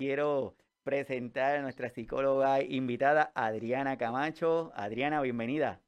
quiero 0.00 0.56
presentar 0.82 1.56
a 1.56 1.60
nuestra 1.60 1.90
psicóloga 1.90 2.62
invitada, 2.62 3.32
Adriana 3.34 3.98
Camacho. 3.98 4.72
Adriana, 4.74 5.20
bienvenida. 5.20 5.78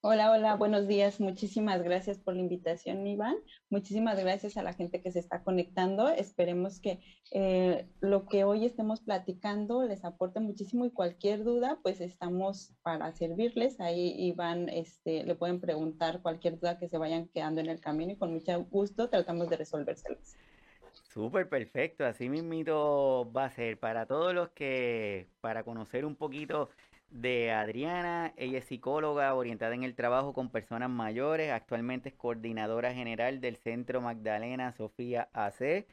Hola, 0.00 0.32
hola, 0.32 0.56
buenos 0.56 0.88
días. 0.88 1.20
Muchísimas 1.20 1.80
gracias 1.84 2.18
por 2.18 2.34
la 2.34 2.40
invitación, 2.40 3.06
Iván. 3.06 3.36
Muchísimas 3.68 4.18
gracias 4.18 4.56
a 4.56 4.64
la 4.64 4.72
gente 4.72 5.00
que 5.00 5.12
se 5.12 5.20
está 5.20 5.44
conectando. 5.44 6.08
Esperemos 6.08 6.80
que 6.80 6.98
eh, 7.30 7.86
lo 8.00 8.26
que 8.26 8.42
hoy 8.42 8.64
estemos 8.64 9.00
platicando 9.00 9.84
les 9.84 10.04
aporte 10.04 10.40
muchísimo 10.40 10.84
y 10.84 10.90
cualquier 10.90 11.44
duda, 11.44 11.78
pues 11.84 12.00
estamos 12.00 12.74
para 12.82 13.12
servirles. 13.12 13.78
Ahí, 13.78 14.12
Iván, 14.18 14.68
este, 14.70 15.22
le 15.22 15.36
pueden 15.36 15.60
preguntar 15.60 16.20
cualquier 16.20 16.58
duda 16.58 16.80
que 16.80 16.88
se 16.88 16.98
vayan 16.98 17.28
quedando 17.28 17.60
en 17.60 17.68
el 17.68 17.78
camino 17.78 18.10
y 18.10 18.16
con 18.16 18.32
mucho 18.32 18.64
gusto 18.72 19.08
tratamos 19.08 19.48
de 19.48 19.56
resolvérselas. 19.56 20.36
Súper 21.12 21.48
perfecto, 21.48 22.06
así 22.06 22.28
mismito 22.28 23.30
va 23.36 23.46
a 23.46 23.50
ser 23.50 23.78
para 23.80 24.06
todos 24.06 24.32
los 24.32 24.50
que, 24.50 25.26
para 25.40 25.64
conocer 25.64 26.04
un 26.04 26.14
poquito 26.14 26.70
de 27.10 27.50
Adriana. 27.50 28.32
Ella 28.36 28.58
es 28.58 28.66
psicóloga 28.66 29.34
orientada 29.34 29.74
en 29.74 29.82
el 29.82 29.96
trabajo 29.96 30.32
con 30.32 30.50
personas 30.50 30.88
mayores. 30.88 31.50
Actualmente 31.50 32.10
es 32.10 32.14
coordinadora 32.14 32.94
general 32.94 33.40
del 33.40 33.56
Centro 33.56 34.00
Magdalena 34.00 34.70
Sofía 34.72 35.28
AC 35.32 35.84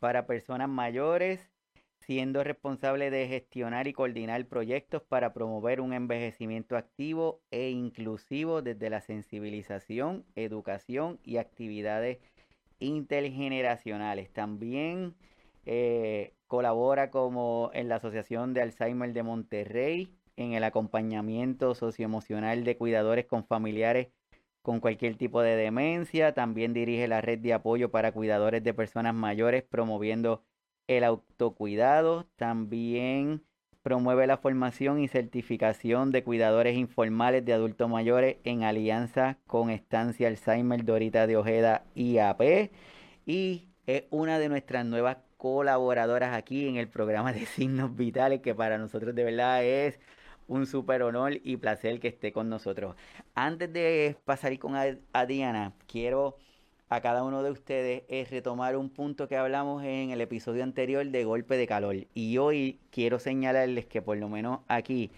para 0.00 0.26
personas 0.26 0.70
mayores, 0.70 1.50
siendo 1.98 2.42
responsable 2.42 3.10
de 3.10 3.28
gestionar 3.28 3.88
y 3.88 3.92
coordinar 3.92 4.46
proyectos 4.46 5.02
para 5.02 5.34
promover 5.34 5.82
un 5.82 5.92
envejecimiento 5.92 6.78
activo 6.78 7.42
e 7.50 7.68
inclusivo 7.68 8.62
desde 8.62 8.88
la 8.88 9.02
sensibilización, 9.02 10.24
educación 10.34 11.20
y 11.24 11.36
actividades 11.36 12.20
intergeneracionales. 12.82 14.32
También 14.32 15.14
eh, 15.66 16.34
colabora 16.46 17.10
como 17.10 17.70
en 17.74 17.88
la 17.88 17.96
Asociación 17.96 18.54
de 18.54 18.62
Alzheimer 18.62 19.12
de 19.12 19.22
Monterrey 19.22 20.14
en 20.36 20.52
el 20.52 20.64
acompañamiento 20.64 21.74
socioemocional 21.74 22.64
de 22.64 22.76
cuidadores 22.76 23.26
con 23.26 23.44
familiares 23.46 24.08
con 24.62 24.80
cualquier 24.80 25.16
tipo 25.16 25.42
de 25.42 25.56
demencia. 25.56 26.34
También 26.34 26.72
dirige 26.72 27.08
la 27.08 27.20
red 27.20 27.38
de 27.38 27.52
apoyo 27.52 27.90
para 27.90 28.12
cuidadores 28.12 28.62
de 28.62 28.74
personas 28.74 29.14
mayores, 29.14 29.62
promoviendo 29.64 30.44
el 30.86 31.04
autocuidado. 31.04 32.26
También 32.36 33.44
promueve 33.82 34.26
la 34.26 34.36
formación 34.36 35.00
y 35.00 35.08
certificación 35.08 36.12
de 36.12 36.22
cuidadores 36.22 36.76
informales 36.76 37.44
de 37.44 37.52
adultos 37.52 37.88
mayores 37.88 38.36
en 38.44 38.62
alianza 38.62 39.38
con 39.46 39.70
Estancia 39.70 40.28
Alzheimer 40.28 40.84
Dorita 40.84 41.26
de 41.26 41.36
Ojeda 41.36 41.84
IAP. 41.94 42.70
Y 43.26 43.68
es 43.86 44.04
una 44.10 44.38
de 44.38 44.48
nuestras 44.48 44.86
nuevas 44.86 45.18
colaboradoras 45.36 46.36
aquí 46.36 46.68
en 46.68 46.76
el 46.76 46.88
programa 46.88 47.32
de 47.32 47.46
signos 47.46 47.96
vitales, 47.96 48.40
que 48.40 48.54
para 48.54 48.78
nosotros 48.78 49.14
de 49.14 49.24
verdad 49.24 49.64
es 49.64 49.98
un 50.46 50.66
súper 50.66 51.02
honor 51.02 51.32
y 51.42 51.56
placer 51.56 51.98
que 51.98 52.08
esté 52.08 52.32
con 52.32 52.48
nosotros. 52.48 52.94
Antes 53.34 53.72
de 53.72 54.16
pasar 54.24 54.56
con 54.58 54.74
Adriana, 55.12 55.72
quiero 55.86 56.36
a 56.94 57.00
cada 57.00 57.24
uno 57.24 57.42
de 57.42 57.50
ustedes 57.50 58.02
es 58.08 58.30
retomar 58.30 58.76
un 58.76 58.90
punto 58.90 59.26
que 59.26 59.38
hablamos 59.38 59.82
en 59.82 60.10
el 60.10 60.20
episodio 60.20 60.62
anterior 60.62 61.06
de 61.06 61.24
golpe 61.24 61.56
de 61.56 61.66
calor. 61.66 61.96
Y 62.12 62.36
hoy 62.36 62.80
quiero 62.90 63.18
señalarles 63.18 63.86
que 63.86 64.02
por 64.02 64.18
lo 64.18 64.28
menos 64.28 64.60
aquí 64.68 65.10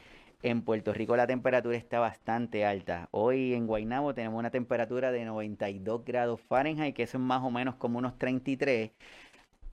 en 0.44 0.62
Puerto 0.62 0.92
Rico 0.92 1.16
la 1.16 1.26
temperatura 1.26 1.76
está 1.76 1.98
bastante 1.98 2.64
alta. 2.64 3.08
Hoy 3.10 3.54
en 3.54 3.66
Guaynabo 3.66 4.14
tenemos 4.14 4.38
una 4.38 4.52
temperatura 4.52 5.10
de 5.10 5.24
92 5.24 6.04
grados 6.04 6.40
Fahrenheit, 6.42 6.94
que 6.94 7.02
eso 7.02 7.18
es 7.18 7.24
más 7.24 7.42
o 7.42 7.50
menos 7.50 7.74
como 7.74 7.98
unos 7.98 8.18
33. 8.18 8.92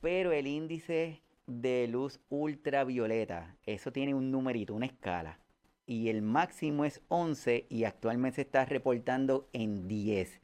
Pero 0.01 0.31
el 0.31 0.47
índice 0.47 1.21
de 1.45 1.87
luz 1.87 2.19
ultravioleta, 2.29 3.55
eso 3.67 3.91
tiene 3.91 4.15
un 4.15 4.31
numerito, 4.31 4.73
una 4.73 4.87
escala 4.87 5.37
y 5.85 6.09
el 6.09 6.21
máximo 6.21 6.85
es 6.85 7.01
11 7.09 7.65
y 7.69 7.83
actualmente 7.83 8.37
se 8.37 8.41
está 8.43 8.63
reportando 8.65 9.49
en 9.51 9.87
10. 9.87 10.39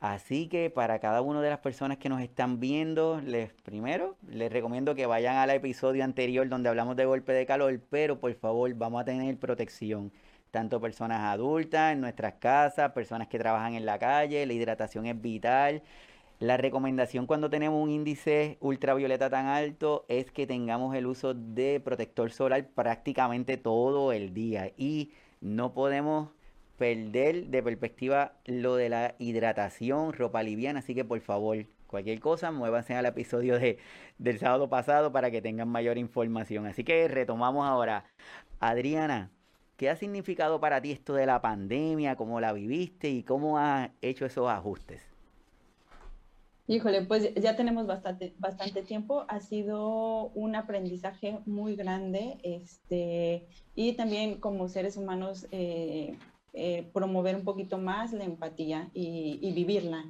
Así 0.00 0.48
que 0.48 0.70
para 0.70 0.98
cada 0.98 1.20
una 1.20 1.42
de 1.42 1.50
las 1.50 1.58
personas 1.58 1.98
que 1.98 2.08
nos 2.08 2.22
están 2.22 2.58
viendo, 2.58 3.20
les 3.20 3.52
primero 3.52 4.16
les 4.26 4.50
recomiendo 4.50 4.94
que 4.94 5.04
vayan 5.04 5.36
al 5.36 5.50
episodio 5.50 6.04
anterior 6.04 6.48
donde 6.48 6.70
hablamos 6.70 6.96
de 6.96 7.04
golpe 7.04 7.34
de 7.34 7.44
calor, 7.44 7.78
pero 7.90 8.18
por 8.18 8.32
favor 8.34 8.72
vamos 8.74 9.02
a 9.02 9.04
tener 9.04 9.38
protección. 9.38 10.10
Tanto 10.50 10.80
personas 10.80 11.20
adultas 11.20 11.92
en 11.92 12.00
nuestras 12.00 12.34
casas, 12.34 12.92
personas 12.92 13.28
que 13.28 13.38
trabajan 13.38 13.74
en 13.74 13.84
la 13.84 13.98
calle, 13.98 14.46
la 14.46 14.54
hidratación 14.54 15.04
es 15.04 15.20
vital. 15.20 15.82
La 16.38 16.56
recomendación 16.56 17.26
cuando 17.26 17.50
tenemos 17.50 17.82
un 17.82 17.90
índice 17.90 18.56
ultravioleta 18.60 19.28
tan 19.28 19.46
alto 19.46 20.06
es 20.08 20.32
que 20.32 20.46
tengamos 20.46 20.96
el 20.96 21.06
uso 21.06 21.34
de 21.34 21.78
protector 21.78 22.32
solar 22.32 22.66
prácticamente 22.74 23.58
todo 23.58 24.12
el 24.12 24.32
día 24.32 24.72
y 24.78 25.12
no 25.42 25.74
podemos 25.74 26.30
perder 26.80 27.48
de 27.48 27.62
perspectiva 27.62 28.32
lo 28.46 28.74
de 28.74 28.88
la 28.88 29.14
hidratación, 29.18 30.14
ropa 30.14 30.42
liviana, 30.42 30.78
así 30.78 30.94
que 30.94 31.04
por 31.04 31.20
favor, 31.20 31.66
cualquier 31.86 32.20
cosa, 32.20 32.52
muévanse 32.52 32.94
al 32.94 33.04
episodio 33.04 33.58
de, 33.58 33.76
del 34.16 34.38
sábado 34.38 34.70
pasado 34.70 35.12
para 35.12 35.30
que 35.30 35.42
tengan 35.42 35.68
mayor 35.68 35.98
información. 35.98 36.64
Así 36.64 36.82
que 36.82 37.06
retomamos 37.06 37.68
ahora. 37.68 38.06
Adriana, 38.60 39.30
¿qué 39.76 39.90
ha 39.90 39.96
significado 39.96 40.58
para 40.58 40.80
ti 40.80 40.90
esto 40.90 41.12
de 41.12 41.26
la 41.26 41.42
pandemia? 41.42 42.16
¿Cómo 42.16 42.40
la 42.40 42.54
viviste 42.54 43.10
y 43.10 43.24
cómo 43.24 43.58
has 43.58 43.90
hecho 44.00 44.24
esos 44.24 44.48
ajustes? 44.48 45.02
Híjole, 46.66 47.02
pues 47.02 47.34
ya 47.34 47.56
tenemos 47.56 47.86
bastante, 47.86 48.32
bastante 48.38 48.82
tiempo. 48.82 49.26
Ha 49.28 49.40
sido 49.40 50.30
un 50.34 50.54
aprendizaje 50.54 51.40
muy 51.44 51.76
grande 51.76 52.38
este, 52.42 53.48
y 53.74 53.92
también 53.94 54.40
como 54.40 54.66
seres 54.68 54.96
humanos 54.96 55.46
eh, 55.50 56.16
eh, 56.52 56.90
promover 56.92 57.36
un 57.36 57.44
poquito 57.44 57.78
más 57.78 58.12
la 58.12 58.24
empatía 58.24 58.90
y, 58.92 59.52
vivirla. 59.52 60.04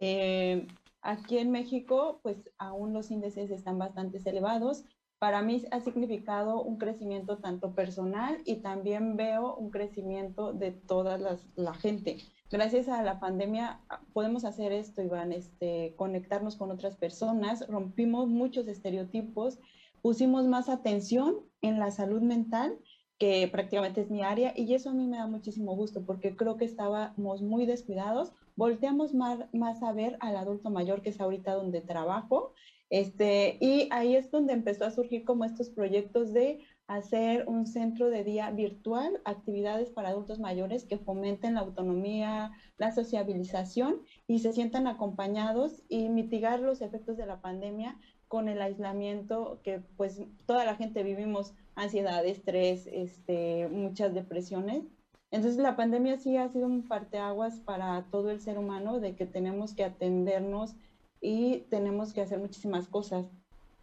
Eh, 0.00 0.66
aquí 1.02 1.38
en 1.38 1.50
México, 1.50 2.20
pues 2.22 2.50
aún 2.58 2.92
los 2.92 3.10
índices 3.10 3.50
están 3.50 3.78
bastante 3.78 4.18
elevados. 4.28 4.84
Para 5.18 5.42
mí 5.42 5.62
ha 5.70 5.80
significado 5.80 6.62
un 6.62 6.76
crecimiento 6.76 7.38
tanto 7.38 7.74
personal 7.74 8.42
y 8.44 8.56
también 8.56 9.16
veo 9.16 9.54
un 9.54 9.70
crecimiento 9.70 10.52
de 10.52 10.72
toda 10.72 11.18
la 11.56 11.74
gente 11.74 12.18
gracias 12.54 12.88
a 12.88 13.02
la 13.02 13.18
pandemia 13.18 13.80
ah, 13.88 14.00
podemos 14.12 14.44
hacer 14.44 14.72
esto, 14.72 15.02
Iván, 15.02 15.32
este, 15.32 15.94
conectarnos 15.96 16.56
con 16.56 16.70
otras 16.70 16.96
personas, 16.96 17.66
rompimos 17.68 18.28
muchos 18.28 18.68
estereotipos, 18.68 19.58
pusimos 20.02 20.46
más 20.46 20.68
atención 20.68 21.40
en 21.62 21.80
la 21.80 21.90
salud 21.90 22.22
mental, 22.22 22.78
que 23.18 23.48
prácticamente 23.48 24.00
es 24.00 24.10
mi 24.10 24.22
área, 24.22 24.52
y 24.56 24.74
eso 24.74 24.90
a 24.90 24.94
mí 24.94 25.06
me 25.06 25.18
da 25.18 25.26
muchísimo 25.26 25.74
gusto 25.74 26.04
porque 26.04 26.36
creo 26.36 26.56
que 26.56 26.64
estábamos 26.64 27.42
muy 27.42 27.66
descuidados, 27.66 28.32
volteamos 28.56 29.14
más, 29.14 29.40
más 29.52 29.82
a 29.82 29.92
ver 29.92 30.16
al 30.20 30.36
adulto 30.36 30.70
mayor, 30.70 31.02
que 31.02 31.10
es 31.10 31.20
ahorita 31.20 31.54
donde 31.54 31.80
trabajo, 31.80 32.52
este, 32.90 33.56
y 33.60 33.88
ahí 33.90 34.14
es 34.14 34.30
donde 34.30 34.52
empezó 34.52 34.84
a 34.84 34.90
surgir 34.90 35.24
como 35.24 35.44
estos 35.44 35.70
proyectos 35.70 36.32
de 36.32 36.60
hacer 36.86 37.48
un 37.48 37.66
centro 37.66 38.10
de 38.10 38.24
día 38.24 38.50
virtual, 38.50 39.20
actividades 39.24 39.90
para 39.90 40.10
adultos 40.10 40.38
mayores 40.38 40.84
que 40.84 40.98
fomenten 40.98 41.54
la 41.54 41.60
autonomía, 41.60 42.52
la 42.76 42.92
sociabilización 42.92 44.02
y 44.26 44.40
se 44.40 44.52
sientan 44.52 44.86
acompañados 44.86 45.82
y 45.88 46.08
mitigar 46.08 46.60
los 46.60 46.82
efectos 46.82 47.16
de 47.16 47.26
la 47.26 47.40
pandemia 47.40 47.98
con 48.28 48.48
el 48.48 48.60
aislamiento 48.60 49.60
que 49.64 49.80
pues 49.96 50.20
toda 50.46 50.64
la 50.64 50.76
gente 50.76 51.02
vivimos 51.02 51.54
ansiedad, 51.76 52.24
estrés, 52.24 52.88
este, 52.92 53.68
muchas 53.68 54.14
depresiones. 54.14 54.84
Entonces 55.30 55.60
la 55.60 55.76
pandemia 55.76 56.18
sí 56.18 56.36
ha 56.36 56.48
sido 56.48 56.66
un 56.66 56.86
parteaguas 56.86 57.60
para 57.60 58.06
todo 58.10 58.30
el 58.30 58.40
ser 58.40 58.58
humano 58.58 59.00
de 59.00 59.16
que 59.16 59.26
tenemos 59.26 59.74
que 59.74 59.84
atendernos 59.84 60.76
y 61.20 61.60
tenemos 61.70 62.12
que 62.12 62.20
hacer 62.20 62.38
muchísimas 62.38 62.88
cosas 62.88 63.26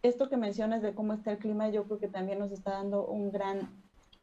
esto 0.02 0.28
que 0.28 0.36
mencionas 0.36 0.82
de 0.82 0.94
cómo 0.94 1.12
está 1.12 1.32
el 1.32 1.38
clima, 1.38 1.70
yo 1.70 1.84
creo 1.84 1.98
que 1.98 2.08
también 2.08 2.38
nos 2.38 2.50
está 2.50 2.72
dando 2.72 3.06
un 3.06 3.30
gran 3.30 3.70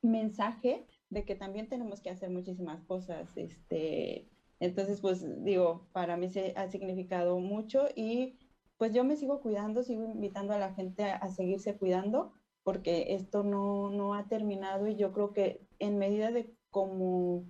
mensaje 0.02 0.86
de 1.10 1.24
que 1.24 1.36
también 1.36 1.68
tenemos 1.68 2.02
que 2.02 2.10
hacer 2.10 2.30
muchísimas 2.30 2.84
cosas. 2.84 3.30
Este, 3.38 4.28
entonces, 4.60 5.00
pues 5.00 5.26
digo, 5.44 5.88
para 5.94 6.18
mí 6.18 6.30
se 6.30 6.54
ha 6.56 6.68
significado 6.68 7.40
mucho 7.40 7.88
y 7.96 8.38
pues 8.78 8.94
yo 8.94 9.04
me 9.04 9.16
sigo 9.16 9.42
cuidando, 9.42 9.84
sigo 9.84 10.04
invitando 10.04 10.54
a 10.54 10.60
la 10.60 10.74
gente 10.74 11.04
a, 11.04 11.28
seguirse 11.30 11.78
cuidando 11.78 12.34
porque 12.64 13.14
esto 13.16 13.44
no, 13.44 13.90
no, 13.90 14.14
ha 14.14 14.28
terminado 14.28 14.88
y 14.88 14.96
yo 14.96 15.12
creo 15.12 15.34
que 15.34 15.62
en 15.80 15.98
medida 15.98 16.32
de 16.32 16.54
como 16.70 17.46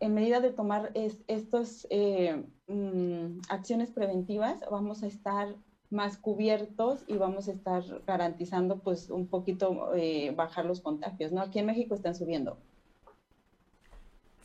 en 0.00 0.14
medida 0.14 0.40
de 0.40 0.50
tomar 0.50 0.92
estas 0.94 1.86
eh, 1.90 2.44
mm, 2.66 3.40
acciones 3.48 3.90
preventivas, 3.90 4.60
vamos 4.70 5.02
a 5.02 5.06
estar 5.06 5.56
más 5.90 6.16
cubiertos 6.16 7.04
y 7.08 7.16
vamos 7.16 7.48
a 7.48 7.52
estar 7.52 7.82
garantizando 8.06 8.78
pues 8.78 9.10
un 9.10 9.28
poquito 9.28 9.94
eh, 9.94 10.32
bajar 10.36 10.64
los 10.64 10.80
contagios, 10.80 11.32
¿no? 11.32 11.40
Aquí 11.40 11.58
en 11.58 11.66
México 11.66 11.94
están 11.94 12.14
subiendo. 12.14 12.58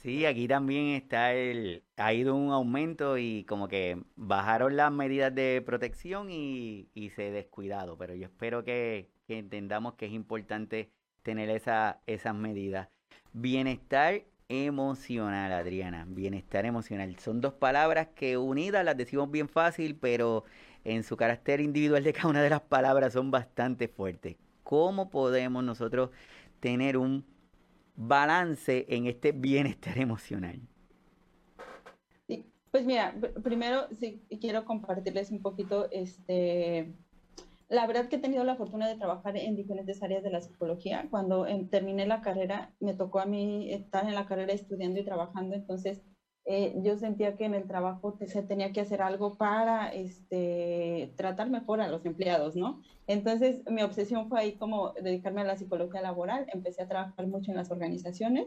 Sí, 0.06 0.26
aquí 0.26 0.48
también 0.48 0.90
está 0.90 1.34
el, 1.34 1.84
ha 1.98 2.14
ido 2.14 2.36
un 2.36 2.52
aumento 2.52 3.18
y 3.18 3.44
como 3.46 3.68
que 3.68 4.04
bajaron 4.16 4.76
las 4.76 4.92
medidas 4.92 5.34
de 5.34 5.64
protección 5.66 6.30
y, 6.30 6.90
y 6.94 7.10
se 7.12 7.32
descuidado, 7.32 7.98
pero 7.98 8.14
yo 8.14 8.26
espero 8.26 8.64
que, 8.64 9.10
que 9.26 9.38
entendamos 9.38 9.96
que 9.96 10.06
es 10.06 10.14
importante 10.14 10.92
tener 11.24 11.50
esa, 11.50 12.02
esas 12.06 12.36
medidas. 12.36 12.90
Bienestar 13.34 14.24
emocional, 14.48 15.52
Adriana, 15.52 16.06
bienestar 16.08 16.66
emocional. 16.66 17.18
Son 17.20 17.42
dos 17.42 17.54
palabras 17.54 18.10
que 18.16 18.38
unidas 18.38 18.86
las 18.86 18.96
decimos 18.96 19.32
bien 19.32 19.50
fácil, 19.50 19.96
pero 19.96 20.44
en 20.84 21.04
su 21.04 21.18
carácter 21.18 21.62
individual 21.62 22.04
de 22.04 22.14
cada 22.14 22.30
una 22.30 22.44
de 22.44 22.50
las 22.50 22.62
palabras 22.62 23.14
son 23.14 23.32
bastante 23.32 23.88
fuertes. 23.88 24.38
¿Cómo 24.64 25.10
podemos 25.10 25.64
nosotros 25.64 26.12
tener 26.60 26.98
un 26.98 27.26
balance 27.96 28.86
en 28.90 29.08
este 29.08 29.32
bienestar 29.32 29.98
emocional? 29.98 30.62
pues 32.76 32.86
mira, 32.86 33.16
primero 33.42 33.88
sí 33.98 34.22
quiero 34.42 34.66
compartirles 34.66 35.32
un 35.32 35.42
poquito 35.42 35.90
este 35.92 36.94
la 37.68 37.86
verdad 37.88 38.08
que 38.08 38.18
he 38.18 38.20
tenido 38.20 38.44
la 38.44 38.56
fortuna 38.56 38.88
de 38.88 38.96
trabajar 38.96 39.38
en 39.38 39.56
diferentes 39.56 40.02
áreas 40.04 40.24
de 40.24 40.30
la 40.30 40.42
psicología. 40.42 41.06
Cuando 41.10 41.48
em, 41.48 41.66
terminé 41.68 42.06
la 42.06 42.22
carrera, 42.22 42.70
me 42.80 42.94
tocó 42.94 43.20
a 43.20 43.26
mí 43.26 43.72
estar 43.72 44.06
en 44.06 44.16
la 44.16 44.26
carrera 44.26 44.54
estudiando 44.54 45.00
y 45.00 45.04
trabajando, 45.04 45.56
entonces 45.56 46.02
eh, 46.48 46.74
yo 46.84 46.96
sentía 46.98 47.36
que 47.36 47.46
en 47.46 47.56
el 47.56 47.66
trabajo 47.66 48.16
se 48.28 48.44
tenía 48.44 48.72
que 48.72 48.80
hacer 48.82 49.02
algo 49.02 49.32
para 49.36 49.88
este, 49.88 51.12
tratar 51.16 51.50
mejor 51.50 51.82
a 51.82 51.88
los 51.88 52.06
empleados, 52.06 52.56
¿no? 52.56 52.78
Entonces 53.08 53.64
mi 53.68 53.82
obsesión 53.82 54.28
fue 54.28 54.42
ahí 54.42 54.54
como 54.54 54.92
dedicarme 55.02 55.42
a 55.42 55.46
la 55.46 55.58
psicología 55.58 56.02
laboral, 56.02 56.46
empecé 56.54 56.84
a 56.84 56.88
trabajar 56.88 57.26
mucho 57.28 57.50
en 57.52 57.58
las 57.58 57.72
organizaciones, 57.72 58.46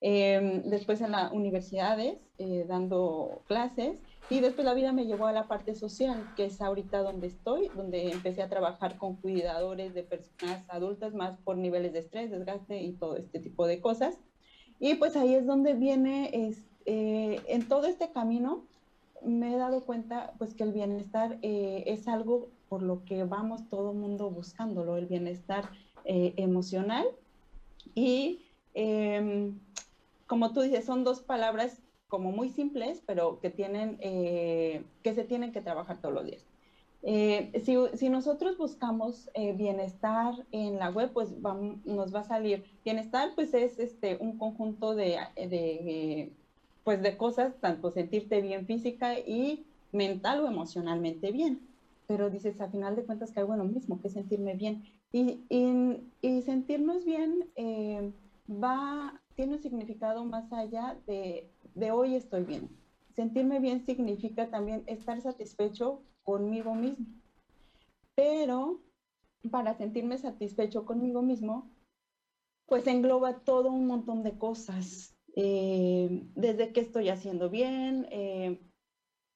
em, 0.00 0.62
después 0.64 1.00
en 1.00 1.12
las 1.12 1.32
universidades, 1.32 2.18
eh, 2.36 2.64
dando 2.68 3.42
clases 3.46 3.96
y 4.30 4.40
después 4.40 4.64
la 4.64 4.74
vida 4.74 4.92
me 4.92 5.06
llevó 5.06 5.26
a 5.26 5.32
la 5.32 5.48
parte 5.48 5.74
social, 5.74 6.32
que 6.36 6.44
es 6.44 6.60
ahorita 6.60 7.02
donde 7.02 7.28
estoy, 7.28 7.68
donde 7.74 8.10
empecé 8.10 8.42
a 8.42 8.48
trabajar 8.48 8.98
con 8.98 9.16
cuidadores 9.16 9.94
de 9.94 10.02
personas 10.02 10.64
adultas 10.68 11.14
más 11.14 11.38
por 11.38 11.56
niveles 11.56 11.94
de 11.94 12.00
estrés, 12.00 12.30
desgaste 12.30 12.82
y 12.82 12.92
todo 12.92 13.16
este 13.16 13.40
tipo 13.40 13.66
de 13.66 13.80
cosas. 13.80 14.18
Y 14.78 14.96
pues 14.96 15.16
ahí 15.16 15.34
es 15.34 15.46
donde 15.46 15.74
viene, 15.74 16.30
es, 16.32 16.62
eh, 16.84 17.40
en 17.48 17.66
todo 17.68 17.86
este 17.86 18.12
camino, 18.12 18.66
me 19.24 19.54
he 19.54 19.56
dado 19.56 19.84
cuenta 19.84 20.34
pues 20.38 20.54
que 20.54 20.62
el 20.62 20.72
bienestar 20.72 21.38
eh, 21.42 21.84
es 21.86 22.06
algo 22.06 22.50
por 22.68 22.82
lo 22.82 23.04
que 23.04 23.24
vamos 23.24 23.68
todo 23.68 23.94
mundo 23.94 24.30
buscándolo, 24.30 24.96
el 24.98 25.06
bienestar 25.06 25.70
eh, 26.04 26.34
emocional. 26.36 27.06
Y 27.94 28.44
em, 28.74 29.58
como 30.26 30.52
tú 30.52 30.60
dices, 30.60 30.84
son 30.84 31.02
dos 31.02 31.22
palabras 31.22 31.80
como 32.08 32.32
muy 32.32 32.48
simples, 32.48 33.02
pero 33.06 33.38
que 33.40 33.50
tienen, 33.50 33.98
eh, 34.00 34.82
que 35.02 35.14
se 35.14 35.24
tienen 35.24 35.52
que 35.52 35.60
trabajar 35.60 36.00
todos 36.00 36.14
los 36.14 36.24
días. 36.24 36.44
Eh, 37.02 37.62
si, 37.64 37.76
si, 37.96 38.08
nosotros 38.08 38.58
buscamos 38.58 39.30
eh, 39.34 39.52
bienestar 39.52 40.34
en 40.50 40.78
la 40.78 40.90
web, 40.90 41.12
pues 41.12 41.30
nos 41.84 42.14
va 42.14 42.20
a 42.20 42.24
salir. 42.24 42.64
Bienestar, 42.84 43.30
pues 43.34 43.54
es 43.54 43.78
este, 43.78 44.16
un 44.20 44.36
conjunto 44.36 44.94
de, 44.94 45.18
de, 45.36 46.32
pues 46.82 47.00
de 47.02 47.16
cosas, 47.16 47.54
tanto 47.60 47.90
sentirte 47.90 48.40
bien 48.40 48.66
física 48.66 49.18
y 49.18 49.64
mental 49.92 50.40
o 50.40 50.48
emocionalmente 50.48 51.30
bien. 51.30 51.60
Pero 52.08 52.30
dices, 52.30 52.60
a 52.60 52.68
final 52.68 52.96
de 52.96 53.04
cuentas, 53.04 53.30
que 53.30 53.40
hago 53.40 53.54
lo 53.54 53.64
mismo, 53.64 54.00
que 54.00 54.08
sentirme 54.08 54.54
bien. 54.54 54.82
Y, 55.12 55.42
y, 55.48 56.02
y 56.20 56.42
sentirnos 56.42 57.04
bien 57.04 57.44
va, 58.50 59.20
tiene 59.36 59.54
un 59.54 59.62
significado 59.62 60.24
más 60.24 60.52
allá 60.52 60.96
de 61.06 61.48
de 61.78 61.90
hoy 61.90 62.14
estoy 62.14 62.44
bien. 62.44 62.68
Sentirme 63.14 63.60
bien 63.60 63.84
significa 63.84 64.50
también 64.50 64.84
estar 64.86 65.20
satisfecho 65.20 66.02
conmigo 66.22 66.74
mismo. 66.74 67.06
Pero 68.14 68.82
para 69.50 69.74
sentirme 69.74 70.18
satisfecho 70.18 70.84
conmigo 70.84 71.22
mismo, 71.22 71.70
pues 72.66 72.86
engloba 72.86 73.40
todo 73.44 73.70
un 73.70 73.86
montón 73.86 74.22
de 74.22 74.36
cosas. 74.36 75.16
Eh, 75.36 76.26
desde 76.34 76.72
qué 76.72 76.80
estoy 76.80 77.08
haciendo 77.08 77.48
bien. 77.48 78.06
Eh, 78.10 78.60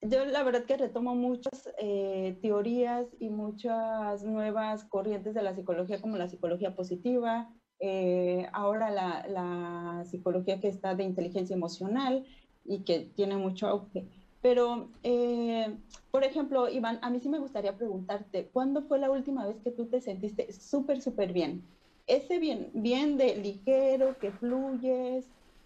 yo 0.01 0.25
la 0.25 0.43
verdad 0.43 0.65
que 0.65 0.75
retomo 0.75 1.15
muchas 1.15 1.69
eh, 1.77 2.37
teorías 2.41 3.07
y 3.19 3.29
muchas 3.29 4.23
nuevas 4.23 4.83
corrientes 4.83 5.33
de 5.33 5.41
la 5.41 5.55
psicología, 5.55 6.01
como 6.01 6.17
la 6.17 6.27
psicología 6.27 6.75
positiva, 6.75 7.53
eh, 7.79 8.47
ahora 8.53 8.89
la, 8.91 10.05
psicología 10.09 10.59
que 10.59 10.67
está 10.67 10.95
de 10.95 11.03
inteligencia 11.03 11.55
emocional 11.55 12.25
y 12.65 12.79
que 12.79 13.09
tiene 13.15 13.37
mucho 13.37 13.67
auge. 13.67 14.05
Pero, 14.41 14.89
eh, 15.03 15.75
por 16.11 16.23
ejemplo, 16.23 16.69
Iván, 16.69 16.99
a 17.01 17.09
mí 17.09 17.19
sí 17.19 17.29
me 17.29 17.39
gustaría 17.39 17.77
preguntarte, 17.77 18.49
¿cuándo 18.51 18.83
fue 18.83 18.99
la 18.99 19.09
última 19.09 19.47
vez 19.47 19.57
que 19.63 19.71
tú 19.71 19.85
te 19.85 20.01
sentiste 20.01 20.51
súper, 20.51 21.01
súper 21.01 21.31
bien? 21.33 21.63
Ese 22.07 22.39
bien, 22.39 22.69
bien 22.73 23.17
de 23.17 23.37
ligero, 23.37 24.17
que 24.19 24.31
fluyes, 24.31 25.25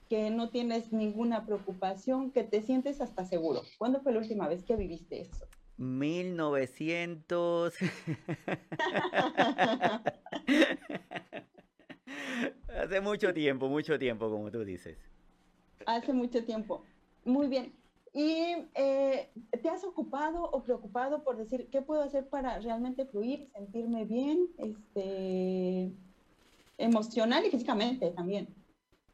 que 0.10 0.30
no 0.30 0.50
tienes 0.50 0.94
ninguna 0.94 1.46
preocupación, 1.46 2.32
que 2.32 2.44
te 2.44 2.62
sientes 2.62 3.02
hasta 3.02 3.26
seguro. 3.26 3.64
¿Cuándo 3.78 4.02
fue 4.02 4.14
la 4.14 4.20
última 4.20 4.48
vez 4.48 4.64
que 4.64 4.76
viviste 4.76 5.22
eso? 5.22 5.46
1900. 5.78 7.74
Hace 12.82 13.02
mucho 13.02 13.34
tiempo, 13.34 13.68
mucho 13.68 13.98
tiempo, 13.98 14.30
como 14.30 14.52
tú 14.52 14.64
dices. 14.64 14.98
Hace 15.86 16.14
mucho 16.14 16.44
tiempo. 16.44 16.84
Muy 17.26 17.48
bien. 17.48 17.74
¿Y 18.14 18.68
eh, 18.74 19.30
te 19.62 19.70
has 19.70 19.84
ocupado 19.84 20.44
o 20.44 20.64
preocupado 20.64 21.24
por 21.24 21.38
decir 21.38 21.70
qué 21.72 21.82
puedo 21.82 22.02
hacer 22.02 22.28
para 22.28 22.60
realmente 22.60 23.06
fluir, 23.06 23.50
sentirme 23.54 24.06
bien, 24.06 24.48
este, 24.58 25.92
emocional 26.78 27.46
y 27.46 27.52
físicamente 27.52 28.10
también? 28.12 28.48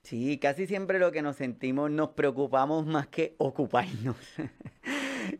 Sí, 0.04 0.38
casi 0.38 0.68
siempre 0.68 1.00
lo 1.00 1.12
que 1.12 1.22
nos 1.22 1.38
sentimos 1.38 1.89
nos 1.89 2.10
preocupamos 2.10 2.86
más 2.86 3.07
que 3.07 3.36
ocuparnos. 3.39 4.18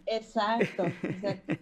Exacto, 0.06 0.86
exacto. 0.86 1.54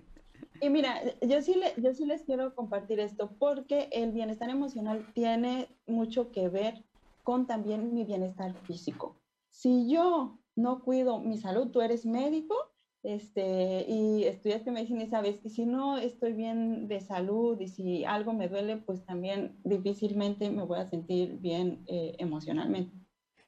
Y 0.62 0.70
mira, 0.70 1.02
yo 1.22 1.42
sí, 1.42 1.60
yo 1.78 1.94
sí 1.94 2.06
les 2.06 2.22
quiero 2.22 2.54
compartir 2.54 3.00
esto 3.00 3.32
porque 3.40 3.90
el 3.92 4.12
bienestar 4.12 4.50
emocional 4.52 5.12
tiene 5.14 5.68
mucho 5.88 6.32
que 6.32 6.50
ver 6.50 6.86
con 7.24 7.48
también 7.48 7.96
mi 7.96 8.04
bienestar 8.04 8.54
físico. 8.66 9.16
Si 9.50 9.90
yo 9.92 10.38
no 10.56 10.84
cuido 10.84 11.20
mi 11.20 11.38
salud, 11.38 11.70
tú 11.72 11.82
eres 11.82 12.06
médico 12.06 12.56
este, 13.02 13.86
y 13.88 14.26
estudiaste 14.26 14.70
medicina 14.70 15.04
y 15.04 15.08
sabes, 15.08 15.40
y 15.44 15.50
si 15.50 15.66
no 15.66 15.98
estoy 15.98 16.34
bien 16.34 16.88
de 16.88 17.02
salud 17.02 17.60
y 17.60 17.68
si 17.68 18.06
algo 18.06 18.34
me 18.34 18.48
duele, 18.48 18.78
pues 18.78 19.04
también 19.04 19.58
difícilmente 19.64 20.52
me 20.52 20.64
voy 20.64 20.80
a 20.80 20.86
sentir 20.86 21.40
bien 21.40 21.84
eh, 21.88 22.16
emocionalmente. 22.20 22.96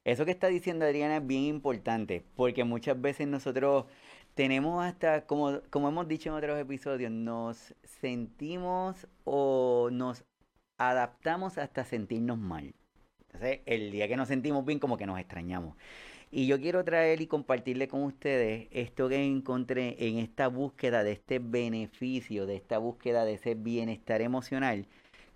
Eso 0.02 0.24
que 0.24 0.32
está 0.32 0.48
diciendo 0.48 0.84
Adriana 0.84 1.18
es 1.18 1.26
bien 1.26 1.44
importante, 1.44 2.26
porque 2.34 2.64
muchas 2.64 3.00
veces 3.00 3.28
nosotros 3.28 3.84
tenemos 4.34 4.84
hasta, 4.84 5.26
como, 5.26 5.60
como 5.70 5.88
hemos 5.88 6.08
dicho 6.08 6.30
en 6.30 6.36
otros 6.36 6.58
episodios, 6.58 7.10
nos 7.10 7.74
sentimos 8.00 9.06
o 9.24 9.88
nos 9.92 10.24
adaptamos 10.78 11.58
hasta 11.58 11.84
sentirnos 11.84 12.38
mal. 12.38 12.74
Entonces, 13.20 13.60
el 13.66 13.90
día 13.90 14.08
que 14.08 14.16
nos 14.16 14.28
sentimos 14.28 14.64
bien, 14.64 14.78
como 14.78 14.96
que 14.96 15.06
nos 15.06 15.18
extrañamos. 15.18 15.76
Y 16.30 16.46
yo 16.48 16.60
quiero 16.60 16.84
traer 16.84 17.20
y 17.20 17.28
compartirle 17.28 17.86
con 17.86 18.02
ustedes 18.02 18.66
esto 18.72 19.08
que 19.08 19.24
encontré 19.24 19.96
en 20.08 20.18
esta 20.18 20.48
búsqueda 20.48 21.04
de 21.04 21.12
este 21.12 21.38
beneficio, 21.38 22.46
de 22.46 22.56
esta 22.56 22.78
búsqueda 22.78 23.24
de 23.24 23.34
ese 23.34 23.54
bienestar 23.54 24.20
emocional, 24.20 24.86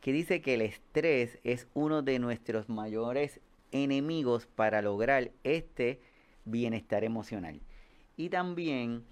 que 0.00 0.12
dice 0.12 0.40
que 0.40 0.54
el 0.54 0.62
estrés 0.62 1.38
es 1.44 1.68
uno 1.74 2.02
de 2.02 2.18
nuestros 2.18 2.68
mayores 2.68 3.40
enemigos 3.70 4.46
para 4.46 4.82
lograr 4.82 5.30
este 5.44 6.00
bienestar 6.44 7.04
emocional. 7.04 7.60
Y 8.18 8.30
también 8.30 9.04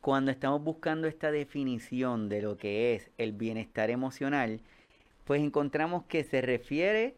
cuando 0.00 0.30
estamos 0.30 0.62
buscando 0.62 1.08
esta 1.08 1.32
definición 1.32 2.28
de 2.28 2.40
lo 2.40 2.56
que 2.56 2.94
es 2.94 3.10
el 3.18 3.32
bienestar 3.32 3.90
emocional, 3.90 4.60
pues 5.24 5.42
encontramos 5.42 6.04
que 6.04 6.22
se 6.22 6.40
refiere 6.40 7.16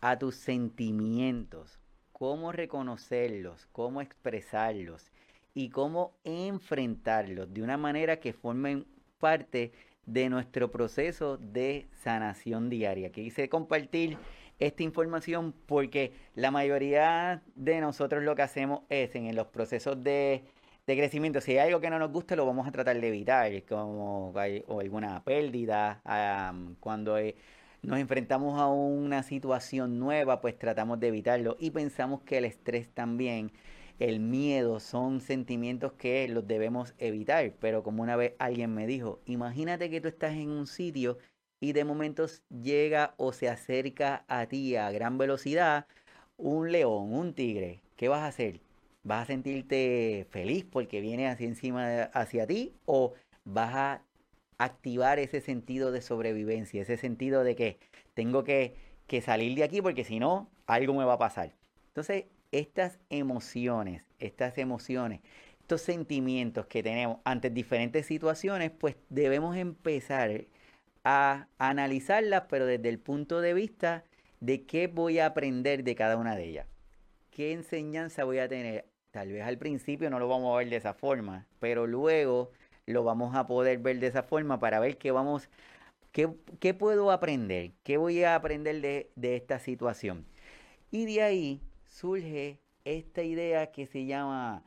a 0.00 0.16
tus 0.16 0.36
sentimientos, 0.36 1.80
cómo 2.12 2.52
reconocerlos, 2.52 3.66
cómo 3.72 4.00
expresarlos 4.00 5.10
y 5.54 5.70
cómo 5.70 6.12
enfrentarlos 6.22 7.52
de 7.52 7.62
una 7.62 7.76
manera 7.76 8.20
que 8.20 8.32
formen 8.32 8.86
parte 9.18 9.72
de 10.06 10.28
nuestro 10.28 10.70
proceso 10.70 11.36
de 11.36 11.88
sanación 11.94 12.70
diaria. 12.70 13.10
Quise 13.10 13.48
compartir 13.48 14.18
esta 14.60 14.84
información 14.84 15.52
porque 15.66 16.12
la 16.36 16.52
mayoría 16.52 17.42
de 17.56 17.80
nosotros 17.80 18.22
lo 18.22 18.36
que 18.36 18.42
hacemos 18.42 18.82
es 18.88 19.16
en 19.16 19.34
los 19.34 19.48
procesos 19.48 20.04
de 20.04 20.44
de 20.86 20.96
crecimiento. 20.96 21.40
Si 21.40 21.52
hay 21.52 21.68
algo 21.68 21.80
que 21.80 21.90
no 21.90 21.98
nos 21.98 22.12
gusta, 22.12 22.36
lo 22.36 22.46
vamos 22.46 22.66
a 22.68 22.72
tratar 22.72 23.00
de 23.00 23.08
evitar, 23.08 23.64
como 23.64 24.32
hay, 24.36 24.64
o 24.68 24.80
alguna 24.80 25.22
pérdida, 25.24 26.00
cuando 26.80 27.16
nos 27.82 27.98
enfrentamos 27.98 28.58
a 28.60 28.68
una 28.68 29.22
situación 29.22 29.98
nueva, 29.98 30.40
pues 30.40 30.58
tratamos 30.58 31.00
de 31.00 31.08
evitarlo 31.08 31.56
y 31.58 31.70
pensamos 31.70 32.22
que 32.22 32.38
el 32.38 32.44
estrés 32.44 32.88
también, 32.92 33.52
el 33.98 34.20
miedo 34.20 34.78
son 34.80 35.20
sentimientos 35.20 35.92
que 35.94 36.28
los 36.28 36.46
debemos 36.46 36.94
evitar, 36.98 37.52
pero 37.60 37.82
como 37.82 38.02
una 38.02 38.16
vez 38.16 38.34
alguien 38.38 38.74
me 38.74 38.86
dijo, 38.86 39.20
imagínate 39.26 39.90
que 39.90 40.00
tú 40.00 40.08
estás 40.08 40.34
en 40.34 40.50
un 40.50 40.66
sitio 40.66 41.18
y 41.60 41.72
de 41.72 41.84
momentos 41.84 42.42
llega 42.50 43.14
o 43.16 43.32
se 43.32 43.48
acerca 43.48 44.24
a 44.28 44.46
ti 44.46 44.76
a 44.76 44.90
gran 44.90 45.18
velocidad 45.18 45.86
un 46.36 46.70
león, 46.72 47.14
un 47.14 47.34
tigre, 47.34 47.82
¿qué 47.96 48.08
vas 48.08 48.20
a 48.22 48.26
hacer? 48.28 48.65
¿Vas 49.06 49.22
a 49.22 49.26
sentirte 49.26 50.26
feliz 50.30 50.64
porque 50.64 51.00
viene 51.00 51.28
hacia 51.28 51.46
encima 51.46 52.02
hacia 52.12 52.44
ti 52.44 52.74
o 52.86 53.14
vas 53.44 53.72
a 53.72 54.02
activar 54.58 55.20
ese 55.20 55.40
sentido 55.40 55.92
de 55.92 56.00
sobrevivencia, 56.00 56.82
ese 56.82 56.96
sentido 56.96 57.44
de 57.44 57.54
que 57.54 57.78
tengo 58.14 58.42
que, 58.42 58.74
que 59.06 59.20
salir 59.20 59.56
de 59.56 59.62
aquí 59.62 59.80
porque 59.80 60.02
si 60.02 60.18
no, 60.18 60.50
algo 60.66 60.92
me 60.92 61.04
va 61.04 61.12
a 61.12 61.18
pasar? 61.18 61.54
Entonces, 61.86 62.24
estas 62.50 62.98
emociones, 63.08 64.02
estas 64.18 64.58
emociones, 64.58 65.20
estos 65.60 65.82
sentimientos 65.82 66.66
que 66.66 66.82
tenemos 66.82 67.18
ante 67.22 67.48
diferentes 67.48 68.06
situaciones, 68.06 68.72
pues 68.72 68.96
debemos 69.08 69.56
empezar 69.56 70.46
a 71.04 71.46
analizarlas, 71.58 72.46
pero 72.48 72.66
desde 72.66 72.88
el 72.88 72.98
punto 72.98 73.40
de 73.40 73.54
vista 73.54 74.02
de 74.40 74.66
qué 74.66 74.88
voy 74.88 75.20
a 75.20 75.26
aprender 75.26 75.84
de 75.84 75.94
cada 75.94 76.16
una 76.16 76.34
de 76.34 76.44
ellas. 76.46 76.66
¿Qué 77.30 77.52
enseñanza 77.52 78.24
voy 78.24 78.38
a 78.38 78.48
tener? 78.48 78.95
Tal 79.16 79.32
vez 79.32 79.44
al 79.44 79.56
principio 79.56 80.10
no 80.10 80.18
lo 80.18 80.28
vamos 80.28 80.52
a 80.52 80.58
ver 80.58 80.68
de 80.68 80.76
esa 80.76 80.92
forma, 80.92 81.46
pero 81.58 81.86
luego 81.86 82.50
lo 82.84 83.02
vamos 83.02 83.34
a 83.34 83.46
poder 83.46 83.78
ver 83.78 83.98
de 83.98 84.08
esa 84.08 84.22
forma 84.22 84.60
para 84.60 84.78
ver 84.78 84.98
qué 84.98 85.10
vamos, 85.10 85.48
qué, 86.12 86.28
qué 86.60 86.74
puedo 86.74 87.10
aprender, 87.10 87.72
qué 87.82 87.96
voy 87.96 88.24
a 88.24 88.34
aprender 88.34 88.82
de, 88.82 89.10
de 89.16 89.36
esta 89.36 89.58
situación. 89.58 90.26
Y 90.90 91.06
de 91.06 91.22
ahí 91.22 91.62
surge 91.88 92.60
esta 92.84 93.22
idea 93.22 93.72
que 93.72 93.86
se 93.86 94.04
llama, 94.04 94.62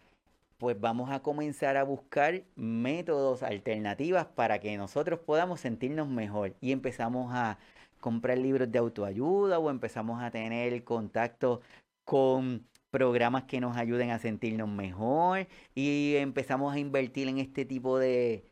pues 0.57 0.81
vamos 0.81 1.11
a 1.11 1.19
comenzar 1.19 1.77
a 1.77 1.83
buscar 1.83 2.41
métodos 2.55 3.43
alternativas 3.43 4.25
para 4.25 4.57
que 4.57 4.75
nosotros 4.77 5.19
podamos 5.19 5.59
sentirnos 5.59 6.07
mejor 6.07 6.55
y 6.59 6.71
empezamos 6.71 7.31
a 7.35 7.59
comprar 7.99 8.39
libros 8.39 8.71
de 8.71 8.79
autoayuda 8.79 9.59
o 9.59 9.69
empezamos 9.69 10.23
a 10.23 10.31
tener 10.31 10.83
contacto 10.83 11.61
con 12.03 12.65
programas 12.91 13.43
que 13.43 13.61
nos 13.61 13.77
ayuden 13.77 14.11
a 14.11 14.19
sentirnos 14.19 14.69
mejor 14.69 15.47
y 15.75 16.15
empezamos 16.15 16.73
a 16.73 16.79
invertir 16.79 17.27
en 17.27 17.37
este 17.37 17.65
tipo 17.65 17.99
de, 17.99 18.43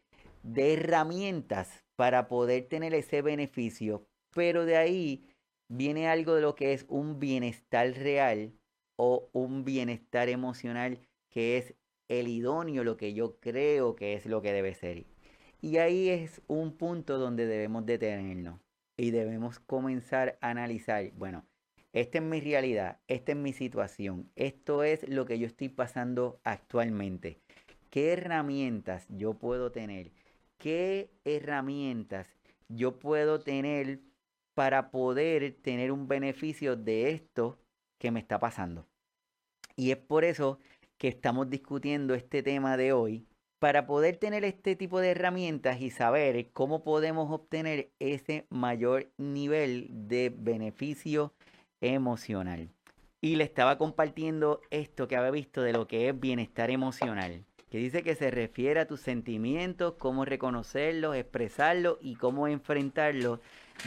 de 0.44 0.74
herramientas 0.74 1.84
para 1.96 2.27
poder 2.27 2.67
tener 2.67 2.94
ese 2.94 3.22
beneficio. 3.22 4.06
Pero 4.34 4.65
de 4.65 4.77
ahí 4.77 5.25
viene 5.70 6.08
algo 6.08 6.36
de 6.36 6.41
lo 6.41 6.56
que 6.56 6.74
es 6.74 6.86
un 6.89 7.20
bienestar 7.20 7.91
real 7.94 8.53
o 8.98 9.29
un 9.34 9.63
bienestar 9.65 10.29
emocional 10.29 11.00
que 11.29 11.58
es 11.58 11.75
el 12.08 12.27
idóneo, 12.27 12.84
lo 12.84 12.98
que 12.98 13.13
yo 13.13 13.39
creo 13.39 13.96
que 13.96 14.13
es 14.13 14.25
lo 14.25 14.41
que 14.41 14.53
debe 14.53 14.74
ser. 14.74 15.06
Y 15.62 15.77
ahí 15.77 16.10
es 16.10 16.41
un 16.48 16.77
punto 16.77 17.17
donde 17.17 17.46
debemos 17.46 17.86
detenernos 17.86 18.60
y 18.96 19.12
debemos 19.12 19.60
comenzar 19.60 20.38
a 20.41 20.50
analizar, 20.50 21.12
bueno, 21.13 21.46
esta 22.01 22.20
es 22.20 22.24
mi 22.24 22.39
realidad, 22.39 23.00
esta 23.08 23.32
es 23.32 23.38
mi 23.38 23.54
situación, 23.54 24.30
esto 24.36 24.84
es 24.84 25.08
lo 25.10 25.25
que 25.25 25.39
yo 25.39 25.48
estoy 25.48 25.70
pasando 25.70 26.39
actualmente. 26.44 27.39
¿Qué 27.89 28.13
herramientas 28.13 29.08
yo 29.10 29.34
puedo 29.34 29.72
tener? 29.72 30.12
¿Qué 30.60 31.10
herramientas 31.25 32.27
yo 32.68 33.00
puedo 33.00 33.39
tener 33.39 34.01
para 34.54 34.92
poder 34.92 35.56
tener 35.63 35.92
un 35.92 36.08
beneficio 36.08 36.75
de 36.75 37.10
esto 37.10 37.58
que 38.00 38.12
me 38.12 38.20
está 38.20 38.38
pasando? 38.38 38.86
Y 39.75 39.89
es 39.89 39.98
por 39.98 40.24
eso 40.24 40.60
que 41.00 41.08
estamos 41.08 41.50
discutiendo 41.50 42.13
este 42.13 42.44
tema 42.44 42.77
de 42.77 42.94
hoy, 42.94 43.25
para 43.58 43.88
poder 43.88 44.18
tener 44.18 44.44
este 44.44 44.75
tipo 44.75 45.00
de 45.00 45.10
herramientas 45.10 45.82
y 45.82 45.89
saber 45.89 46.51
cómo 46.51 46.84
podemos 46.84 47.32
obtener 47.32 47.89
ese 47.98 48.46
mayor 48.51 49.10
nivel 49.18 49.88
de 49.89 50.32
beneficio 50.36 51.34
emocional. 51.81 52.69
Y 53.22 53.36
le 53.36 53.43
estaba 53.43 53.77
compartiendo 53.77 54.62
esto 54.69 55.07
que 55.07 55.15
había 55.15 55.31
visto 55.31 55.62
de 55.62 55.74
lo 55.74 55.88
que 55.88 56.10
es 56.10 56.19
bienestar 56.19 56.69
emocional, 56.69 57.46
que 57.69 57.79
dice 57.79 58.03
que 58.03 58.15
se 58.15 58.31
refiere 58.31 58.79
a 58.79 58.88
tus 58.88 59.01
sentimientos, 59.01 59.96
cómo 59.98 60.24
reconocerlos, 60.24 61.15
expresarlos 61.15 61.98
y 62.01 62.15
cómo 62.15 62.48
enfrentarlos 62.48 63.39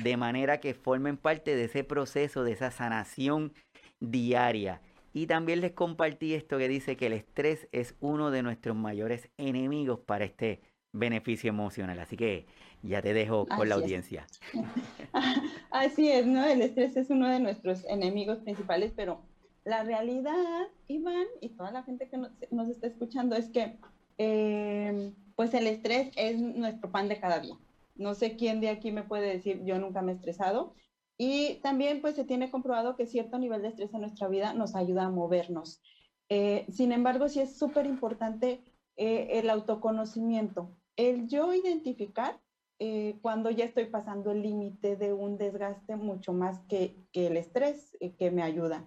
de 0.02 0.16
manera 0.16 0.60
que 0.60 0.74
formen 0.74 1.16
parte 1.16 1.54
de 1.56 1.64
ese 1.64 1.84
proceso, 1.84 2.44
de 2.44 2.52
esa 2.52 2.70
sanación 2.70 3.52
diaria. 4.00 4.80
Y 5.12 5.26
también 5.26 5.60
les 5.60 5.72
compartí 5.72 6.34
esto 6.34 6.58
que 6.58 6.68
dice 6.68 6.96
que 6.96 7.06
el 7.06 7.14
estrés 7.14 7.68
es 7.72 7.94
uno 8.00 8.30
de 8.30 8.42
nuestros 8.42 8.76
mayores 8.76 9.28
enemigos 9.38 10.00
para 10.00 10.24
este 10.24 10.60
beneficio 10.92 11.48
emocional. 11.48 11.98
Así 11.98 12.16
que 12.16 12.46
ya 12.82 13.02
te 13.02 13.12
dejo 13.12 13.46
con 13.46 13.68
la 13.68 13.76
audiencia. 13.76 14.26
Así 15.70 16.10
es, 16.10 16.26
¿no? 16.26 16.44
El 16.44 16.62
estrés 16.62 16.96
es 16.96 17.10
uno 17.10 17.28
de 17.28 17.40
nuestros 17.40 17.84
enemigos 17.86 18.38
principales, 18.38 18.92
pero 18.94 19.22
la 19.64 19.82
realidad, 19.84 20.68
Iván, 20.88 21.26
y 21.40 21.50
toda 21.50 21.70
la 21.70 21.82
gente 21.82 22.08
que 22.08 22.16
nos, 22.16 22.68
está 22.68 22.86
escuchando, 22.86 23.36
es 23.36 23.50
que 23.50 23.78
em, 24.18 25.14
pues 25.36 25.54
el 25.54 25.66
estrés 25.66 26.10
es 26.16 26.40
nuestro 26.40 26.90
pan 26.90 27.08
de 27.08 27.20
cada 27.20 27.40
día. 27.40 27.56
No 27.94 28.14
sé 28.14 28.36
quién 28.36 28.60
de 28.60 28.70
aquí 28.70 28.92
me 28.92 29.02
puede 29.02 29.28
decir, 29.28 29.62
yo 29.64 29.78
nunca 29.78 30.00
me 30.00 30.12
he 30.12 30.14
estresado, 30.14 30.74
y 31.22 31.56
también 31.56 32.00
pues 32.00 32.14
se 32.14 32.24
tiene 32.24 32.50
comprobado 32.50 32.96
que 32.96 33.06
cierto 33.06 33.38
nivel 33.38 33.60
de 33.60 33.68
estrés 33.68 33.92
en 33.92 34.00
nuestra 34.00 34.26
vida 34.26 34.54
nos 34.54 34.74
ayuda 34.74 35.04
a 35.04 35.10
movernos. 35.10 35.82
Eh, 36.30 36.64
sin 36.72 36.92
embargo, 36.92 37.28
sí 37.28 37.40
es 37.40 37.58
súper 37.58 37.84
importante 37.84 38.62
eh, 38.96 39.38
el 39.38 39.50
autoconocimiento, 39.50 40.70
el 40.96 41.28
yo 41.28 41.54
identificar 41.54 42.40
eh, 42.78 43.18
cuando 43.22 43.50
ya 43.50 43.64
estoy 43.64 43.86
pasando 43.86 44.30
el 44.30 44.42
límite 44.42 44.96
de 44.96 45.12
un 45.12 45.36
desgaste 45.36 45.96
mucho 45.96 46.32
más 46.32 46.60
que, 46.68 46.96
que 47.12 47.26
el 47.26 47.36
estrés 47.36 47.96
que 48.18 48.30
me 48.30 48.42
ayuda. 48.42 48.84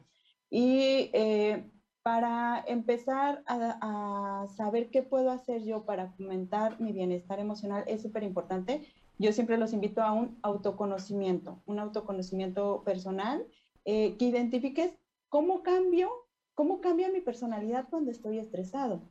Y 0.50 1.12
para 2.04 2.64
empezar 2.68 3.44
a, 3.48 4.46
saber 4.56 4.90
qué 4.90 5.02
puedo 5.02 5.32
hacer 5.32 5.64
yo 5.64 5.86
para 5.86 6.12
fomentar 6.12 6.80
mi 6.80 6.92
bienestar 6.92 7.40
emocional 7.40 7.84
es 7.88 8.02
súper 8.02 8.24
importante 8.24 8.86
yo 9.20 9.32
siempre 9.32 9.58
los 9.58 9.74
invito 9.74 10.02
a 10.02 10.12
un 10.12 10.38
autoconocimiento, 10.42 11.62
un 11.66 11.80
autoconocimiento 11.80 12.84
personal, 12.84 13.46
eh, 13.86 14.16
que 14.18 14.26
identifiques 14.26 14.92
cómo 15.30 15.64
cambio, 15.64 16.10
cómo 16.56 16.82
cambia 16.82 17.10
mi 17.10 17.22
personalidad 17.22 17.88
cuando 17.90 18.12
estoy 18.12 18.40
estresado. 18.40 19.02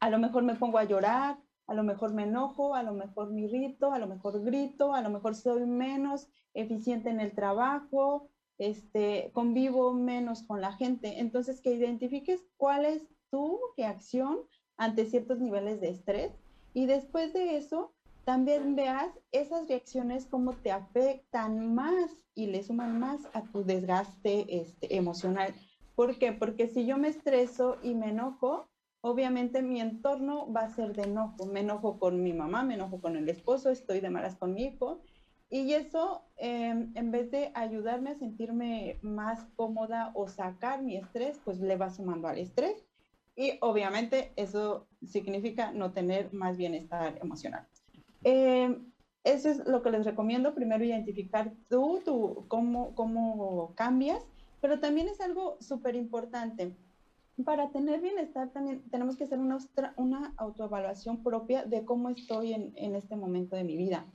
A 0.00 0.10
lo 0.10 0.18
mejor 0.18 0.42
me 0.42 0.54
pongo 0.54 0.78
a 0.78 0.84
llorar, 0.84 1.38
a 1.72 1.74
lo 1.74 1.84
mejor 1.84 2.12
me 2.12 2.24
enojo, 2.24 2.74
a 2.74 2.82
lo 2.82 2.92
mejor 2.92 3.32
me 3.32 3.40
irrito, 3.40 3.92
a 3.92 3.98
lo 3.98 4.06
mejor 4.06 4.42
grito, 4.44 4.92
a 4.92 5.00
lo 5.00 5.08
mejor 5.08 5.34
soy 5.34 5.64
menos 5.64 6.28
eficiente 6.52 7.08
en 7.08 7.18
el 7.18 7.32
trabajo, 7.32 8.28
este, 8.58 9.30
convivo 9.32 9.94
menos 9.94 10.42
con 10.42 10.60
la 10.60 10.74
gente. 10.74 11.20
Entonces, 11.20 11.62
que 11.62 11.72
identifiques 11.72 12.44
cuál 12.58 12.84
es 12.84 13.02
tu 13.30 13.58
reacción 13.78 14.40
ante 14.76 15.06
ciertos 15.06 15.40
niveles 15.40 15.80
de 15.80 15.88
estrés 15.88 16.32
y 16.74 16.84
después 16.84 17.32
de 17.32 17.56
eso, 17.56 17.94
también 18.24 18.76
veas 18.76 19.08
esas 19.32 19.66
reacciones 19.66 20.26
cómo 20.26 20.52
te 20.52 20.72
afectan 20.72 21.74
más 21.74 22.10
y 22.34 22.48
le 22.48 22.62
suman 22.62 23.00
más 23.00 23.22
a 23.32 23.44
tu 23.44 23.64
desgaste 23.64 24.44
este, 24.60 24.94
emocional. 24.94 25.54
¿Por 25.94 26.18
qué? 26.18 26.32
Porque 26.32 26.68
si 26.68 26.84
yo 26.84 26.98
me 26.98 27.08
estreso 27.08 27.78
y 27.82 27.94
me 27.94 28.10
enojo, 28.10 28.68
obviamente 29.02 29.62
mi 29.62 29.80
entorno 29.80 30.50
va 30.50 30.62
a 30.62 30.70
ser 30.70 30.94
de 30.94 31.02
enojo. 31.02 31.46
Me 31.46 31.60
enojo 31.60 31.98
con 31.98 32.22
mi 32.22 32.32
mamá, 32.32 32.62
me 32.62 32.74
enojo 32.74 33.00
con 33.00 33.16
el 33.16 33.28
esposo, 33.28 33.70
estoy 33.70 34.00
de 34.00 34.10
malas 34.10 34.36
con 34.36 34.54
mi 34.54 34.64
hijo. 34.64 35.02
Y 35.50 35.74
eso, 35.74 36.24
em, 36.36 36.92
en 36.94 37.10
vez 37.10 37.30
de 37.30 37.52
ayudarme 37.54 38.10
a 38.10 38.18
sentirme 38.18 38.98
más 39.02 39.44
cómoda 39.54 40.12
o 40.14 40.28
sacar 40.28 40.82
mi 40.82 40.96
estrés, 40.96 41.38
pues 41.44 41.60
le 41.60 41.76
va 41.76 41.90
sumando 41.90 42.28
al 42.28 42.38
estrés. 42.38 42.86
Y 43.36 43.58
obviamente 43.60 44.32
eso 44.36 44.86
significa 45.04 45.72
no 45.72 45.92
tener 45.92 46.32
más 46.32 46.56
bienestar 46.56 47.18
emocional. 47.20 47.66
Eh, 48.24 48.78
eso 49.24 49.50
es 49.50 49.66
lo 49.66 49.82
que 49.82 49.90
les 49.90 50.04
recomiendo. 50.04 50.54
Primero, 50.54 50.84
identificar 50.84 51.52
tú, 51.68 52.00
tú 52.04 52.46
cómo, 52.48 52.94
cómo 52.94 53.74
cambias, 53.74 54.24
pero 54.60 54.80
también 54.80 55.08
es 55.08 55.20
algo 55.20 55.56
súper 55.60 55.96
importante. 55.96 56.76
Para 57.44 57.70
tener 57.70 58.00
bienestar 58.00 58.50
también 58.50 58.82
tenemos 58.90 59.16
que 59.16 59.24
hacer 59.24 59.38
una, 59.38 59.58
una 59.96 60.34
autoevaluación 60.36 61.22
propia 61.22 61.64
de 61.64 61.84
cómo 61.84 62.10
estoy 62.10 62.52
en, 62.52 62.72
en 62.76 62.94
este 62.94 63.16
momento 63.16 63.56
de 63.56 63.64
mi 63.64 63.76
vida. 63.76 64.06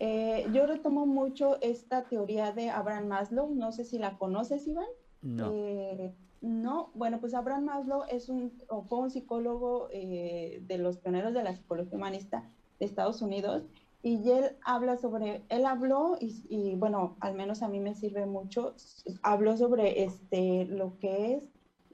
Eh, 0.00 0.46
yo 0.52 0.66
retomo 0.66 1.06
mucho 1.06 1.60
esta 1.60 2.04
teoría 2.04 2.52
de 2.52 2.70
Abraham 2.70 3.06
Maslow. 3.06 3.54
No 3.54 3.72
sé 3.72 3.84
si 3.84 3.98
la 3.98 4.18
conoces, 4.18 4.66
Iván. 4.66 4.86
No. 5.22 5.50
Eh, 5.52 6.12
no, 6.42 6.90
bueno, 6.94 7.20
pues 7.20 7.32
Abraham 7.32 7.64
Maslow 7.64 8.02
es 8.10 8.28
un, 8.28 8.52
fue 8.88 8.98
un 8.98 9.10
psicólogo 9.10 9.88
de 9.88 10.76
los 10.78 10.98
pioneros 10.98 11.32
de 11.32 11.42
la 11.42 11.54
psicología 11.54 11.96
humanista 11.96 12.50
de 12.78 12.84
Estados 12.84 13.22
Unidos 13.22 13.62
y 14.04 14.30
él 14.30 14.50
habla 14.62 14.98
sobre, 14.98 15.42
él 15.48 15.64
habló 15.64 16.18
y, 16.20 16.74
bueno, 16.74 17.16
al 17.20 17.34
menos 17.34 17.62
a 17.62 17.68
mí 17.68 17.80
me 17.80 17.94
sirve 17.94 18.26
mucho, 18.26 18.74
habló 19.22 19.56
sobre 19.56 20.04
este, 20.04 20.66
lo 20.66 20.98
que 20.98 21.36
es 21.36 21.42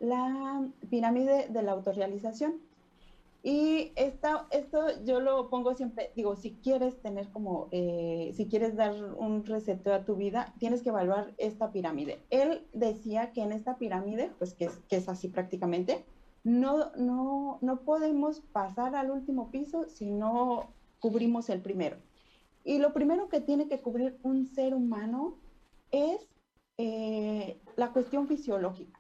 la 0.01 0.69
pirámide 0.89 1.49
de 1.49 1.63
la 1.63 1.73
autorrealización. 1.73 2.61
Y 3.43 3.93
esta, 3.97 4.47
esto 4.51 5.03
yo 5.05 5.21
lo 5.21 5.49
pongo 5.49 5.75
siempre, 5.75 6.11
digo, 6.15 6.37
si 6.37 6.57
quieres 6.57 7.01
tener 7.01 7.29
como, 7.29 7.69
eh, 7.71 8.33
si 8.37 8.47
quieres 8.49 8.77
dar 8.77 8.93
un 9.17 9.47
reseteo 9.47 9.95
a 9.95 10.05
tu 10.05 10.17
vida, 10.17 10.53
tienes 10.59 10.83
que 10.83 10.91
evaluar 10.91 11.33
esta 11.39 11.73
pirámide. 11.73 12.19
Él 12.29 12.67
decía 12.75 13.33
que 13.33 13.43
en 13.43 13.53
esta 13.53 13.79
pirámide, 13.79 14.31
pues 14.39 14.53
que 14.53 14.67
es, 14.67 14.79
que 14.89 14.97
es 14.97 15.09
así 15.09 15.29
prácticamente, 15.29 16.05
no, 16.45 16.91
no, 16.97 17.59
no 17.63 17.81
podemos 17.81 18.41
pasar 18.41 18.95
al 18.95 19.11
último 19.11 19.51
piso 19.51 19.89
si 19.89 20.11
no 20.11 20.75
cubrimos 20.99 21.49
el 21.49 21.63
primero. 21.63 21.97
Y 22.63 22.79
lo 22.79 22.93
primero 22.93 23.29
que 23.29 23.41
tiene 23.41 23.69
que 23.69 23.81
cubrir 23.81 24.19
un 24.23 24.47
ser 24.47 24.75
humano 24.75 25.39
es 25.91 26.29
eh, 26.77 27.59
la 27.77 27.93
cuestión 27.93 28.29
fisiológica. 28.29 29.00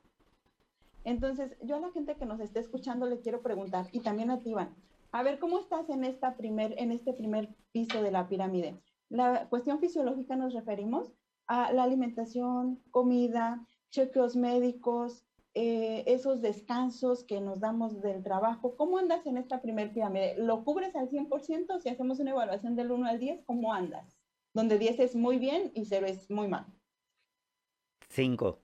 Entonces, 1.05 1.57
yo 1.63 1.77
a 1.77 1.81
la 1.81 1.91
gente 1.91 2.17
que 2.17 2.27
nos 2.27 2.41
esté 2.41 2.61
escuchando 2.61 3.07
le 3.07 3.21
quiero 3.21 3.43
preguntar, 3.43 3.87
y 3.93 4.01
también 4.01 4.31
a 4.31 4.41
ti, 4.41 4.51
Iván, 4.51 4.75
a 5.13 5.23
ver, 5.23 5.39
¿cómo 5.39 5.59
estás 5.59 5.89
en, 5.89 6.05
esta 6.05 6.37
primer, 6.37 6.75
en 6.79 6.93
este 6.93 7.13
primer 7.13 7.49
piso 7.73 8.03
de 8.03 8.13
la 8.13 8.29
pirámide? 8.29 8.81
La 9.09 9.49
cuestión 9.49 9.81
fisiológica 9.81 10.37
nos 10.37 10.55
referimos 10.55 11.13
a 11.47 11.73
la 11.73 11.83
alimentación, 11.83 12.81
comida, 12.93 13.67
chequeos 13.91 14.37
médicos, 14.37 15.25
eh, 15.55 16.05
esos 16.07 16.43
descansos 16.43 17.25
que 17.25 17.41
nos 17.41 17.59
damos 17.59 18.01
del 18.01 18.23
trabajo. 18.23 18.77
¿Cómo 18.77 18.99
andas 18.99 19.27
en 19.27 19.37
esta 19.37 19.61
primer 19.61 19.93
pirámide? 19.93 20.37
¿Lo 20.39 20.65
cubres 20.65 20.95
al 20.95 21.11
100%? 21.11 21.81
Si 21.81 21.89
hacemos 21.89 22.21
una 22.21 22.31
evaluación 22.31 22.77
del 22.77 22.93
1 22.93 23.07
al 23.09 23.19
10, 23.19 23.43
¿cómo 23.47 23.73
andas? 23.73 24.17
Donde 24.55 24.79
10 24.79 25.01
es 25.01 25.17
muy 25.17 25.39
bien 25.39 25.73
y 25.75 25.87
0 25.87 26.07
es 26.07 26.31
muy 26.31 26.47
mal. 26.47 26.67
5. 28.11 28.61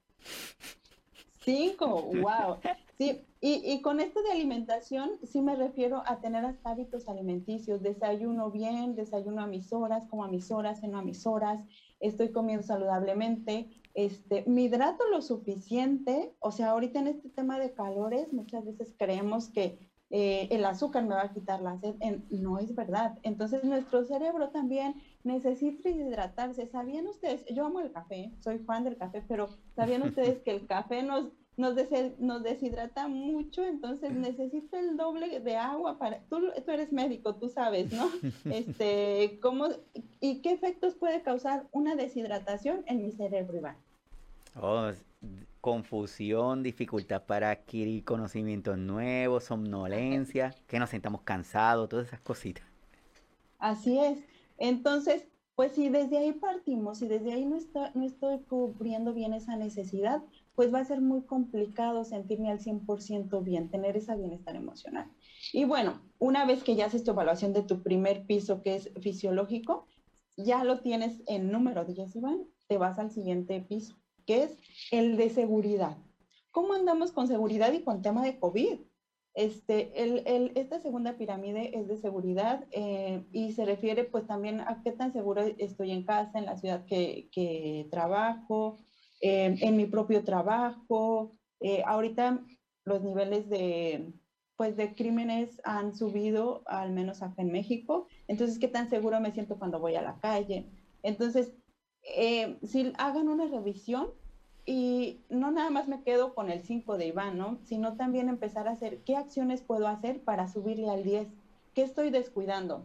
5, 1.47 1.87
wow. 2.21 2.59
Sí, 2.99 3.27
y, 3.43 3.61
y, 3.63 3.83
con 3.83 4.01
esto 4.01 4.23
de 4.23 4.31
alimentación, 4.33 5.19
sí 5.23 5.43
me 5.43 5.55
refiero 5.55 6.03
a 6.07 6.19
tener 6.19 6.47
hasta 6.47 6.71
hábitos 6.71 7.11
alimenticios, 7.11 7.83
desayuno 7.83 8.51
bien, 8.51 8.95
desayuno 8.95 9.43
a 9.43 9.47
mis 9.47 9.71
horas, 9.75 10.07
como 10.07 10.25
a 10.25 10.29
mis 10.29 10.51
horas, 10.51 10.81
ceno 10.81 10.97
a 10.97 11.03
mis 11.03 11.27
horas, 11.27 11.61
estoy 12.01 12.33
comiendo 12.33 12.67
saludablemente, 12.67 13.69
este, 13.93 14.45
me 14.47 14.63
hidrato 14.63 15.07
lo 15.11 15.21
suficiente, 15.21 16.35
o 16.41 16.53
sea, 16.53 16.71
ahorita 16.71 17.01
en 17.01 17.09
este 17.09 17.29
tema 17.29 17.59
de 17.59 17.75
calores, 17.75 18.33
muchas 18.33 18.65
veces 18.65 18.95
creemos 18.97 19.51
que 19.51 19.79
eh, 20.11 20.47
el 20.53 20.65
azúcar 20.65 21.05
me 21.05 21.15
va 21.15 21.23
a 21.23 21.33
quitar 21.33 21.61
la 21.61 21.79
sed, 21.79 21.97
no 22.31 22.59
es 22.59 22.75
verdad. 22.75 23.19
Entonces 23.23 23.65
nuestro 23.65 24.05
cerebro 24.05 24.51
también 24.51 24.95
necesita 25.25 25.89
hidratarse. 25.89 26.67
¿Sabían 26.69 27.09
ustedes? 27.09 27.45
Yo 27.53 27.67
amo 27.67 27.81
el 27.81 27.91
café, 27.91 28.33
soy 28.41 28.59
fan 28.59 28.85
del 28.85 28.97
café, 28.97 29.25
pero 29.27 29.49
¿sabían 29.75 30.03
ustedes 30.07 30.41
que 30.43 30.53
el 30.53 30.67
café 30.67 31.03
nos, 31.03 31.33
nos, 31.57 31.75
nos 32.19 32.43
deshidrata 32.45 33.09
mucho? 33.09 33.65
Entonces 33.65 34.13
necesito 34.13 34.77
el 34.77 34.97
doble 34.97 35.41
de 35.41 35.57
agua 35.57 35.99
para... 35.99 36.21
Tú, 36.29 36.41
tú 36.65 36.71
eres 36.71 36.93
médico, 36.93 37.35
tú 37.35 37.49
sabes, 37.49 37.93
¿no? 37.93 38.09
Este, 38.45 39.41
¿cómo, 39.43 39.69
¿Y 40.21 40.41
qué 40.41 40.53
efectos 40.53 40.95
puede 40.95 41.23
causar 41.23 41.67
una 41.73 41.97
deshidratación 41.97 42.85
en 42.87 43.03
mi 43.03 43.11
cerebro, 43.11 43.57
Iván? 43.57 43.77
Oh, 44.55 44.93
confusión, 45.61 46.63
dificultad 46.63 47.25
para 47.25 47.51
adquirir 47.51 48.05
conocimientos 48.05 48.79
nuevos, 48.79 49.45
somnolencia, 49.45 50.55
que 50.67 50.79
nos 50.79 50.91
sentamos 50.91 51.23
cansados, 51.23 51.89
todas 51.89 52.09
esas 52.09 52.21
cositas. 52.21 52.65
Así 53.59 53.99
es. 53.99 54.19
Entonces, 54.59 55.27
pues 55.55 55.73
si 55.73 55.89
desde 55.89 56.19
ahí 56.19 56.33
partimos, 56.33 57.03
y 57.03 57.09
desde 57.09 57.33
ahí 57.33 57.45
no, 57.45 57.57
no 57.95 58.05
estoy 58.05 58.41
cubriendo 58.41 59.15
bien 59.15 59.33
esa 59.33 59.57
necesidad, 59.57 60.23
pues 60.55 60.73
va 60.73 60.81
a 60.81 60.85
ser 60.85 61.01
muy 61.01 61.23
complicado 61.23 62.05
sentirme 62.05 62.51
al 62.51 62.61
100% 62.61 63.43
bien, 63.43 63.71
tener 63.71 63.97
esa 63.97 64.17
bienestar 64.17 64.57
emocional. 64.57 65.11
Y 65.53 65.65
bueno, 65.65 66.03
una 66.19 66.45
vez 66.45 66.63
que 66.63 66.77
ya 66.77 66.87
haces 66.87 67.05
tu 67.05 67.11
evaluación 67.11 67.53
de 67.53 67.63
tu 67.63 67.83
primer 67.83 68.27
piso, 68.27 68.63
que 68.63 68.77
es 68.77 68.91
fisiológico, 69.01 69.87
ya 70.37 70.65
lo 70.65 70.81
tienes 70.81 71.23
en 71.27 71.51
número 71.51 71.85
10, 71.85 72.17
Iván, 72.17 72.45
te 72.67 72.79
vas 72.79 72.99
al 72.99 73.11
siguiente 73.11 73.61
piso 73.61 73.97
que 74.27 74.45
es 74.45 74.59
el 74.91 75.17
de 75.17 75.31
seguridad. 75.31 75.97
¿Cómo 76.51 76.75
andamos 76.75 77.13
con 77.13 77.29
seguridad 77.29 77.73
y 77.73 77.83
con 77.83 78.03
tema 78.03 78.23
de 78.25 78.39
COVID? 78.39 78.81
Este, 79.35 80.03
el, 80.03 80.53
esta 80.55 80.81
segunda 80.81 81.19
pirámide 81.19 81.79
es 81.79 81.89
de 81.89 81.99
seguridad 81.99 82.65
eh, 82.71 83.23
y 83.33 83.53
se 83.53 83.67
refiere 83.67 84.05
pues 84.05 84.27
también 84.27 84.61
a 84.61 84.81
qué 84.83 84.93
tan 84.93 85.13
seguro 85.13 85.43
estoy 85.59 85.91
en 85.91 86.05
casa, 86.05 86.39
en 86.39 86.47
la 86.47 86.57
ciudad 86.57 86.87
que, 86.87 87.87
trabajo, 87.91 88.79
eh, 89.21 89.57
en 89.61 89.77
mi 89.77 89.85
propio 89.85 90.25
trabajo. 90.25 91.33
Eh, 91.61 91.83
ahorita 91.85 92.43
los 92.87 93.03
niveles 93.03 93.51
de, 93.51 94.15
pues, 94.57 94.77
de 94.77 94.95
crímenes 94.95 95.61
han 95.65 95.95
subido, 95.95 96.63
al 96.65 96.93
menos 96.93 97.21
acá 97.21 97.43
en 97.43 97.53
México. 97.53 98.07
Entonces, 98.29 98.59
¿qué 98.59 98.69
tan 98.69 98.89
seguro 98.89 99.21
me 99.21 99.33
siento 99.33 99.59
cuando 99.59 99.81
voy 99.81 99.97
a 99.97 100.03
la 100.03 100.19
calle? 100.19 100.67
Entonces, 101.03 101.53
eh, 102.07 102.57
si 102.65 102.93
hagan 102.99 103.29
una 103.29 103.47
revisión 103.47 104.09
y 104.65 105.21
no 105.29 105.51
nada 105.51 105.71
más 105.71 105.89
me 105.89 106.03
quedo 106.03 106.35
con 106.35 106.51
el 106.51 106.63
5 106.63 106.99
de 106.99 107.07
Iván, 107.07 107.39
¿no? 107.39 107.59
Sino 107.65 107.97
también 107.97 108.29
empezar 108.29 108.67
a 108.67 108.73
hacer 108.73 108.99
qué 109.05 109.17
acciones 109.17 109.63
puedo 109.63 109.87
hacer 109.87 110.21
para 110.21 110.49
subirle 110.49 110.91
al 110.91 111.05
10, 111.05 111.29
qué 111.75 111.83
estoy 111.83 112.11
descuidando. 112.11 112.85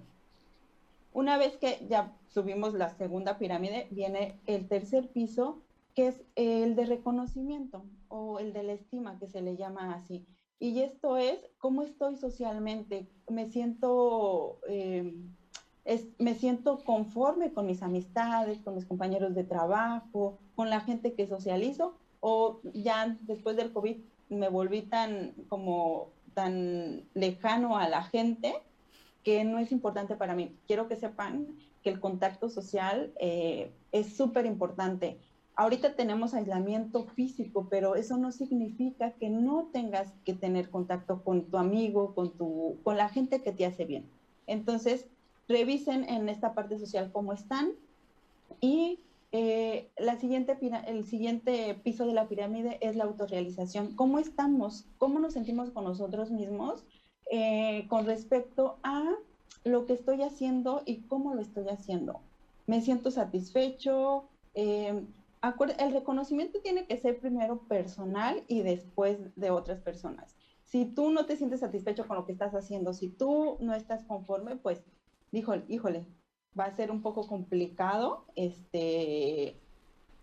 Una 1.13 1.38
vez 1.38 1.57
que 1.57 1.86
ya 1.89 2.13
subimos 2.29 2.73
la 2.73 2.89
segunda 2.89 3.38
pirámide, 3.38 3.88
viene 3.89 4.39
el 4.45 4.67
tercer 4.67 5.10
piso, 5.10 5.62
que 5.95 6.07
es 6.07 6.21
el 6.36 6.75
de 6.75 6.86
reconocimiento 6.86 7.84
o 8.07 8.39
el 8.39 8.53
de 8.53 8.63
la 8.63 8.73
estima, 8.73 9.19
que 9.19 9.27
se 9.27 9.41
le 9.41 9.57
llama 9.57 9.93
así. 9.93 10.25
Y 10.60 10.81
esto 10.81 11.17
es 11.17 11.49
cómo 11.57 11.81
estoy 11.81 12.15
socialmente, 12.15 13.07
me 13.27 13.47
siento... 13.47 14.60
Eh, 14.67 15.13
me 16.20 16.36
siento 16.36 16.84
conforme 16.84 17.52
con 17.54 17.65
mis 17.65 17.82
amistades, 17.82 18.60
con 18.62 18.76
mis 18.76 18.86
compañeros 18.86 19.34
de 19.34 19.44
trabajo, 19.44 20.38
con 20.56 20.70
la 20.70 20.82
gente 20.82 21.13
que 21.13 21.28
socializo, 21.28 21.96
o 22.20 22.60
ya 22.74 23.17
después 23.22 23.56
del 23.56 23.74
COVID 23.74 23.98
me 24.30 24.50
volví 24.50 24.84
tan 24.84 25.34
como 25.50 26.10
tan 26.34 27.04
lejano 27.13 27.78
a 27.78 27.89
la 27.89 28.04
gente 28.04 28.54
que 29.24 29.44
no 29.44 29.60
es 29.60 29.72
importante 29.72 30.15
para 30.15 30.36
mí. 30.36 30.56
Quiero 30.67 30.88
que 30.88 30.96
sepan 30.96 31.48
que 31.84 31.89
el 31.89 32.00
contacto 32.00 32.50
social 32.50 33.12
eh, 33.20 33.72
es 33.91 34.15
súper 34.15 34.46
importante. 34.46 35.17
Ahorita 35.56 35.96
tenemos 35.96 36.34
aislamiento 36.34 37.06
físico, 37.06 37.67
pero 37.70 37.96
eso 37.96 38.17
no 38.17 38.32
significa 38.32 39.12
que 39.12 39.30
no 39.30 39.70
tengas 39.74 40.13
que 40.26 40.34
tener 40.34 40.70
contacto 40.70 41.24
con 41.24 41.44
tu 41.44 41.58
amigo, 41.58 42.15
con, 42.15 42.32
tu, 42.38 42.78
con 42.84 42.98
la 42.98 43.10
gente 43.10 43.41
que 43.41 43.52
te 43.52 43.65
hace 43.65 43.86
bien. 43.86 44.10
Entonces, 44.48 45.08
revisen 45.52 46.04
en 46.10 46.30
esta 46.30 46.54
parte 46.54 46.80
social 46.80 47.12
cómo 47.12 47.34
están 47.34 47.74
y 48.60 49.00
eh, 49.34 49.90
la 49.98 50.18
siguiente, 50.18 50.58
el 50.88 51.06
siguiente 51.06 51.80
piso 51.84 52.06
de 52.06 52.14
la 52.14 52.28
pirámide 52.28 52.78
es 52.82 52.96
la 52.96 53.06
autorrealización. 53.06 53.96
¿Cómo 53.96 54.20
estamos? 54.20 54.86
¿Cómo 54.98 55.20
nos 55.20 55.34
sentimos 55.34 55.70
con 55.72 55.86
nosotros 55.86 56.32
mismos 56.32 56.84
eh, 57.32 57.86
con 57.88 58.06
respecto 58.06 58.78
a 58.84 59.10
lo 59.64 59.86
que 59.86 59.94
estoy 59.94 60.22
haciendo 60.24 60.82
y 60.86 61.04
cómo 61.04 61.34
lo 61.34 61.42
estoy 61.42 61.70
haciendo? 61.70 62.20
¿Me 62.68 62.82
siento 62.82 63.10
satisfecho? 63.10 64.26
Eh, 64.54 65.06
el 65.80 65.94
reconocimiento 65.94 66.60
tiene 66.60 66.86
que 66.86 66.98
ser 66.98 67.20
primero 67.20 67.68
personal 67.68 68.44
y 68.48 68.62
después 68.62 69.18
de 69.36 69.50
otras 69.50 69.80
personas. 69.80 70.36
Si 70.64 70.86
tú 70.86 71.10
no 71.10 71.26
te 71.26 71.36
sientes 71.36 71.62
satisfecho 71.62 72.08
con 72.08 72.18
lo 72.18 72.26
que 72.26 72.32
estás 72.32 72.54
haciendo, 72.54 72.94
si 72.94 73.10
tú 73.10 73.58
no 73.60 73.74
estás 73.74 74.04
conforme, 74.04 74.56
pues 74.58 74.84
dijo, 75.32 75.54
híjole, 75.67 76.06
va 76.60 76.65
a 76.65 76.76
ser 76.76 76.91
un 76.91 77.02
poco 77.02 77.28
complicado, 77.28 78.26
este, 78.36 79.56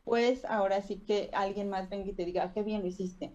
pues 0.04 0.44
ahora 0.44 0.82
sí 0.82 0.96
que 0.96 1.30
alguien 1.32 1.68
más 1.70 1.88
venga 1.88 2.06
y 2.06 2.12
te 2.12 2.24
diga, 2.24 2.52
qué 2.52 2.62
bien 2.62 2.82
lo 2.82 2.88
hiciste. 2.88 3.32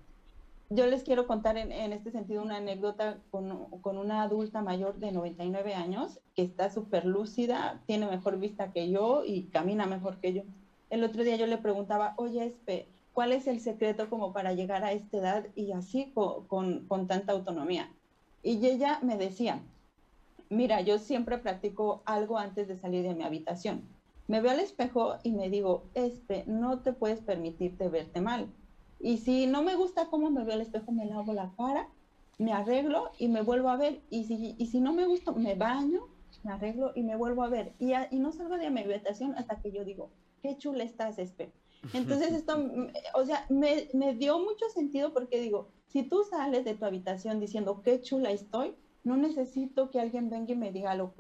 Yo 0.70 0.88
les 0.88 1.04
quiero 1.04 1.28
contar 1.28 1.58
en, 1.58 1.72
este 1.94 2.12
sentido 2.12 2.42
una 2.42 2.58
anécdota 2.58 3.20
con, 3.30 3.52
una 3.98 4.24
adulta 4.24 4.62
mayor 4.62 4.98
de 4.98 5.12
99 5.12 5.76
años 5.76 6.20
que 6.36 6.42
está 6.42 6.72
súper 6.72 7.06
lúcida, 7.06 7.84
tiene 7.86 8.08
mejor 8.08 8.40
vista 8.40 8.72
que 8.72 8.90
yo 8.90 9.24
y 9.26 9.44
camina 9.44 9.86
mejor 9.86 10.18
que 10.18 10.34
yo. 10.34 10.44
El 10.90 11.04
otro 11.04 11.24
día 11.24 11.36
yo 11.36 11.46
le 11.46 11.58
preguntaba, 11.58 12.14
oye, 12.18 12.46
Espe, 12.46 12.88
¿cuál 13.14 13.34
es 13.34 13.46
el 13.46 13.60
secreto 13.60 14.10
como 14.10 14.34
para 14.34 14.54
llegar 14.54 14.84
a 14.84 14.94
esta 14.94 15.18
edad 15.18 15.48
y 15.56 15.74
así 15.74 16.12
con 16.14 17.08
tanta 17.08 17.34
autonomía? 17.34 17.92
Y 18.42 18.66
ella 18.66 19.00
me 19.04 19.18
decía, 19.18 19.62
Mira, 20.50 20.82
yo 20.82 21.00
siempre 21.00 21.38
practico 21.38 22.04
algo 22.06 22.38
antes 22.38 22.68
de 22.68 22.78
salir 22.78 23.04
de 23.04 23.16
mi 23.16 23.24
habitación. 23.24 23.84
Me 24.28 24.42
veo 24.42 24.52
al 24.52 24.60
espejo 24.60 25.16
y 25.24 25.32
me 25.32 25.50
digo, 25.50 25.84
este, 25.94 26.44
no 26.48 26.82
te 26.82 26.94
puedes 26.94 27.22
permitirte 27.22 27.90
verte 27.90 28.22
mal. 28.22 28.48
Y 29.00 29.18
si 29.18 29.48
no 29.48 29.64
me 29.64 29.76
gusta 29.76 30.08
cómo 30.10 30.30
me 30.32 30.44
veo 30.44 30.56
al 30.56 30.62
espejo, 30.62 30.92
me 30.92 31.06
lavo 31.06 31.34
la 31.34 31.52
cara, 31.58 31.90
me 32.40 32.54
arreglo 32.54 33.12
y 33.18 33.28
me 33.28 33.42
vuelvo 33.42 33.70
a 33.70 33.78
ver. 33.78 34.02
Y 34.10 34.26
si, 34.26 34.56
y 34.58 34.68
si 34.68 34.80
no 34.80 34.94
me 34.94 35.06
gusta, 35.06 35.32
me 35.32 35.56
baño 35.56 36.08
me 36.44 36.52
arreglo 36.52 36.92
y 36.96 37.04
me 37.04 37.16
vuelvo 37.16 37.44
a 37.44 37.50
ver. 37.50 37.74
Y, 37.80 37.94
y 38.12 38.20
no 38.20 38.32
salgo 38.32 38.58
de 38.58 38.70
mi 38.70 38.82
habitación 38.82 39.34
hasta 39.38 39.62
que 39.62 39.72
yo 39.72 39.84
digo, 39.84 40.10
qué 40.42 40.58
chula 40.58 40.84
estás, 40.84 41.18
Espe. 41.20 41.52
Entonces 41.94 42.32
esto, 42.34 42.58
o 43.14 43.26
sea, 43.26 43.46
me, 43.50 43.88
me 43.94 44.14
dio 44.16 44.40
mucho 44.40 44.70
sentido 44.70 45.14
porque 45.14 45.40
digo, 45.40 45.70
si 45.88 46.04
tú 46.04 46.24
sales 46.24 46.66
de 46.66 46.76
tu 46.76 46.86
habitación 46.86 47.40
diciendo, 47.40 47.82
qué 47.84 48.02
chula 48.02 48.32
estoy, 48.32 48.76
no 49.04 49.18
necesito 49.18 49.90
que 49.90 50.00
alguien 50.00 50.30
venga 50.30 50.54
y 50.54 50.56
me 50.56 50.72
diga 50.72 50.96
lo 50.96 51.14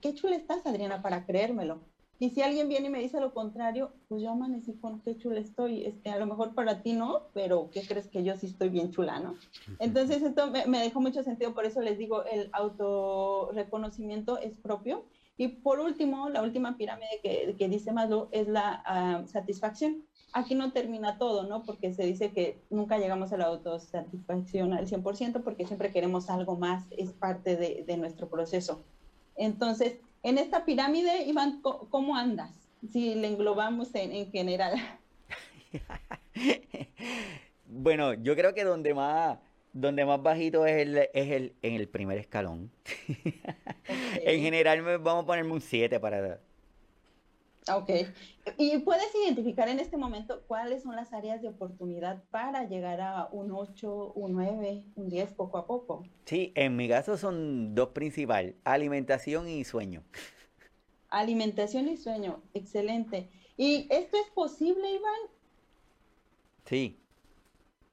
qué 0.00 0.14
chula 0.14 0.36
estás, 0.36 0.64
Adriana, 0.66 1.02
para 1.02 1.26
creérmelo. 1.26 1.80
Y 2.18 2.30
si 2.30 2.40
alguien 2.40 2.68
viene 2.68 2.86
y 2.86 2.90
me 2.90 3.00
dice 3.00 3.20
lo 3.20 3.34
contrario, 3.34 3.92
pues 4.08 4.22
yo 4.22 4.30
amanecí 4.30 4.72
con 4.78 5.00
qué 5.02 5.18
chula 5.18 5.40
estoy. 5.40 5.84
Este, 5.84 6.08
a 6.10 6.18
lo 6.18 6.26
mejor 6.26 6.54
para 6.54 6.80
ti 6.80 6.94
no, 6.94 7.24
pero 7.34 7.68
¿qué 7.70 7.82
crees 7.86 8.08
que 8.08 8.24
yo 8.24 8.34
sí 8.36 8.46
estoy 8.46 8.70
bien 8.70 8.90
chula, 8.90 9.20
no? 9.20 9.34
Entonces 9.78 10.22
esto 10.22 10.50
me, 10.50 10.66
me 10.66 10.80
dejó 10.80 11.00
mucho 11.00 11.22
sentido, 11.22 11.52
por 11.52 11.66
eso 11.66 11.82
les 11.82 11.98
digo, 11.98 12.24
el 12.24 12.48
autorreconocimiento 12.52 14.38
es 14.38 14.56
propio. 14.56 15.04
Y 15.36 15.48
por 15.48 15.80
último, 15.80 16.30
la 16.30 16.42
última 16.42 16.78
pirámide 16.78 17.20
que, 17.22 17.54
que 17.58 17.68
dice 17.68 17.92
Maslow 17.92 18.28
es 18.32 18.48
la 18.48 18.82
ah, 18.86 19.22
satisfacción. 19.26 20.05
Aquí 20.36 20.54
no 20.54 20.70
termina 20.70 21.16
todo, 21.16 21.44
¿no? 21.44 21.62
Porque 21.64 21.94
se 21.94 22.04
dice 22.04 22.30
que 22.30 22.58
nunca 22.68 22.98
llegamos 22.98 23.32
a 23.32 23.38
la 23.38 23.46
autosatisfacción 23.46 24.74
al 24.74 24.86
100% 24.86 25.42
porque 25.42 25.66
siempre 25.66 25.90
queremos 25.90 26.28
algo 26.28 26.56
más, 26.56 26.84
es 26.90 27.10
parte 27.12 27.56
de, 27.56 27.84
de 27.86 27.96
nuestro 27.96 28.28
proceso. 28.28 28.84
Entonces, 29.34 29.96
en 30.22 30.36
esta 30.36 30.66
pirámide, 30.66 31.22
Iván, 31.22 31.62
¿cómo 31.62 32.16
andas? 32.16 32.50
Si 32.92 33.14
le 33.14 33.28
englobamos 33.28 33.94
en, 33.94 34.30
general. 34.30 34.74
bueno, 37.66 38.12
yo 38.12 38.36
creo 38.36 38.52
que 38.52 38.64
donde 38.64 38.92
más, 38.92 39.38
donde 39.72 40.04
más 40.04 40.22
bajito 40.22 40.66
es 40.66 40.82
el, 40.82 40.98
es 41.14 41.30
el, 41.30 41.54
en 41.62 41.74
el 41.76 41.88
primer 41.88 42.18
escalón. 42.18 42.70
en 44.22 44.40
general 44.42 44.82
vamos 44.98 45.24
a 45.24 45.26
ponerme 45.26 45.52
un 45.52 45.62
7 45.62 45.98
para... 45.98 46.40
Ok. 47.72 47.90
¿Y 48.58 48.78
puedes 48.78 49.12
identificar 49.24 49.68
en 49.68 49.80
este 49.80 49.96
momento 49.96 50.42
cuáles 50.46 50.84
son 50.84 50.94
las 50.94 51.12
áreas 51.12 51.42
de 51.42 51.48
oportunidad 51.48 52.22
para 52.30 52.64
llegar 52.68 53.00
a 53.00 53.28
un 53.32 53.50
8, 53.50 54.12
un 54.14 54.32
9, 54.34 54.84
un 54.94 55.08
10 55.08 55.32
poco 55.32 55.58
a 55.58 55.66
poco? 55.66 56.04
Sí, 56.26 56.52
en 56.54 56.76
mi 56.76 56.88
caso 56.88 57.16
son 57.16 57.74
dos 57.74 57.88
principales, 57.88 58.54
alimentación 58.64 59.48
y 59.48 59.64
sueño. 59.64 60.04
Alimentación 61.08 61.88
y 61.88 61.96
sueño, 61.96 62.40
excelente. 62.54 63.30
¿Y 63.56 63.88
esto 63.90 64.16
es 64.16 64.30
posible, 64.30 64.88
Iván? 64.92 65.20
Sí. 66.66 67.00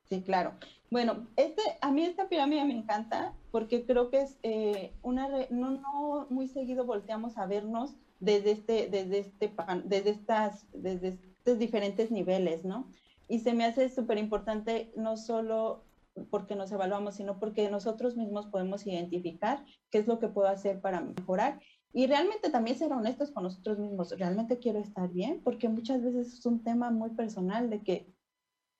Sí, 0.09 0.21
claro. 0.21 0.53
Bueno, 0.91 1.27
este, 1.35 1.63
a 1.81 1.91
mí 1.91 2.05
esta 2.05 2.29
pirámide 2.29 2.65
me 2.65 2.75
encanta 2.75 3.33
porque 3.51 3.85
creo 3.85 4.11
que 4.11 4.21
es 4.21 4.37
eh, 4.43 4.93
una, 5.01 5.27
no, 5.49 5.71
no 5.71 6.27
muy 6.29 6.47
seguido 6.47 6.85
volteamos 6.85 7.37
a 7.37 7.47
vernos 7.47 7.95
desde, 8.23 8.51
este, 8.51 8.87
desde, 8.89 9.19
este, 9.19 9.53
desde, 9.83 10.09
estas, 10.11 10.65
desde 10.73 11.19
estos 11.37 11.59
diferentes 11.59 12.09
niveles, 12.09 12.63
¿no? 12.63 12.89
Y 13.27 13.39
se 13.39 13.53
me 13.53 13.65
hace 13.65 13.89
súper 13.89 14.17
importante 14.17 14.91
no 14.95 15.17
solo 15.17 15.83
porque 16.29 16.55
nos 16.55 16.71
evaluamos, 16.71 17.15
sino 17.15 17.39
porque 17.39 17.69
nosotros 17.69 18.15
mismos 18.15 18.45
podemos 18.47 18.87
identificar 18.87 19.65
qué 19.89 19.97
es 19.97 20.07
lo 20.07 20.19
que 20.19 20.29
puedo 20.29 20.47
hacer 20.47 20.79
para 20.79 21.01
mejorar 21.01 21.59
y 21.91 22.07
realmente 22.07 22.49
también 22.49 22.77
ser 22.77 22.93
honestos 22.93 23.31
con 23.31 23.43
nosotros 23.43 23.77
mismos. 23.77 24.17
¿Realmente 24.17 24.57
quiero 24.57 24.79
estar 24.79 25.09
bien? 25.09 25.41
Porque 25.43 25.67
muchas 25.67 26.01
veces 26.01 26.33
es 26.33 26.45
un 26.45 26.63
tema 26.63 26.91
muy 26.91 27.09
personal 27.11 27.69
de 27.69 27.83
que 27.83 28.07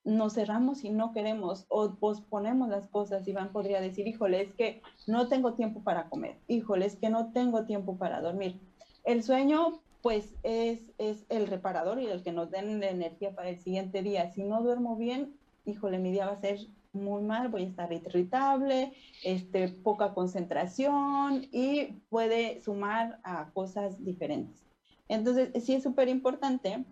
nos 0.04 0.34
cerramos 0.34 0.84
y 0.84 0.90
no 0.90 1.12
queremos 1.12 1.66
o 1.68 1.94
posponemos 1.96 2.68
las 2.68 2.88
cosas. 2.88 3.26
Iván 3.28 3.52
podría 3.52 3.80
decir, 3.80 4.06
híjole, 4.06 4.40
es 4.40 4.52
que 4.54 4.80
no 5.06 5.28
tengo 5.28 5.54
tiempo 5.54 5.82
para 5.82 6.08
comer, 6.08 6.38
híjole, 6.48 6.86
es 6.86 6.96
que 6.96 7.10
no 7.10 7.32
tengo 7.32 7.64
tiempo 7.64 7.98
para 7.98 8.20
dormir. 8.20 8.60
El 9.04 9.22
sueño, 9.22 9.82
pues, 10.00 10.34
es, 10.42 10.80
el 11.28 11.46
reparador 11.46 12.00
y 12.00 12.06
el 12.06 12.22
que 12.22 12.32
nos 12.32 12.50
den 12.50 12.80
la 12.80 12.88
energía 12.88 13.34
para 13.34 13.50
el 13.50 13.58
siguiente 13.58 14.02
día. 14.02 14.30
Si 14.32 14.42
no 14.42 14.62
duermo 14.62 14.96
bien, 14.96 15.34
híjole, 15.66 15.98
mi 15.98 16.10
día 16.10 16.26
va 16.26 16.32
a 16.32 16.40
ser 16.40 16.58
muy 16.94 17.22
mal, 17.22 17.48
voy 17.48 17.64
a 17.64 17.66
estar 17.66 17.92
irritable, 17.92 18.92
este, 19.22 19.68
poca 19.68 20.14
concentración 20.14 21.46
y 21.52 21.86
puede 22.08 22.60
sumar 22.62 23.20
a 23.24 23.50
cosas 23.52 24.02
diferentes. 24.02 24.64
Entonces, 25.08 25.50
sí 25.62 25.74
es 25.74 25.82
súper 25.82 26.08
importante 26.08 26.84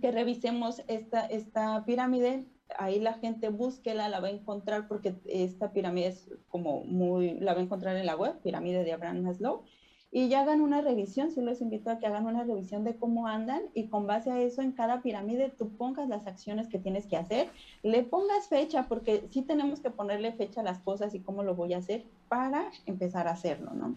que 0.00 0.12
revisemos 0.12 0.82
esta, 0.86 1.26
esta 1.26 1.84
pirámide. 1.84 2.44
Ahí 2.78 3.00
la 3.00 3.14
gente 3.14 3.48
búsquela, 3.48 4.08
la 4.08 4.20
va 4.20 4.28
a 4.28 4.32
encontrar 4.32 4.86
porque 4.86 5.16
esta 5.26 5.72
pirámide 5.72 6.08
es 6.08 6.30
como 6.48 6.84
muy, 6.84 7.40
la 7.40 7.54
va 7.54 7.60
a 7.60 7.64
encontrar 7.64 7.96
en 7.96 8.06
la 8.06 8.16
web, 8.16 8.40
pirámide 8.42 8.84
de 8.84 8.92
Abraham 8.92 9.22
Maslow 9.22 9.64
y 10.14 10.28
ya 10.28 10.42
hagan 10.42 10.60
una 10.60 10.82
revisión, 10.82 11.30
si 11.30 11.40
les 11.40 11.62
invito 11.62 11.88
a 11.88 11.98
que 11.98 12.06
hagan 12.06 12.26
una 12.26 12.44
revisión 12.44 12.84
de 12.84 12.96
cómo 12.96 13.26
andan 13.26 13.62
y 13.72 13.88
con 13.88 14.06
base 14.06 14.30
a 14.30 14.42
eso 14.42 14.60
en 14.60 14.72
cada 14.72 15.00
pirámide 15.00 15.48
tú 15.48 15.70
pongas 15.70 16.06
las 16.06 16.26
acciones 16.26 16.68
que 16.68 16.78
tienes 16.78 17.06
que 17.06 17.16
hacer, 17.16 17.50
le 17.82 18.02
pongas 18.02 18.46
fecha, 18.48 18.88
porque 18.88 19.26
sí 19.30 19.40
tenemos 19.40 19.80
que 19.80 19.88
ponerle 19.90 20.32
fecha 20.32 20.60
a 20.60 20.64
las 20.64 20.80
cosas 20.80 21.14
y 21.14 21.20
cómo 21.20 21.42
lo 21.42 21.54
voy 21.54 21.72
a 21.72 21.78
hacer 21.78 22.04
para 22.28 22.70
empezar 22.84 23.26
a 23.26 23.30
hacerlo, 23.30 23.72
¿no? 23.72 23.94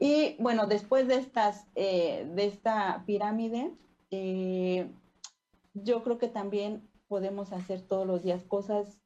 Y 0.00 0.34
bueno, 0.40 0.66
después 0.66 1.06
de, 1.06 1.14
estas, 1.14 1.64
eh, 1.76 2.28
de 2.34 2.46
esta 2.46 3.04
pirámide, 3.06 3.70
eh, 4.10 4.90
yo 5.74 6.02
creo 6.02 6.18
que 6.18 6.28
también 6.28 6.88
podemos 7.06 7.52
hacer 7.52 7.82
todos 7.82 8.04
los 8.04 8.24
días 8.24 8.42
cosas 8.42 8.98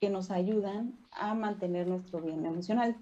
que 0.00 0.10
nos 0.10 0.32
ayudan 0.32 0.98
a 1.12 1.34
mantener 1.34 1.86
nuestro 1.86 2.20
bien 2.20 2.44
emocional. 2.44 2.96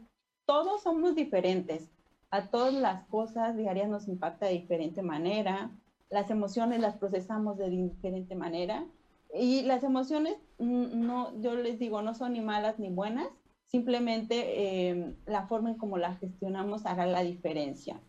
Todos 0.45 0.83
somos 0.83 1.15
diferentes 1.15 1.91
a 2.31 2.51
todas 2.51 2.75
las 2.75 3.07
cosas 3.07 3.57
diarias 3.57 3.89
nos 3.89 4.09
impacta 4.09 4.47
de 4.47 4.53
diferente 4.53 5.03
manera, 5.03 5.71
las 6.11 6.31
emociones 6.31 6.81
las 6.81 6.97
procesamos 6.97 7.57
de 7.57 7.71
diferente 7.71 8.35
manera 8.35 8.87
y 9.35 9.63
las 9.63 9.83
emociones, 9.83 10.37
mm, 10.59 11.07
no, 11.07 11.41
yo 11.41 11.55
les 11.55 11.79
digo, 11.79 12.03
no 12.03 12.15
son 12.15 12.33
ni 12.33 12.41
malas 12.41 12.79
ni 12.79 12.91
buenas, 12.91 13.29
simplemente 13.67 14.89
em, 14.89 15.17
la 15.27 15.47
forma 15.47 15.71
en 15.71 15.79
cómo 15.79 15.99
las 15.99 16.19
gestionamos 16.21 16.87
hará 16.87 17.07
la 17.07 17.23
diferencia. 17.23 18.01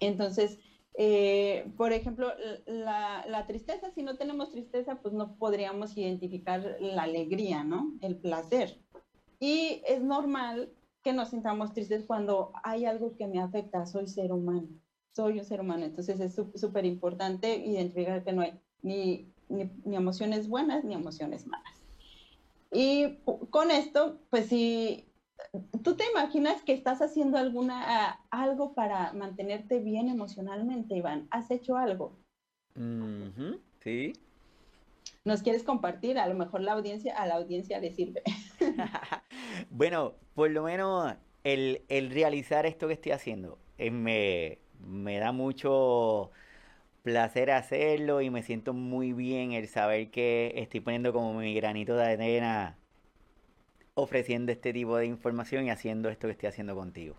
Entonces, 0.00 0.58
eh, 0.98 1.70
por 1.76 1.92
ejemplo, 1.92 2.32
la, 2.66 3.24
la, 3.28 3.46
tristeza, 3.46 3.90
si 3.90 4.02
no 4.02 4.16
tenemos 4.16 4.50
tristeza, 4.50 4.96
pues 5.02 5.14
no 5.14 5.36
podríamos 5.36 5.96
identificar 5.96 6.76
la 6.80 7.02
alegría, 7.02 7.64
¿no? 7.64 7.92
El 8.00 8.16
placer. 8.16 8.78
Y 9.38 9.82
es 9.86 10.02
normal 10.02 10.70
que 11.06 11.12
nos 11.12 11.28
sintamos 11.28 11.72
tristes 11.72 12.04
cuando 12.04 12.50
hay 12.64 12.84
algo 12.84 13.14
que 13.14 13.28
me 13.28 13.40
afecta, 13.40 13.86
soy 13.86 14.08
ser 14.08 14.32
humano, 14.32 14.66
soy 15.12 15.38
un 15.38 15.44
ser 15.44 15.60
humano, 15.60 15.84
entonces 15.84 16.18
es 16.18 16.34
súper 16.34 16.84
importante 16.84 17.58
identificar 17.58 18.24
que 18.24 18.32
no 18.32 18.42
hay 18.42 18.58
ni, 18.82 19.32
ni, 19.48 19.70
emociones 19.94 20.48
buenas 20.48 20.82
ni 20.82 20.94
emociones 20.94 21.46
malas. 21.46 21.80
Y 22.72 23.18
con 23.50 23.70
esto, 23.70 24.18
pues 24.30 24.48
si 24.48 25.08
tú 25.84 25.94
te 25.94 26.02
imaginas 26.10 26.64
que 26.64 26.72
estás 26.72 27.00
haciendo 27.00 27.38
alguna, 27.38 28.18
algo 28.32 28.74
para 28.74 29.12
mantenerte 29.12 29.78
bien 29.78 30.08
emocionalmente, 30.08 30.96
Iván, 30.96 31.28
¿has 31.30 31.52
hecho 31.52 31.76
algo? 31.76 32.18
sí. 33.84 34.12
¿Nos 35.24 35.42
quieres 35.42 35.64
compartir? 35.64 36.18
A 36.18 36.26
lo 36.28 36.34
mejor 36.34 36.60
la 36.60 36.72
audiencia, 36.72 37.16
a 37.16 37.26
la 37.26 37.34
audiencia 37.34 37.80
le 37.80 37.92
sirve. 37.92 38.22
bueno, 39.70 40.14
por 40.34 40.50
lo 40.50 40.62
menos 40.62 41.14
el, 41.44 41.82
realizar 41.88 42.66
esto 42.66 42.86
que 42.88 42.94
estoy 42.94 43.12
haciendo 43.12 43.58
eh, 43.78 43.90
me, 43.90 44.58
me 44.80 45.18
da 45.18 45.32
mucho 45.32 46.30
placer 47.02 47.52
hacerlo 47.52 48.20
y 48.20 48.30
me 48.30 48.42
siento 48.42 48.72
muy 48.72 49.12
bien 49.12 49.52
el 49.52 49.68
saber 49.68 50.10
que 50.10 50.52
estoy 50.56 50.80
poniendo 50.80 51.12
como 51.12 51.34
mi 51.34 51.54
granito 51.54 51.96
de 51.96 52.04
arena 52.04 52.76
ofreciendo 53.94 54.52
este 54.52 54.72
tipo 54.72 54.96
de 54.96 55.06
información 55.06 55.66
y 55.66 55.70
haciendo 55.70 56.08
esto 56.08 56.26
que 56.26 56.32
estoy 56.32 56.48
haciendo 56.48 56.74
contigo. 56.74 57.16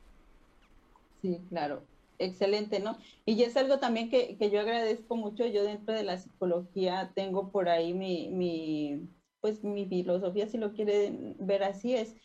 Sí, 1.21 1.41
claro, 1.50 1.84
excelente, 2.19 2.80
¿no? 2.80 2.97
Y 3.25 3.41
es 3.43 3.56
algo 3.58 3.80
también 3.80 4.10
que, 4.10 4.38
que, 4.38 4.49
yo 4.49 4.60
agradezco 4.60 5.15
mucho, 5.15 5.45
yo 5.45 5.63
dentro 5.63 5.93
de 5.93 6.03
la 6.03 6.17
psicología 6.17 7.12
tengo 7.15 7.51
por 7.51 7.69
ahí 7.69 7.93
mi, 7.93 8.30
mi, 8.30 9.10
pues 9.41 9.63
mi 9.63 9.86
filosofía, 9.88 10.47
si 10.47 10.58
lo 10.58 10.73
quieren 10.73 11.36
ver 11.39 11.63
así, 11.63 11.95
es 11.95 12.15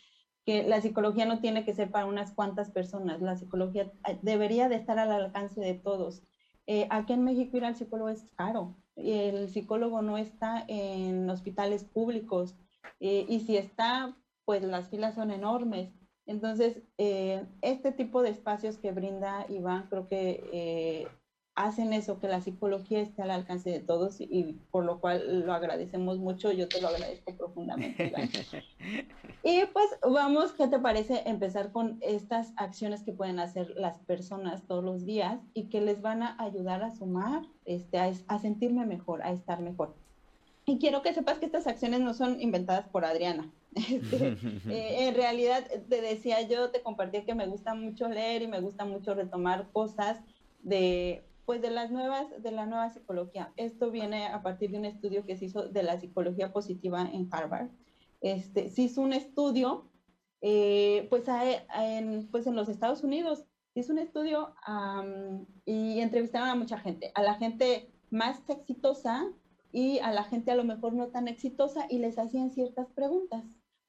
que 0.45 0.63
la 0.63 0.81
psicología 0.81 1.25
no 1.25 1.39
tiene 1.39 1.63
que 1.63 1.73
ser 1.73 1.91
para 1.91 2.05
unas 2.05 2.33
cuantas 2.33 2.71
personas, 2.71 3.21
la 3.21 3.35
psicología 3.35 3.91
eh, 4.07 4.19
debería 4.21 4.67
de 4.69 4.75
estar 4.75 4.99
al 4.99 5.11
alcance 5.11 5.61
de 5.61 5.73
todos. 5.73 6.23
Eh, 6.67 6.87
aquí 6.89 7.13
en 7.13 7.23
México 7.23 7.57
ir 7.57 7.65
al 7.65 7.75
psicólogo 7.75 8.09
es 8.09 8.25
caro, 8.35 8.77
el 8.95 9.49
psicólogo 9.49 10.01
no 10.01 10.17
está 10.17 10.63
en 10.67 11.29
hospitales 11.29 11.83
públicos 11.83 12.55
eh, 12.99 13.25
y 13.27 13.41
si 13.41 13.57
está, 13.57 14.15
pues 14.45 14.63
las 14.63 14.89
filas 14.89 15.15
son 15.15 15.31
enormes. 15.31 15.89
Entonces, 16.25 16.81
este 16.97 17.91
tipo 17.91 18.21
de 18.21 18.29
espacios 18.29 18.77
que 18.77 18.91
brinda 18.91 19.45
Iván 19.49 19.87
creo 19.89 20.07
que 20.07 21.07
hacen 21.55 21.93
eso, 21.93 22.19
que 22.19 22.27
la 22.27 22.41
psicología 22.41 22.99
esté 22.99 23.21
al 23.21 23.31
alcance 23.31 23.69
de 23.69 23.79
todos 23.79 24.19
y 24.19 24.59
por 24.71 24.85
lo 24.85 24.99
cual 24.99 25.45
lo 25.45 25.53
agradecemos 25.53 26.17
mucho, 26.17 26.51
yo 26.51 26.67
te 26.67 26.81
lo 26.81 26.87
agradezco 26.87 27.35
profundamente. 27.35 28.11
y 29.43 29.65
pues 29.71 29.87
vamos, 30.01 30.53
¿qué 30.53 30.67
te 30.67 30.79
parece 30.79 31.23
empezar 31.25 31.71
con 31.71 31.99
estas 32.01 32.53
acciones 32.57 33.03
que 33.03 33.13
pueden 33.13 33.39
hacer 33.39 33.71
las 33.75 33.99
personas 33.99 34.63
todos 34.63 34.83
los 34.83 35.05
días 35.05 35.39
y 35.53 35.69
que 35.69 35.81
les 35.81 36.01
van 36.01 36.23
a 36.23 36.35
ayudar 36.39 36.83
a 36.83 36.91
sumar, 36.91 37.43
este, 37.65 37.99
a, 37.99 38.39
sentirme 38.39 38.85
mejor, 38.85 39.21
a 39.21 39.31
estar 39.31 39.61
mejor? 39.61 39.95
Y 40.65 40.79
quiero 40.79 41.01
que 41.01 41.13
sepas 41.13 41.37
que 41.39 41.45
estas 41.45 41.67
acciones 41.67 41.99
no 41.99 42.13
son 42.13 42.41
inventadas 42.41 42.87
por 42.87 43.05
Adriana. 43.05 43.51
Este, 43.89 44.37
eh, 44.69 45.07
en 45.07 45.15
realidad, 45.15 45.65
te 45.89 46.01
decía 46.01 46.41
yo, 46.47 46.69
te 46.69 46.81
compartí 46.81 47.23
que 47.23 47.35
me 47.35 47.47
gusta 47.47 47.73
mucho 47.73 48.07
leer 48.07 48.41
y 48.41 48.47
me 48.47 48.61
gusta 48.61 48.85
mucho 48.85 49.13
retomar 49.13 49.69
cosas 49.71 50.19
de 50.61 51.23
pues 51.45 51.61
de 51.61 51.71
las 51.71 51.91
nuevas, 51.91 52.27
de 52.41 52.51
la 52.51 52.65
nueva 52.65 52.89
psicología. 52.89 53.51
Esto 53.57 53.91
viene 53.91 54.27
a 54.27 54.41
partir 54.41 54.71
de 54.71 54.77
un 54.77 54.85
estudio 54.85 55.25
que 55.25 55.35
se 55.35 55.45
hizo 55.45 55.67
de 55.67 55.83
la 55.83 55.99
psicología 55.99 56.53
positiva 56.53 57.01
en 57.01 57.27
Harvard. 57.31 57.67
Este, 58.21 58.69
se 58.69 58.83
hizo 58.83 59.01
un 59.01 59.11
estudio, 59.11 59.89
eh, 60.39 61.05
pues, 61.09 61.25
en, 61.27 62.29
pues 62.31 62.47
en 62.47 62.55
los 62.55 62.69
Estados 62.69 63.03
Unidos, 63.03 63.43
hizo 63.75 63.91
un 63.91 63.99
estudio 63.99 64.55
y 65.65 65.99
entrevistaron 65.99 66.47
a 66.47 66.55
mucha 66.55 66.77
gente, 66.77 67.11
a 67.13 67.23
la 67.23 67.35
gente 67.35 67.91
más 68.09 68.41
exitosa 68.47 69.25
y 69.73 69.99
a 69.99 70.11
la 70.11 70.23
gente 70.23 70.51
a 70.51 70.55
lo 70.55 70.63
mejor 70.63 70.93
no 70.93 71.07
tan 71.07 71.27
exitosa 71.27 71.87
y 71.89 71.97
les 71.97 72.17
hacían 72.19 72.51
ciertas 72.51 72.87
preguntas 72.91 73.43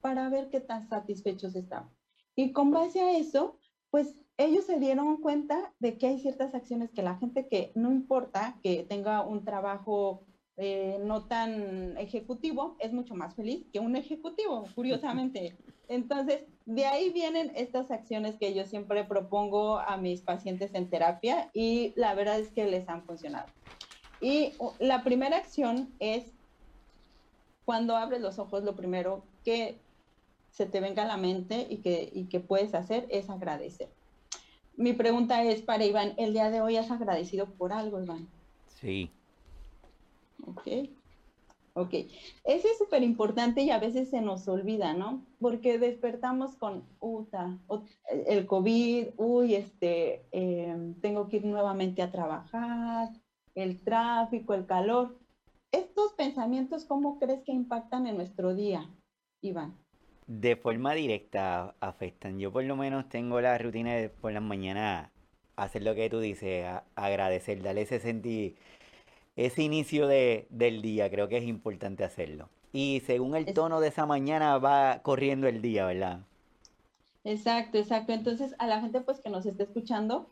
para 0.05 0.29
ver 0.29 0.49
qué 0.51 0.59
tan 0.59 0.87
satisfechos 0.87 1.55
estaban. 1.55 1.89
Y 2.35 2.51
con 2.51 2.69
base 2.69 3.01
a 3.01 3.17
eso, 3.17 3.57
pues 3.89 4.13
ellos 4.37 4.63
se 4.65 4.77
dieron 4.77 5.17
cuenta 5.17 5.73
de 5.79 5.97
que 5.97 6.05
hay 6.05 6.19
ciertas 6.19 6.53
acciones 6.53 6.91
que 6.91 7.01
la 7.01 7.15
gente 7.15 7.47
que 7.47 7.71
no 7.73 7.91
importa 7.91 8.59
que 8.61 8.83
tenga 8.83 9.25
un 9.25 9.43
trabajo 9.43 10.21
eh, 10.57 10.99
no 11.03 11.23
tan 11.23 11.97
ejecutivo, 11.97 12.77
es 12.77 12.93
mucho 12.93 13.15
más 13.15 13.33
feliz 13.33 13.65
que 13.73 13.79
un 13.79 13.95
ejecutivo, 13.95 14.65
curiosamente. 14.75 15.57
Entonces, 15.87 16.43
de 16.67 16.85
ahí 16.85 17.09
vienen 17.09 17.51
estas 17.55 17.89
acciones 17.89 18.35
que 18.35 18.53
yo 18.53 18.63
siempre 18.65 19.05
propongo 19.05 19.79
a 19.79 19.97
mis 19.97 20.21
pacientes 20.21 20.75
en 20.75 20.87
terapia 20.87 21.49
y 21.51 21.93
la 21.95 22.13
verdad 22.13 22.39
es 22.39 22.51
que 22.51 22.67
les 22.67 22.87
han 22.89 23.01
funcionado. 23.07 23.47
Y 24.21 24.53
la 24.77 25.03
primera 25.03 25.37
acción 25.37 25.89
es 25.97 26.31
cuando 27.65 27.95
abres 27.95 28.21
los 28.21 28.37
ojos, 28.37 28.63
lo 28.63 28.75
primero 28.75 29.23
que 29.43 29.79
se 30.55 30.65
te 30.65 30.79
venga 30.79 31.03
a 31.03 31.07
la 31.07 31.17
mente 31.17 31.67
y 31.69 31.77
que, 31.77 32.09
y 32.11 32.25
que 32.25 32.39
puedes 32.39 32.73
hacer 32.73 33.07
es 33.09 33.29
agradecer 33.29 33.89
mi 34.77 34.93
pregunta 34.93 35.43
es 35.43 35.61
para 35.61 35.85
Iván, 35.85 36.13
¿el 36.17 36.33
día 36.33 36.49
de 36.49 36.61
hoy 36.61 36.77
has 36.77 36.91
agradecido 36.91 37.47
por 37.47 37.71
algo, 37.71 38.01
Iván? 38.01 38.27
Sí. 38.67 39.09
Ok. 40.45 40.89
Ok. 41.73 41.93
Eso 42.43 42.67
es 42.67 42.77
súper 42.77 43.03
importante 43.03 43.61
y 43.61 43.69
a 43.69 43.79
veces 43.79 44.09
se 44.09 44.21
nos 44.21 44.47
olvida, 44.47 44.93
¿no? 44.93 45.25
Porque 45.39 45.77
despertamos 45.77 46.55
con, 46.55 46.83
uta, 46.99 47.57
el 48.27 48.45
COVID, 48.45 49.07
uy, 49.17 49.55
este, 49.55 50.25
em, 50.31 50.93
tengo 51.01 51.27
que 51.27 51.37
ir 51.37 51.45
nuevamente 51.45 52.01
a 52.01 52.11
trabajar, 52.11 53.09
el 53.55 53.81
tráfico, 53.81 54.53
el 54.53 54.65
calor. 54.65 55.17
Estos 55.71 56.13
pensamientos, 56.13 56.85
¿cómo 56.85 57.19
crees 57.19 57.43
que 57.43 57.51
impactan 57.51 58.07
en 58.07 58.15
nuestro 58.15 58.55
día, 58.55 58.89
Iván? 59.41 59.84
De 60.27 60.55
forma 60.55 60.93
directa 60.93 61.75
afectan. 61.79 62.39
Yo 62.39 62.51
por 62.51 62.63
lo 62.63 62.75
menos 62.75 63.09
tengo 63.09 63.41
la 63.41 63.57
rutina 63.57 63.93
de 63.95 64.09
por 64.09 64.31
las 64.31 64.43
mañanas 64.43 65.09
hacer 65.55 65.83
lo 65.83 65.95
que 65.95 66.09
tú 66.09 66.19
dices, 66.19 66.65
agradecer, 66.95 67.61
darle 67.61 67.83
ese 67.83 67.99
sentir, 67.99 68.55
ese 69.35 69.63
inicio 69.63 70.07
de, 70.07 70.47
del 70.49 70.81
día, 70.81 71.09
creo 71.09 71.27
que 71.27 71.37
es 71.37 71.45
importante 71.45 72.03
hacerlo. 72.03 72.49
Y 72.73 73.01
según 73.05 73.35
el 73.35 73.45
tono 73.53 73.79
de 73.79 73.87
esa 73.87 74.05
mañana 74.05 74.57
va 74.57 74.99
corriendo 75.01 75.47
el 75.47 75.61
día, 75.61 75.85
¿verdad? 75.85 76.19
Exacto, 77.25 77.79
exacto. 77.79 78.13
Entonces, 78.13 78.53
a 78.59 78.67
la 78.67 78.79
gente 78.79 79.01
pues 79.01 79.19
que 79.19 79.31
nos 79.31 79.47
esté 79.47 79.63
escuchando, 79.63 80.29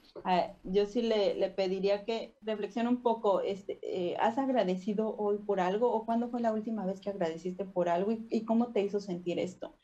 yo 0.64 0.86
sí 0.86 1.02
le, 1.02 1.34
le, 1.34 1.50
pediría 1.50 2.06
que 2.06 2.36
reflexione 2.42 2.88
un 2.88 3.02
poco, 3.02 3.42
este, 3.42 3.80
eh, 3.82 4.16
¿has 4.20 4.38
agradecido 4.38 5.16
hoy 5.18 5.40
por 5.40 5.60
algo 5.60 5.92
o 5.92 6.06
cuándo 6.06 6.30
fue 6.30 6.40
la 6.40 6.54
última 6.54 6.86
vez 6.86 7.02
que 7.02 7.10
agradeciste 7.10 7.66
por 7.66 7.90
algo 7.90 8.12
y, 8.12 8.46
cómo 8.46 8.72
te 8.72 8.82
hizo 8.82 9.00
sentir 9.00 9.40
esto? 9.40 9.76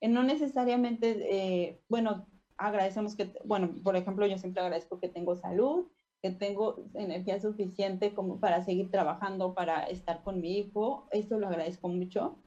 Eh, 0.00 0.08
no 0.08 0.24
necesariamente, 0.24 1.24
eh, 1.30 1.78
bueno, 1.88 2.26
agradecemos 2.56 3.14
que, 3.14 3.32
bueno, 3.44 3.72
por 3.84 3.94
ejemplo, 3.94 4.26
yo 4.26 4.36
siempre 4.36 4.60
agradezco 4.60 4.98
que 4.98 5.08
tengo 5.08 5.36
salud, 5.36 5.86
que 6.20 6.32
tengo 6.32 6.82
energía 6.94 7.38
suficiente 7.38 8.12
como 8.12 8.40
para 8.40 8.64
seguir 8.64 8.90
trabajando, 8.90 9.54
para 9.54 9.84
estar 9.84 10.20
con 10.24 10.40
mi 10.40 10.58
hijo, 10.58 11.06
esto 11.12 11.38
lo 11.38 11.46
agradezco 11.46 11.86
mucho. 11.88 12.40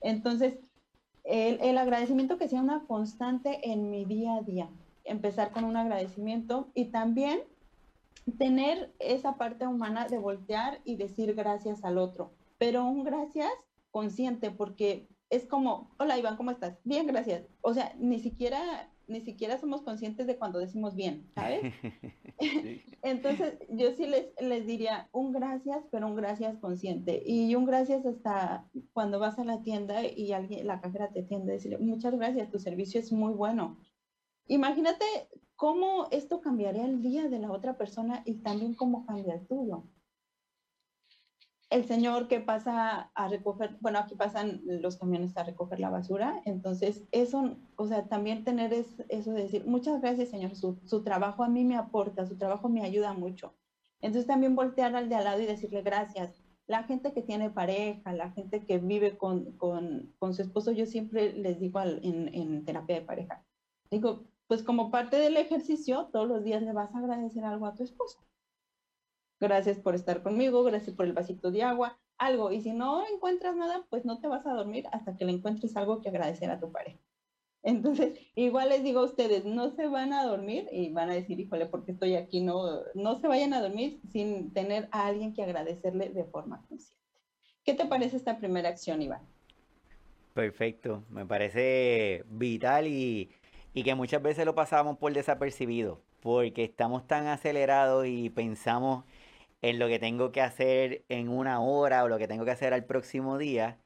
Entonces, 0.00 0.58
el, 1.28 1.76
agradecimiento 1.76 2.38
que 2.38 2.48
sea 2.48 2.62
una 2.62 2.84
constante 2.86 3.70
en 3.70 3.90
mi 3.90 4.06
día 4.06 4.36
a 4.36 4.42
día. 4.42 4.70
Empezar 5.04 5.52
con 5.52 5.64
un 5.64 5.76
agradecimiento 5.76 6.68
y 6.74 6.86
también 6.86 7.40
tener 8.38 8.92
esa 8.98 9.36
parte 9.36 9.66
humana 9.66 10.06
de 10.08 10.18
voltear 10.18 10.80
y 10.84 10.96
decir 10.96 11.34
gracias 11.34 11.84
al 11.84 11.98
otro, 11.98 12.32
pero 12.58 12.84
un 12.84 13.04
gracias 13.04 13.52
consciente 13.90 14.50
porque 14.50 15.06
es 15.30 15.46
como, 15.46 15.90
hola 15.98 16.18
Iván, 16.18 16.36
¿cómo 16.36 16.50
estás? 16.50 16.78
Bien, 16.84 17.06
gracias. 17.06 17.46
O 17.60 17.74
sea, 17.74 17.94
ni 17.98 18.20
siquiera 18.20 18.90
ni 19.08 19.20
siquiera 19.22 19.58
somos 19.58 19.82
conscientes 19.82 20.26
de 20.26 20.36
cuando 20.36 20.58
decimos 20.58 20.94
bien, 20.94 21.26
¿sabes? 21.34 21.60
Entonces, 23.02 23.58
yo 23.70 23.90
sí 23.92 24.06
les, 24.06 24.26
les 24.40 24.66
diría 24.66 25.08
un 25.12 25.32
gracias, 25.32 25.84
pero 25.90 26.06
un 26.06 26.14
gracias 26.14 26.58
consciente. 26.58 27.22
Y 27.26 27.54
un 27.54 27.64
gracias 27.64 28.06
hasta 28.06 28.68
cuando 28.92 29.18
vas 29.18 29.38
a 29.38 29.44
la 29.44 29.62
tienda 29.62 30.04
y 30.06 30.32
alguien, 30.32 30.66
la 30.66 30.80
cajera 30.80 31.10
te 31.10 31.20
atiende, 31.20 31.52
decirle, 31.52 31.78
muchas 31.78 32.14
gracias, 32.14 32.50
tu 32.50 32.58
servicio 32.58 33.00
es 33.00 33.10
muy 33.10 33.32
bueno. 33.32 33.78
Imagínate 34.46 35.04
cómo 35.56 36.06
esto 36.10 36.40
cambiaría 36.40 36.84
el 36.84 37.02
día 37.02 37.28
de 37.28 37.38
la 37.38 37.50
otra 37.50 37.76
persona 37.76 38.22
y 38.24 38.34
también 38.36 38.74
cómo 38.74 39.04
cambia 39.04 39.34
el 39.34 39.46
tuyo 39.46 39.84
el 41.70 41.84
señor 41.84 42.28
que 42.28 42.40
pasa 42.40 43.10
a 43.14 43.28
recoger, 43.28 43.76
bueno, 43.80 43.98
aquí 43.98 44.14
pasan 44.14 44.62
los 44.64 44.96
camiones 44.96 45.36
a 45.36 45.44
recoger 45.44 45.80
la 45.80 45.90
basura, 45.90 46.40
entonces 46.46 47.04
eso, 47.12 47.56
o 47.76 47.86
sea, 47.86 48.08
también 48.08 48.44
tener 48.44 48.72
eso 48.72 49.32
de 49.32 49.42
decir, 49.42 49.66
muchas 49.66 50.00
gracias 50.00 50.30
señor, 50.30 50.56
su, 50.56 51.02
trabajo 51.02 51.44
a 51.44 51.48
mí 51.48 51.64
me 51.64 51.76
aporta, 51.76 52.26
su 52.26 52.36
trabajo 52.38 52.68
me 52.68 52.82
ayuda 52.82 53.12
mucho. 53.12 53.54
Entonces 54.00 54.26
también 54.26 54.54
voltear 54.54 54.94
al 54.96 55.08
de 55.08 55.16
al 55.16 55.24
lado 55.24 55.40
y 55.42 55.46
decirle 55.46 55.82
gracias. 55.82 56.40
La 56.66 56.84
gente 56.84 57.12
que 57.12 57.22
tiene 57.22 57.50
pareja, 57.50 58.12
la 58.12 58.30
gente 58.30 58.64
que 58.64 58.78
vive 58.78 59.18
con, 59.18 59.52
con, 59.52 60.14
con 60.18 60.34
su 60.34 60.42
esposo, 60.42 60.70
yo 60.70 60.86
siempre 60.86 61.32
les 61.32 61.58
digo 61.58 61.80
en, 61.80 62.32
en 62.34 62.64
terapia 62.64 62.96
de 62.96 63.06
pareja, 63.06 63.44
digo, 63.90 64.24
pues 64.46 64.62
como 64.62 64.90
parte 64.90 65.16
del 65.16 65.36
ejercicio, 65.36 66.08
todos 66.12 66.28
los 66.28 66.44
días 66.44 66.62
le 66.62 66.72
vas 66.72 66.94
a 66.94 66.98
agradecer 66.98 67.44
algo 67.44 67.66
a 67.66 67.74
tu 67.74 67.82
esposo 67.82 68.18
gracias 69.40 69.78
por 69.78 69.94
estar 69.94 70.22
conmigo, 70.22 70.62
gracias 70.64 70.94
por 70.94 71.06
el 71.06 71.12
vasito 71.12 71.50
de 71.50 71.62
agua, 71.62 71.98
algo. 72.18 72.52
Y 72.52 72.60
si 72.60 72.72
no 72.72 73.06
encuentras 73.06 73.56
nada, 73.56 73.84
pues 73.90 74.04
no 74.04 74.20
te 74.20 74.28
vas 74.28 74.46
a 74.46 74.54
dormir 74.54 74.86
hasta 74.92 75.16
que 75.16 75.24
le 75.24 75.32
encuentres 75.32 75.76
algo 75.76 76.00
que 76.00 76.08
agradecer 76.08 76.50
a 76.50 76.60
tu 76.60 76.70
pareja. 76.70 76.98
Entonces, 77.62 78.18
igual 78.34 78.68
les 78.68 78.82
digo 78.82 79.00
a 79.00 79.04
ustedes, 79.04 79.44
no 79.44 79.70
se 79.70 79.88
van 79.88 80.12
a 80.12 80.24
dormir 80.24 80.68
y 80.72 80.90
van 80.90 81.10
a 81.10 81.14
decir, 81.14 81.40
híjole, 81.40 81.66
porque 81.66 81.92
estoy 81.92 82.14
aquí, 82.14 82.40
no, 82.40 82.82
no 82.94 83.18
se 83.20 83.28
vayan 83.28 83.52
a 83.52 83.60
dormir 83.60 84.00
sin 84.12 84.52
tener 84.52 84.88
a 84.92 85.06
alguien 85.06 85.34
que 85.34 85.42
agradecerle 85.42 86.08
de 86.10 86.24
forma 86.24 86.64
consciente. 86.68 86.96
¿Qué 87.64 87.74
te 87.74 87.84
parece 87.84 88.16
esta 88.16 88.38
primera 88.38 88.68
acción, 88.68 89.02
Iván? 89.02 89.20
Perfecto, 90.34 91.04
me 91.10 91.26
parece 91.26 92.24
vital 92.28 92.86
y, 92.86 93.30
y 93.74 93.82
que 93.82 93.94
muchas 93.94 94.22
veces 94.22 94.46
lo 94.46 94.54
pasamos 94.54 94.96
por 94.96 95.12
desapercibido, 95.12 96.00
porque 96.20 96.64
estamos 96.64 97.06
tan 97.06 97.26
acelerados 97.26 98.06
y 98.06 98.30
pensamos 98.30 99.04
en 99.62 99.78
lo 99.78 99.88
que 99.88 99.98
tengo 99.98 100.32
que 100.32 100.40
hacer 100.40 101.04
en 101.08 101.28
una 101.28 101.60
hora 101.60 102.04
o 102.04 102.08
lo 102.08 102.18
que 102.18 102.28
tengo 102.28 102.44
que 102.44 102.50
hacer 102.52 102.74
al 102.74 102.84
próximo 102.84 103.38
día, 103.38 103.78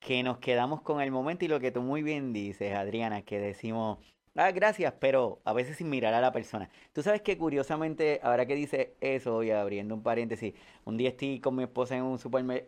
que 0.00 0.22
nos 0.22 0.38
quedamos 0.38 0.82
con 0.82 1.00
el 1.00 1.10
momento 1.10 1.44
y 1.44 1.48
lo 1.48 1.60
que 1.60 1.72
tú 1.72 1.82
muy 1.82 2.02
bien 2.02 2.32
dices, 2.32 2.74
Adriana, 2.74 3.22
que 3.22 3.38
decimos, 3.38 3.98
ah, 4.36 4.50
gracias, 4.52 4.94
pero 5.00 5.40
a 5.44 5.52
veces 5.52 5.76
sin 5.78 5.90
mirar 5.90 6.14
a 6.14 6.20
la 6.20 6.32
persona. 6.32 6.70
Tú 6.92 7.02
sabes 7.02 7.22
que 7.22 7.38
curiosamente, 7.38 8.20
ahora 8.22 8.46
que 8.46 8.54
dice 8.54 8.94
eso, 9.00 9.42
y 9.42 9.50
abriendo 9.50 9.94
un 9.94 10.02
paréntesis, 10.02 10.54
un 10.84 10.96
día 10.96 11.10
estoy 11.10 11.40
con 11.40 11.56
mi 11.56 11.64
esposa 11.64 11.96
en 11.96 12.04
un, 12.04 12.18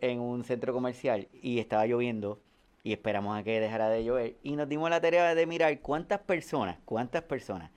en 0.01 0.19
un 0.19 0.43
centro 0.43 0.73
comercial 0.73 1.27
y 1.33 1.59
estaba 1.59 1.85
lloviendo 1.85 2.41
y 2.83 2.93
esperamos 2.93 3.37
a 3.37 3.43
que 3.43 3.59
dejara 3.59 3.89
de 3.89 4.03
llover 4.03 4.37
y 4.43 4.55
nos 4.55 4.69
dimos 4.69 4.89
la 4.89 5.01
tarea 5.01 5.35
de 5.35 5.45
mirar 5.45 5.79
cuántas 5.81 6.19
personas, 6.21 6.79
cuántas 6.85 7.23
personas 7.23 7.71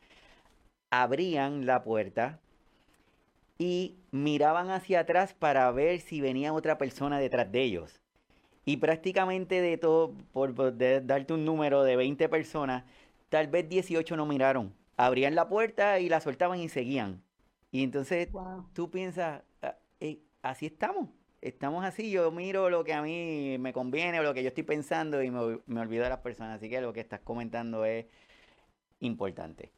abrían 0.91 1.67
la 1.67 1.83
puerta 1.83 2.42
y 3.63 3.95
miraban 4.11 4.71
hacia 4.71 4.99
atrás 4.99 5.35
para 5.35 5.71
ver 5.71 6.01
si 6.01 6.21
venía 6.21 6.53
otra 6.53 6.79
persona 6.79 7.21
detrás 7.21 7.53
de 7.53 7.63
ellos. 7.63 8.01
Y 8.65 8.79
prácticamente 8.79 9.61
de 9.61 9.79
todo, 9.79 10.15
por, 10.33 10.53
darte 10.77 11.33
un 11.33 11.45
número 11.45 11.85
de 11.85 11.95
20 11.95 12.29
personas, 12.29 12.83
tal 13.29 13.47
vez 13.47 13.69
18 13.69 14.17
no 14.17 14.27
miraron. 14.27 14.75
Abrían 14.97 15.37
la 15.37 15.49
puerta 15.49 16.01
y 16.01 16.09
la 16.09 16.21
soltaban 16.21 16.59
y 16.59 16.69
seguían. 16.69 17.23
Y 17.71 17.85
entonces 17.85 18.29
tú 18.73 18.91
piensas, 18.91 19.43
ah, 19.63 19.77
así 20.43 20.67
estamos, 20.67 21.11
estamos 21.41 21.85
así, 21.85 22.11
yo 22.11 22.33
miro 22.33 22.69
lo 22.69 22.83
que 22.83 22.95
a 22.95 23.01
mí 23.01 23.59
me 23.61 23.73
conviene 23.73 24.19
o 24.19 24.25
lo 24.25 24.35
que 24.35 24.43
yo 24.43 24.49
estoy 24.49 24.65
pensando 24.65 25.23
y 25.23 25.31
me, 25.31 25.61
me 25.67 25.81
olvido 25.81 26.03
de 26.03 26.11
las 26.11 26.19
personas. 26.19 26.57
Así 26.57 26.69
que 26.69 26.81
lo 26.81 26.93
que 26.93 27.01
estás 27.01 27.21
comentando 27.21 27.85
es 27.85 28.07
importante. 28.99 29.71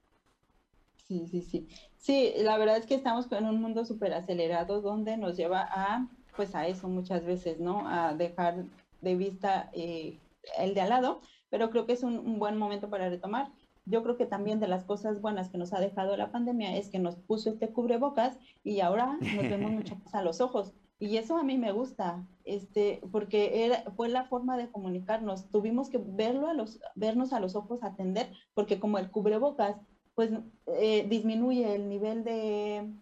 Sí, 1.06 1.26
sí, 1.26 1.42
sí. 1.42 1.68
Sí, 1.98 2.32
la 2.38 2.56
verdad 2.56 2.78
es 2.78 2.86
que 2.86 2.94
estamos 2.94 3.30
en 3.32 3.44
un 3.44 3.60
mundo 3.60 3.84
súper 3.84 4.14
acelerado 4.14 4.80
donde 4.80 5.16
nos 5.16 5.36
lleva 5.36 5.68
a, 5.70 6.08
pues 6.34 6.54
a 6.54 6.66
eso 6.66 6.88
muchas 6.88 7.24
veces, 7.24 7.60
¿no? 7.60 7.86
A 7.86 8.14
dejar 8.14 8.64
de 9.02 9.14
vista 9.14 9.70
eh, 9.74 10.18
el 10.58 10.74
de 10.74 10.80
al 10.80 10.88
lado, 10.88 11.20
pero 11.50 11.70
creo 11.70 11.86
que 11.86 11.92
es 11.92 12.02
un, 12.02 12.38
buen 12.38 12.56
momento 12.56 12.88
para 12.88 13.10
retomar. 13.10 13.52
Yo 13.84 14.02
creo 14.02 14.16
que 14.16 14.24
también 14.24 14.60
de 14.60 14.68
las 14.68 14.84
cosas 14.84 15.20
buenas 15.20 15.50
que 15.50 15.58
nos 15.58 15.74
ha 15.74 15.80
dejado 15.80 16.16
la 16.16 16.32
pandemia 16.32 16.74
es 16.76 16.88
que 16.88 16.98
nos 16.98 17.16
puso 17.16 17.50
este 17.50 17.68
cubrebocas 17.68 18.38
y 18.62 18.80
ahora 18.80 19.18
nos 19.20 19.48
vemos 19.48 19.70
mucho 19.72 19.96
más 19.96 20.14
a 20.14 20.22
los 20.22 20.40
ojos. 20.40 20.72
Y 20.98 21.18
eso 21.18 21.36
a 21.36 21.42
mí 21.42 21.58
me 21.58 21.72
gusta, 21.72 22.26
este, 22.44 23.02
porque 23.12 23.66
era, 23.66 23.90
fue 23.94 24.08
la 24.08 24.24
forma 24.24 24.56
de 24.56 24.70
comunicarnos. 24.70 25.50
Tuvimos 25.50 25.90
que 25.90 25.98
verlo 26.02 26.48
a 26.48 26.54
los, 26.54 26.80
vernos 26.94 27.34
a 27.34 27.40
los 27.40 27.56
ojos, 27.56 27.82
atender, 27.82 28.30
porque 28.54 28.80
como 28.80 28.96
el 28.96 29.10
cubrebocas 29.10 29.76
pues 30.14 30.30
eh, 30.78 31.06
disminuye 31.08 31.74
el 31.74 31.88
nivel 31.88 32.24
de, 32.24 32.92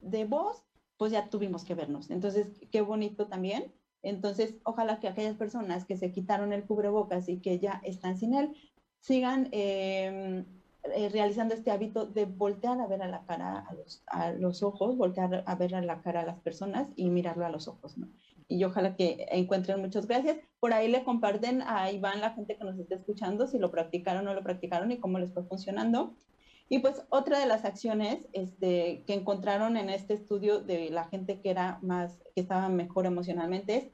de 0.00 0.24
voz, 0.24 0.64
pues 0.96 1.12
ya 1.12 1.28
tuvimos 1.28 1.64
que 1.64 1.74
vernos. 1.74 2.10
Entonces, 2.10 2.48
qué 2.70 2.80
bonito 2.80 3.26
también. 3.26 3.72
Entonces, 4.02 4.56
ojalá 4.64 5.00
que 5.00 5.08
aquellas 5.08 5.36
personas 5.36 5.84
que 5.84 5.96
se 5.96 6.12
quitaron 6.12 6.52
el 6.52 6.64
cubrebocas 6.66 7.28
y 7.28 7.40
que 7.40 7.58
ya 7.58 7.80
están 7.84 8.16
sin 8.18 8.34
él, 8.34 8.52
sigan 9.00 9.48
em, 9.52 10.44
eh, 10.94 11.08
realizando 11.10 11.54
este 11.54 11.70
hábito 11.70 12.06
de 12.06 12.24
voltear 12.24 12.80
a 12.80 12.86
ver 12.86 13.02
a 13.02 13.08
la 13.08 13.24
cara, 13.24 13.60
a 13.60 13.74
los, 13.74 14.02
a 14.06 14.32
los, 14.32 14.62
ojos, 14.62 14.96
voltear 14.96 15.44
a 15.46 15.54
ver 15.54 15.74
a 15.74 15.82
la 15.82 16.02
cara 16.02 16.20
a 16.20 16.26
las 16.26 16.40
personas 16.40 16.88
y 16.96 17.10
mirarlo 17.10 17.46
a 17.46 17.50
los 17.50 17.68
ojos, 17.68 17.96
¿no? 17.98 18.08
Y 18.48 18.64
ojalá 18.64 18.96
que 18.96 19.26
encuentren 19.30 19.80
muchas 19.80 20.06
gracias. 20.06 20.38
Por 20.60 20.72
ahí 20.72 20.88
le 20.88 21.04
comparten 21.04 21.62
a 21.62 21.90
Iván, 21.90 22.20
la 22.20 22.34
gente 22.34 22.56
que 22.56 22.64
nos 22.64 22.78
está 22.78 22.96
escuchando, 22.96 23.46
si 23.46 23.58
lo 23.58 23.70
practicaron 23.70 24.22
o 24.22 24.30
no 24.30 24.34
lo 24.34 24.42
practicaron 24.42 24.90
y 24.90 24.98
cómo 24.98 25.18
les 25.18 25.32
fue 25.32 25.44
funcionando. 25.44 26.16
Y 26.68 26.78
pues 26.78 27.02
otra 27.10 27.38
de 27.38 27.46
las 27.46 27.64
acciones 27.64 28.26
este, 28.32 29.04
que 29.06 29.14
encontraron 29.14 29.76
en 29.76 29.90
este 29.90 30.14
estudio 30.14 30.60
de 30.60 30.90
la 30.90 31.04
gente 31.04 31.40
que 31.40 31.50
era 31.50 31.78
más, 31.82 32.22
que 32.34 32.40
estaba 32.40 32.68
mejor 32.68 33.06
emocionalmente 33.06 33.76
es 33.76 33.92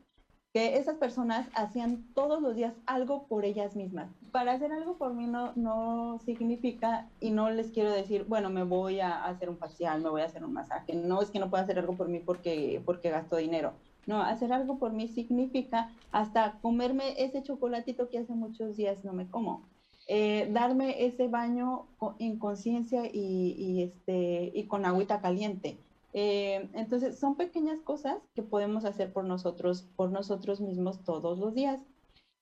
que 0.53 0.79
esas 0.79 0.97
personas 0.97 1.47
hacían 1.55 2.05
todos 2.15 2.41
los 2.41 2.57
días 2.57 2.75
algo 2.87 3.27
por 3.27 3.45
ellas 3.45 3.77
mismas. 3.77 4.11
Para 4.33 4.53
hacer 4.53 4.73
algo 4.73 4.97
por 4.97 5.13
mí 5.13 5.27
no, 5.27 5.53
no 5.57 6.19
significa, 6.25 7.09
y 7.21 7.31
no 7.31 7.51
les 7.51 7.71
quiero 7.71 7.93
decir, 7.93 8.25
bueno, 8.25 8.49
me 8.49 8.63
voy 8.63 9.01
a 9.01 9.25
hacer 9.25 9.51
un 9.51 9.59
facial, 9.59 10.01
me 10.01 10.09
voy 10.09 10.23
a 10.23 10.27
hacer 10.27 10.45
un 10.45 10.53
masaje. 10.53 10.95
No 10.95 11.21
es 11.21 11.31
que 11.31 11.39
no 11.39 11.51
pueda 11.51 11.65
hacer 11.65 11.79
algo 11.79 11.97
por 11.97 12.09
mí 12.09 12.21
porque, 12.21 12.83
porque 12.85 13.11
gasto 13.11 13.37
dinero. 13.37 13.75
No, 14.07 14.23
hacer 14.23 14.53
algo 14.53 14.79
por 14.79 14.93
mí 14.93 15.07
significa 15.09 15.91
hasta 16.13 16.59
comerme 16.63 17.23
ese 17.23 17.43
chocolatito 17.43 18.09
que 18.09 18.19
hace 18.19 18.33
muchos 18.33 18.77
días 18.77 19.05
no 19.05 19.13
me 19.13 19.29
como 19.29 19.69
eh, 20.11 20.49
darme 20.51 21.05
ese 21.05 21.29
baño 21.29 21.87
en 22.19 22.39
conciencia 22.39 23.03
y, 23.13 23.83
este, 23.83 24.51
y 24.55 24.65
con 24.65 24.87
agüita 24.87 25.21
caliente. 25.21 25.77
Eh, 26.15 26.71
entonces, 26.73 27.19
son 27.19 27.37
pequeñas 27.37 27.81
cosas 27.81 28.17
que 28.35 28.43
podemos 28.43 28.87
hacer 28.87 29.13
por 29.13 29.25
nosotros, 29.25 29.87
por 29.97 30.11
nosotros 30.11 30.63
mismos 30.63 31.05
todos 31.05 31.39
los 31.39 31.55
días. 31.55 31.83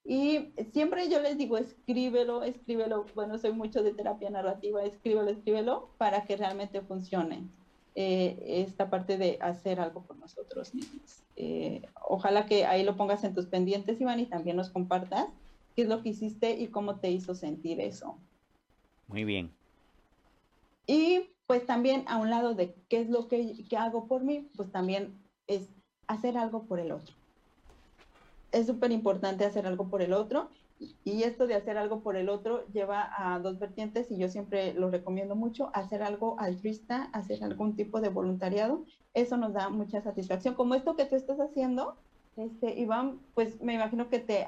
Y 0.05 0.52
siempre 0.72 1.11
yo 1.11 1.20
les 1.20 1.37
digo, 1.37 1.59
escríbelo, 1.59 2.44
escríbelo. 2.44 3.05
Bueno, 3.16 3.37
soy 3.37 3.50
mucho 3.50 3.83
de 3.83 3.92
terapia 3.92 4.31
narrativa, 4.31 4.85
escríbelo, 4.85 5.29
escríbelo 5.29 5.88
para 5.98 6.24
que 6.24 6.37
realmente 6.37 6.83
funcione 6.83 7.48
eh, 7.96 8.64
esta 8.64 8.90
parte 8.90 9.18
de 9.18 9.38
hacer 9.40 9.81
algo 9.81 10.02
por 10.02 10.16
nosotros 10.18 10.72
mismos. 10.72 11.24
ojalá 12.09 12.46
que 12.46 12.64
ahí 12.64 12.85
lo 12.85 12.96
pongas 12.96 13.24
en 13.24 13.35
tus 13.35 13.46
pendientes, 13.46 14.00
Iván, 14.00 14.20
y 14.20 14.26
también 14.26 14.57
nos 14.57 14.70
compartas 14.70 15.26
qué 15.76 15.82
es 15.82 15.88
lo 15.88 16.02
que 16.02 16.08
hiciste 16.08 16.58
y 16.58 16.68
cómo 16.68 16.98
te 16.98 17.10
hizo 17.10 17.34
sentir 17.34 17.80
eso. 17.80 18.18
Muy 19.06 19.24
bien. 19.24 19.54
Y 20.86 21.30
pues 21.46 21.66
también 21.66 22.04
a 22.08 22.16
un 22.16 22.30
lado 22.30 22.54
de 22.54 22.74
qué 22.88 23.00
es 23.00 23.10
lo 23.10 23.28
que, 23.28 23.64
hago 23.78 24.08
por 24.08 24.24
mí, 24.24 24.50
pues 24.56 24.72
también 24.72 25.20
es 25.46 25.68
hacer 26.06 26.38
algo 26.38 26.64
por 26.64 26.80
el 26.80 26.92
otro. 26.92 27.14
Es 28.52 28.66
súper 28.66 28.90
importante 28.90 29.44
hacer 29.44 29.66
algo 29.66 29.88
por 29.88 30.00
el 30.00 30.14
otro 30.14 30.48
y 31.04 31.22
esto 31.22 31.46
de 31.46 31.54
hacer 31.54 31.76
algo 31.76 32.00
por 32.00 32.16
el 32.16 32.28
otro 32.28 32.66
lleva 32.68 33.10
a 33.16 33.38
dos 33.38 33.58
vertientes 33.58 34.10
y 34.10 34.16
yo 34.16 34.28
siempre 34.28 34.72
lo 34.74 34.90
recomiendo 34.90 35.36
mucho, 35.36 35.70
hacer 35.74 36.02
algo 36.02 36.38
altruista, 36.38 37.04
hacer 37.12 37.44
algún 37.44 37.76
tipo 37.76 38.00
de 38.00 38.08
voluntariado, 38.08 38.84
eso 39.14 39.36
nos 39.36 39.52
da 39.52 39.68
mucha 39.68 40.02
satisfacción, 40.02 40.54
como 40.54 40.74
esto 40.74 40.96
que 40.96 41.06
tú 41.06 41.16
estás 41.16 41.38
haciendo, 41.38 41.96
este, 42.37 42.79
Iván, 42.79 43.18
pues 43.35 43.62
me 43.62 43.75
imagino 43.75 44.11
que 44.11 44.18
te, 44.18 44.46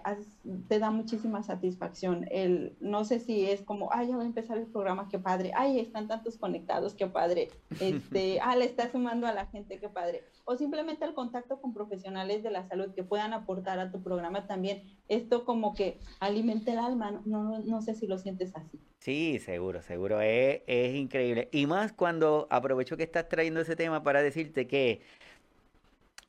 te 0.68 0.78
da 0.78 0.90
muchísima 0.90 1.42
satisfacción. 1.42 2.26
El, 2.30 2.76
no 2.80 3.04
sé 3.04 3.18
si 3.18 3.46
es 3.46 3.62
como, 3.62 3.88
ay, 3.92 4.08
ya 4.08 4.16
va 4.16 4.24
a 4.24 4.26
empezar 4.26 4.58
el 4.58 4.66
programa, 4.66 5.08
qué 5.08 5.18
padre. 5.18 5.52
Ay, 5.56 5.80
están 5.80 6.06
tantos 6.06 6.36
conectados, 6.36 6.94
qué 6.94 7.06
padre. 7.06 7.48
Este, 7.80 8.40
ah, 8.42 8.56
le 8.56 8.66
está 8.66 8.92
sumando 8.92 9.26
a 9.26 9.32
la 9.32 9.46
gente, 9.46 9.78
qué 9.78 9.88
padre. 9.88 10.22
O 10.44 10.56
simplemente 10.56 11.06
el 11.06 11.14
contacto 11.14 11.62
con 11.62 11.72
profesionales 11.72 12.42
de 12.42 12.50
la 12.50 12.68
salud 12.68 12.92
que 12.94 13.04
puedan 13.04 13.32
aportar 13.32 13.78
a 13.78 13.90
tu 13.90 14.02
programa 14.02 14.46
también. 14.46 14.82
Esto 15.08 15.46
como 15.46 15.74
que 15.74 15.98
alimenta 16.20 16.72
el 16.72 16.78
alma. 16.78 17.22
No, 17.24 17.60
no, 17.60 17.80
sé 17.80 17.94
si 17.94 18.06
lo 18.06 18.18
sientes 18.18 18.54
así. 18.54 18.78
Sí, 18.98 19.38
seguro, 19.38 19.80
seguro. 19.80 20.20
Es, 20.20 20.60
es 20.66 20.94
increíble. 20.94 21.48
Y 21.52 21.66
más 21.66 21.94
cuando 21.94 22.48
aprovecho 22.50 22.98
que 22.98 23.04
estás 23.04 23.30
trayendo 23.30 23.60
ese 23.60 23.76
tema 23.76 24.02
para 24.02 24.22
decirte 24.22 24.66
que 24.66 25.00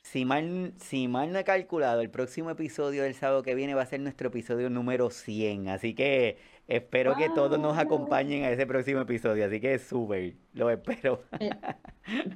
si 0.09 0.25
mal, 0.25 0.73
si 0.77 1.07
mal 1.07 1.31
no 1.31 1.39
he 1.39 1.43
calculado, 1.43 2.01
el 2.01 2.09
próximo 2.09 2.49
episodio 2.49 3.03
del 3.03 3.13
sábado 3.13 3.43
que 3.43 3.53
viene 3.53 3.75
va 3.75 3.83
a 3.83 3.85
ser 3.85 3.99
nuestro 3.99 4.29
episodio 4.29 4.69
número 4.69 5.11
100. 5.11 5.67
Así 5.67 5.93
que 5.93 6.37
espero 6.67 7.15
que 7.15 7.29
todos 7.29 7.59
nos 7.59 7.77
acompañen 7.77 8.43
a 8.43 8.49
ese 8.49 8.65
próximo 8.65 9.01
episodio. 9.01 9.45
Así 9.45 9.61
que 9.61 9.77
súper, 9.77 10.35
lo 10.53 10.71
espero. 10.71 11.21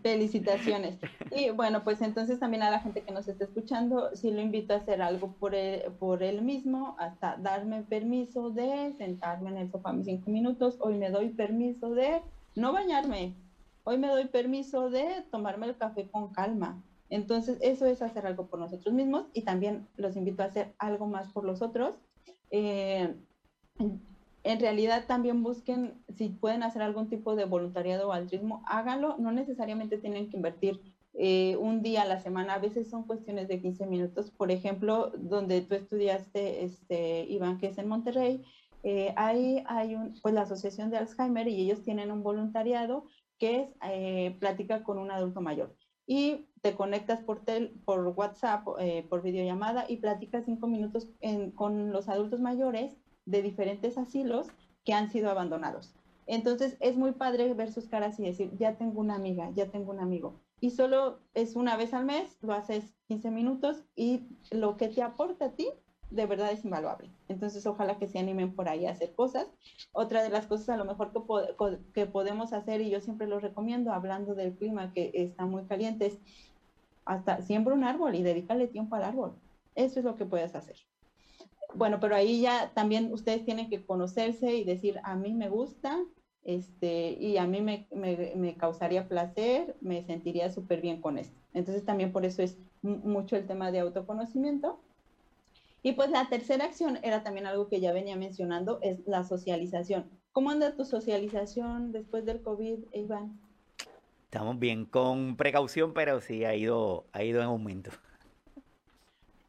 Felicitaciones. 0.04 1.00
Y 1.32 1.50
bueno, 1.50 1.84
pues 1.84 2.02
entonces 2.02 2.40
también 2.40 2.62
a 2.62 2.70
la 2.70 2.80
gente 2.80 3.02
que 3.02 3.12
nos 3.12 3.28
está 3.28 3.46
escuchando, 3.46 4.16
sí 4.16 4.30
lo 4.30 4.42
invito 4.42 4.74
a 4.74 4.78
hacer 4.78 5.02
algo 5.02 5.34
por 5.40 5.56
él, 5.56 5.82
por 5.98 6.22
él 6.22 6.44
mismo, 6.44 6.96
hasta 7.00 7.38
darme 7.38 7.82
permiso 7.82 8.52
de 8.52 8.94
sentarme 9.00 9.50
en 9.50 9.58
el 9.58 9.72
sofá 9.72 9.94
mis 9.94 10.06
cinco 10.06 10.30
minutos. 10.30 10.78
Hoy 10.80 10.96
me 10.96 11.10
doy 11.10 11.30
permiso 11.30 11.96
de 11.96 12.22
no 12.56 12.72
bañarme. 12.72 13.34
Hoy 13.84 13.98
me 13.98 14.10
doy 14.10 14.26
permiso 14.26 14.92
de 14.92 15.24
tomarme 15.32 15.66
el 15.66 15.76
café 15.76 16.08
con 16.08 16.32
calma 16.32 16.84
entonces, 17.10 17.58
eso 17.62 17.86
es 17.86 18.02
hacer 18.02 18.26
algo 18.26 18.48
por 18.48 18.60
nosotros 18.60 18.94
mismos 18.94 19.28
y 19.34 19.44
también 19.44 19.88
los 19.98 20.16
invito 20.16 20.44
a 20.44 20.48
hacer 20.48 20.74
algo 20.78 21.08
más 21.08 21.32
por 21.32 21.46
los 21.46 21.62
otros. 21.62 21.96
Eh, 22.52 23.14
en 24.44 24.60
realidad 24.60 25.06
también 25.08 25.42
busquen 25.42 25.94
si 26.16 26.30
pueden 26.30 26.64
hacer 26.64 26.82
algún 26.82 27.10
tipo 27.10 27.36
de 27.36 27.46
voluntariado 27.46 28.10
o 28.10 28.12
altruismo, 28.12 28.62
háganlo, 28.68 29.16
no 29.18 29.32
necesariamente 29.32 29.98
tienen 29.98 30.30
que 30.30 30.38
invertir 30.38 30.82
eh, 31.14 31.56
un 31.58 31.82
día 31.82 32.02
a 32.02 32.06
la 32.06 32.20
semana, 32.20 32.56
a 32.56 32.60
veces 32.60 32.90
son 32.90 33.04
cuestiones 33.04 33.48
de 33.48 33.62
15 33.62 33.86
minutos, 33.86 34.32
por 34.32 34.52
ejemplo, 34.52 35.12
donde 35.16 35.62
tú 35.62 35.76
estudiaste, 35.76 36.64
este, 36.64 37.26
Iván, 37.26 37.60
que 37.60 37.68
es 37.68 37.78
en 37.78 37.88
Monterrey, 37.88 38.44
eh, 38.84 39.14
ahí 39.16 39.64
hay 39.68 39.96
un, 39.96 40.16
pues 40.22 40.34
la 40.34 40.42
Asociación 40.42 40.90
de 40.90 40.98
Alzheimer 40.98 41.48
y 41.48 41.62
ellos 41.62 41.84
tienen 41.84 42.12
un 42.12 42.24
voluntariado 42.24 43.06
que 43.38 43.62
es 43.62 43.70
eh, 43.90 44.36
plática 44.40 44.84
con 44.84 44.98
un 44.98 45.12
adulto 45.12 45.40
mayor 45.40 45.76
y 46.06 46.46
te 46.62 46.76
conectas 46.76 47.22
por, 47.22 47.42
tel, 47.42 47.74
por 47.86 48.08
WhatsApp, 48.16 48.66
eh, 48.80 49.06
por 49.10 49.22
videollamada 49.22 49.86
y 49.88 49.98
platicas 49.98 50.46
cinco 50.46 50.68
minutos 50.68 51.10
con 51.56 51.92
los 51.92 52.10
adultos 52.10 52.40
mayores 52.40 52.98
de 53.26 53.42
diferentes 53.42 53.98
asilos 53.98 54.48
que 54.86 54.94
han 54.94 55.10
sido 55.10 55.30
abandonados. 55.30 55.94
Entonces 56.26 56.78
es 56.80 56.96
muy 56.96 57.12
padre 57.12 57.54
ver 57.54 57.72
sus 57.72 57.88
caras 57.88 58.20
y 58.20 58.24
decir, 58.24 58.52
ya 58.58 58.78
tengo 58.78 59.02
una 59.02 59.16
amiga, 59.16 59.50
ya 59.54 59.70
tengo 59.70 59.92
un 59.92 60.00
amigo. 60.00 60.40
Y 60.62 60.72
solo 60.72 61.20
es 61.34 61.56
una 61.56 61.76
vez 61.76 61.94
al 61.94 62.06
mes, 62.06 62.38
lo 62.42 62.54
haces 62.54 62.96
15 63.08 63.32
minutos 63.32 63.84
y 63.96 64.22
lo 64.52 64.78
que 64.78 64.88
te 64.88 65.02
aporta 65.02 65.46
a 65.46 65.52
ti 65.52 65.70
de 66.14 66.26
verdad 66.26 66.52
es 66.52 66.64
invaluable. 66.64 67.10
Entonces, 67.28 67.66
ojalá 67.66 67.98
que 67.98 68.08
se 68.08 68.20
animen 68.20 68.56
por 68.56 68.70
ahí 68.70 68.86
a 68.86 68.92
hacer 68.92 69.14
cosas. 69.14 69.48
Otra 69.92 70.24
de 70.24 70.30
las 70.30 70.46
cosas 70.48 70.70
a 70.70 70.78
lo 70.78 70.86
mejor 70.86 71.12
que, 71.12 71.80
que 71.94 72.06
podemos 72.06 72.54
hacer, 72.54 72.82
y 72.82 72.90
yo 72.90 73.02
siempre 73.02 73.28
lo 73.28 73.40
recomiendo, 73.40 73.92
hablando 73.92 74.36
del 74.36 74.54
clima 74.54 74.94
que 74.94 75.12
está 75.14 75.46
muy 75.46 75.66
caliente, 75.66 76.06
es 76.08 76.20
hasta 77.06 77.42
siembra 77.42 77.74
un 77.74 77.84
árbol 77.84 78.16
y 78.16 78.24
dedícale 78.24 78.68
tiempo 78.68 78.96
al 78.96 79.04
árbol. 79.04 79.34
Eso 79.76 80.00
es 80.00 80.06
lo 80.06 80.16
que 80.16 80.26
puedes 80.26 80.56
hacer. 80.56 80.76
Bueno, 81.74 82.00
pero 82.00 82.16
ahí 82.16 82.42
ya 82.42 82.72
también 82.74 83.12
ustedes 83.12 83.44
tienen 83.44 83.70
que 83.70 83.84
conocerse 83.84 84.56
y 84.56 84.64
decir, 84.64 85.00
a 85.04 85.16
mí 85.16 85.34
me 85.34 85.50
gusta, 85.50 86.00
este, 86.44 87.18
y 87.20 87.38
a 87.38 87.48
mí 87.48 87.62
me, 87.62 87.88
me, 87.92 88.34
me 88.36 88.56
causaría 88.56 89.08
placer, 89.08 89.76
me 89.82 90.04
sentiría 90.04 90.52
súper 90.52 90.82
bien 90.82 91.02
con 91.02 91.18
esto. 91.18 91.36
Entonces 91.54 91.84
también 91.84 92.12
por 92.12 92.26
eso 92.26 92.44
es 92.44 92.58
mucho 92.84 93.36
el 93.36 93.48
tema 93.48 93.72
de 93.72 93.80
autoconocimiento 93.80 94.80
y 95.84 95.92
pues 95.92 96.10
la 96.10 96.30
tercera 96.30 96.64
acción 96.64 96.98
era 97.04 97.24
también 97.24 97.46
algo 97.46 97.68
que 97.68 97.82
ya 97.82 97.92
venía 97.92 98.16
mencionando, 98.16 98.80
es 98.82 99.06
la 99.06 99.26
socialización. 99.26 100.10
¿Cómo 100.32 100.50
anda 100.50 100.78
tu 100.78 100.86
socialización 100.86 101.92
después 101.92 102.26
del 102.26 102.42
COVID, 102.42 102.86
Iván? 102.94 103.40
Estamos 104.24 104.58
bien, 104.58 104.86
con 104.86 105.36
precaución, 105.36 105.94
pero 105.94 106.22
sí 106.22 106.46
ha 106.46 106.56
ido, 106.56 107.06
ha 107.12 107.24
ido 107.24 107.42
en 107.42 107.48
aumento. 107.48 107.92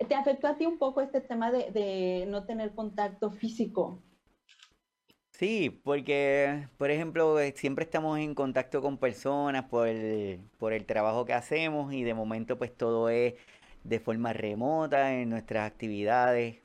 ¿Te 0.08 0.14
afectó 0.16 0.48
a 0.48 0.56
ti 0.56 0.66
un 0.66 0.76
poco 0.76 1.00
este 1.00 1.20
tema 1.20 1.52
de, 1.52 2.26
no 2.28 2.44
tener 2.44 2.74
contacto 2.74 3.30
físico? 3.30 4.02
Sí, 5.30 5.70
porque, 5.84 6.68
por 6.76 6.90
ejemplo, 6.90 7.38
eh, 7.38 7.54
siempre 7.56 7.84
estamos 7.84 8.18
en 8.18 8.34
contacto 8.34 8.82
con 8.82 8.98
personas 8.98 9.64
por 9.66 9.86
el, 9.86 10.40
por 10.58 10.72
el 10.72 10.84
trabajo 10.84 11.24
que 11.24 11.32
hacemos 11.32 11.92
y 11.94 12.02
de 12.02 12.14
momento 12.14 12.58
pues 12.58 12.76
todo 12.76 13.08
es 13.08 13.34
de 13.84 14.00
forma 14.00 14.32
remota 14.32 15.14
en 15.14 15.30
nuestras 15.30 15.70
actividades. 15.70 16.56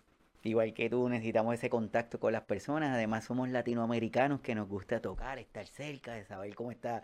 Igual 0.44 0.74
que 0.74 0.90
tú, 0.90 1.10
necesitamos 1.10 1.54
ese 1.54 1.70
contacto 1.70 2.20
con 2.20 2.32
las 2.34 2.44
personas. 2.44 2.92
Además, 2.94 3.26
somos 3.26 3.50
latinoamericanos 3.50 4.42
que 4.42 4.56
nos 4.56 4.70
gusta 4.70 5.02
tocar, 5.02 5.38
estar 5.38 5.68
cerca, 5.68 6.14
de 6.14 6.26
saber 6.26 6.56
cómo 6.56 6.72
están 6.72 7.02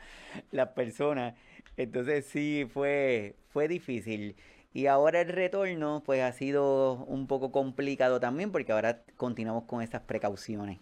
las 0.51 0.69
personas. 0.69 1.35
Entonces, 1.77 2.25
sí, 2.25 2.65
fue, 2.73 3.35
fue 3.49 3.67
difícil. 3.67 4.35
Y 4.73 4.87
ahora 4.87 5.21
el 5.21 5.29
retorno, 5.29 6.03
pues 6.05 6.21
ha 6.21 6.31
sido 6.33 6.95
un 7.05 7.27
poco 7.27 7.51
complicado 7.51 8.19
también, 8.19 8.51
porque 8.51 8.71
ahora 8.71 9.03
continuamos 9.17 9.65
con 9.65 9.81
esas 9.81 10.01
precauciones. 10.01 10.79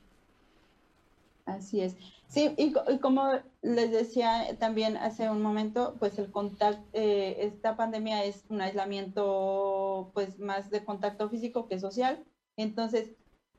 Así 1.45 1.81
es. 1.81 1.95
Sí, 2.33 2.51
y, 2.57 2.73
como 2.99 3.29
les 3.61 3.91
decía 3.91 4.57
también 4.57 4.97
hace 4.97 5.29
un 5.29 5.39
momento, 5.43 5.97
pues 5.99 6.17
el 6.17 6.31
contacto, 6.31 6.83
eh, 6.93 7.35
esta 7.41 7.77
pandemia 7.77 8.25
es 8.25 8.43
un 8.49 8.59
aislamiento, 8.59 10.09
pues 10.15 10.39
más 10.39 10.71
de 10.71 10.83
contacto 10.83 11.29
físico 11.29 11.67
que 11.67 11.79
social. 11.79 12.25
Entonces, 12.57 13.13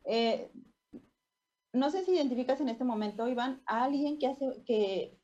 eh, 0.05 0.51
no 1.73 1.89
sé 1.91 2.05
si 2.05 2.17
identificas 2.17 2.61
en 2.61 2.69
este 2.69 2.83
momento, 2.83 3.29
Iván, 3.29 3.63
a 3.65 3.85
alguien 3.85 4.19
que 4.19 4.27
hace, 4.27 4.45
que, 4.67 5.17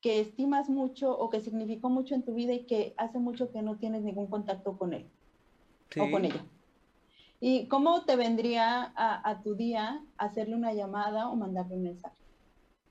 que 0.00 0.20
estimas 0.20 0.70
mucho 0.70 1.14
o 1.18 1.28
que 1.28 1.40
significó 1.40 1.90
mucho 1.90 2.14
en 2.14 2.24
tu 2.24 2.32
vida 2.32 2.54
y 2.54 2.64
que 2.64 2.94
hace 2.96 3.18
mucho 3.18 3.52
que 3.52 3.60
no 3.60 3.76
tienes 3.76 4.04
ningún 4.04 4.28
contacto 4.28 4.78
con 4.78 4.94
él 4.94 5.06
o 6.00 6.10
con 6.10 6.24
ella. 6.24 6.46
¿Y 7.40 7.68
cómo 7.68 8.06
te 8.06 8.16
vendría 8.16 8.90
a, 8.96 9.42
tu 9.42 9.54
día 9.54 10.02
hacerle 10.16 10.54
una 10.54 10.72
llamada 10.72 11.28
o 11.28 11.36
mandarle 11.36 11.76
un 11.76 11.82
mensaje? 11.82 12.16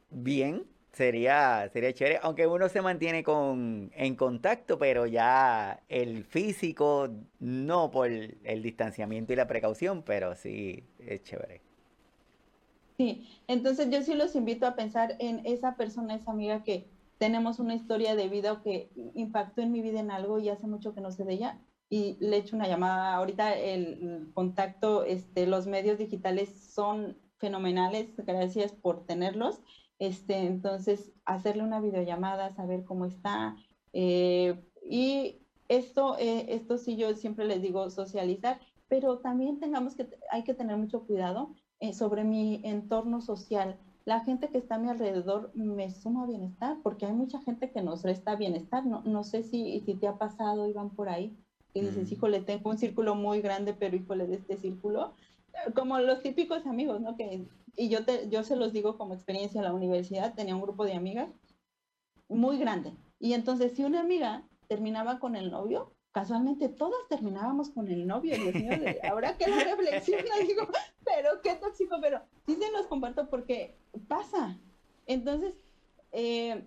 Bien, 0.09 0.65
sería, 0.91 1.69
sería 1.71 1.93
chévere, 1.93 2.19
aunque 2.23 2.47
uno 2.47 2.69
se 2.69 2.81
mantiene 2.81 3.23
con, 3.23 3.91
en 3.93 4.15
contacto, 4.15 4.77
pero 4.79 5.05
ya 5.07 5.83
el 5.87 6.23
físico, 6.25 7.09
no 7.39 7.91
por 7.91 8.07
el 8.09 8.63
distanciamiento 8.63 9.33
y 9.33 9.35
la 9.35 9.47
precaución, 9.47 10.03
pero 10.03 10.35
sí 10.35 10.83
es 10.99 11.23
chévere. 11.23 11.61
Sí, 12.97 13.29
entonces 13.47 13.89
yo 13.89 14.01
sí 14.01 14.13
los 14.13 14.35
invito 14.35 14.67
a 14.67 14.75
pensar 14.75 15.15
en 15.19 15.45
esa 15.45 15.77
persona, 15.77 16.15
esa 16.15 16.31
amiga 16.31 16.63
que 16.63 16.91
tenemos 17.17 17.59
una 17.59 17.75
historia 17.75 18.15
de 18.15 18.27
vida 18.27 18.51
o 18.51 18.61
que 18.61 18.91
impactó 19.15 19.61
en 19.61 19.71
mi 19.71 19.81
vida 19.81 20.01
en 20.01 20.11
algo 20.11 20.39
y 20.39 20.49
hace 20.49 20.67
mucho 20.67 20.93
que 20.93 21.01
no 21.01 21.11
sé 21.11 21.23
de 21.23 21.33
ella 21.33 21.61
y 21.89 22.17
le 22.19 22.37
echo 22.37 22.55
una 22.57 22.67
llamada. 22.67 23.15
Ahorita 23.15 23.57
el 23.57 24.31
contacto, 24.33 25.05
este, 25.05 25.47
los 25.47 25.65
medios 25.67 25.97
digitales 25.97 26.49
son 26.73 27.17
fenomenales, 27.37 28.09
gracias 28.17 28.73
por 28.73 29.05
tenerlos. 29.05 29.61
Este, 29.99 30.45
entonces, 30.45 31.11
hacerle 31.25 31.63
una 31.63 31.81
videollamada, 31.81 32.55
saber 32.55 32.85
cómo 32.85 33.05
está. 33.05 33.55
Eh, 33.93 34.59
y 34.89 35.37
esto, 35.67 36.17
eh, 36.17 36.45
esto 36.49 36.77
sí 36.77 36.95
yo 36.95 37.13
siempre 37.15 37.45
les 37.45 37.61
digo 37.61 37.89
socializar, 37.89 38.59
pero 38.87 39.19
también 39.19 39.59
tengamos 39.59 39.95
que, 39.95 40.09
hay 40.31 40.43
que 40.43 40.53
tener 40.53 40.77
mucho 40.77 41.05
cuidado 41.05 41.53
eh, 41.79 41.93
sobre 41.93 42.23
mi 42.23 42.61
entorno 42.63 43.21
social. 43.21 43.77
La 44.05 44.21
gente 44.21 44.47
que 44.47 44.57
está 44.57 44.75
a 44.75 44.79
mi 44.79 44.89
alrededor 44.89 45.51
me 45.53 45.91
suma 45.91 46.25
bienestar, 46.25 46.77
porque 46.81 47.05
hay 47.05 47.13
mucha 47.13 47.41
gente 47.41 47.69
que 47.69 47.81
nos 47.81 48.03
resta 48.03 48.35
bienestar. 48.35 48.85
No, 48.85 49.01
no 49.03 49.23
sé 49.23 49.43
si, 49.43 49.79
si 49.81 49.93
te 49.93 50.07
ha 50.07 50.17
pasado, 50.17 50.67
Iván, 50.67 50.89
por 50.89 51.09
ahí 51.09 51.37
y 51.73 51.81
dices, 51.81 52.09
mm. 52.09 52.13
híjole, 52.13 52.41
tengo 52.41 52.69
un 52.69 52.77
círculo 52.77 53.15
muy 53.15 53.41
grande, 53.41 53.73
pero 53.73 53.95
híjole, 53.95 54.27
de 54.27 54.35
este 54.35 54.57
círculo, 54.57 55.13
como 55.75 55.99
los 55.99 56.21
típicos 56.21 56.65
amigos, 56.65 57.01
¿no? 57.01 57.15
Que, 57.15 57.47
y 57.75 57.89
yo, 57.89 58.05
te, 58.05 58.29
yo 58.29 58.43
se 58.43 58.55
los 58.55 58.73
digo 58.73 58.97
como 58.97 59.13
experiencia 59.13 59.59
en 59.59 59.65
la 59.65 59.73
universidad, 59.73 60.33
tenía 60.33 60.55
un 60.55 60.61
grupo 60.61 60.85
de 60.85 60.93
amigas 60.93 61.29
muy 62.27 62.57
grande. 62.57 62.93
Y 63.19 63.33
entonces, 63.33 63.73
si 63.73 63.83
una 63.83 64.01
amiga 64.01 64.43
terminaba 64.67 65.19
con 65.19 65.35
el 65.35 65.51
novio, 65.51 65.93
casualmente 66.11 66.69
todas 66.69 66.99
terminábamos 67.09 67.69
con 67.69 67.87
el 67.87 68.07
novio, 68.07 68.35
Dios 68.35 68.55
mío, 68.55 68.71
ahora 69.09 69.37
que 69.37 69.47
la 69.47 69.63
reflexión, 69.63 70.21
digo, 70.47 70.67
pero 71.03 71.41
qué 71.41 71.55
tóxico, 71.55 71.97
pero 72.01 72.21
sí 72.45 72.55
se 72.55 72.71
los 72.71 72.87
comparto 72.87 73.29
porque 73.29 73.77
pasa. 74.07 74.57
Entonces, 75.05 75.53
eh, 76.11 76.63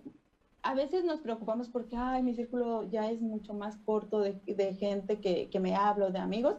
a 0.61 0.73
veces 0.73 1.03
nos 1.03 1.19
preocupamos 1.19 1.69
porque, 1.69 1.95
ay, 1.95 2.23
mi 2.23 2.33
círculo 2.35 2.89
ya 2.89 3.11
es 3.11 3.21
mucho 3.21 3.53
más 3.53 3.77
corto 3.85 4.21
de, 4.21 4.75
gente 4.79 5.19
que, 5.19 5.49
que, 5.49 5.59
me 5.59 5.75
hablo, 5.75 6.09
de 6.09 6.19
amigos, 6.19 6.55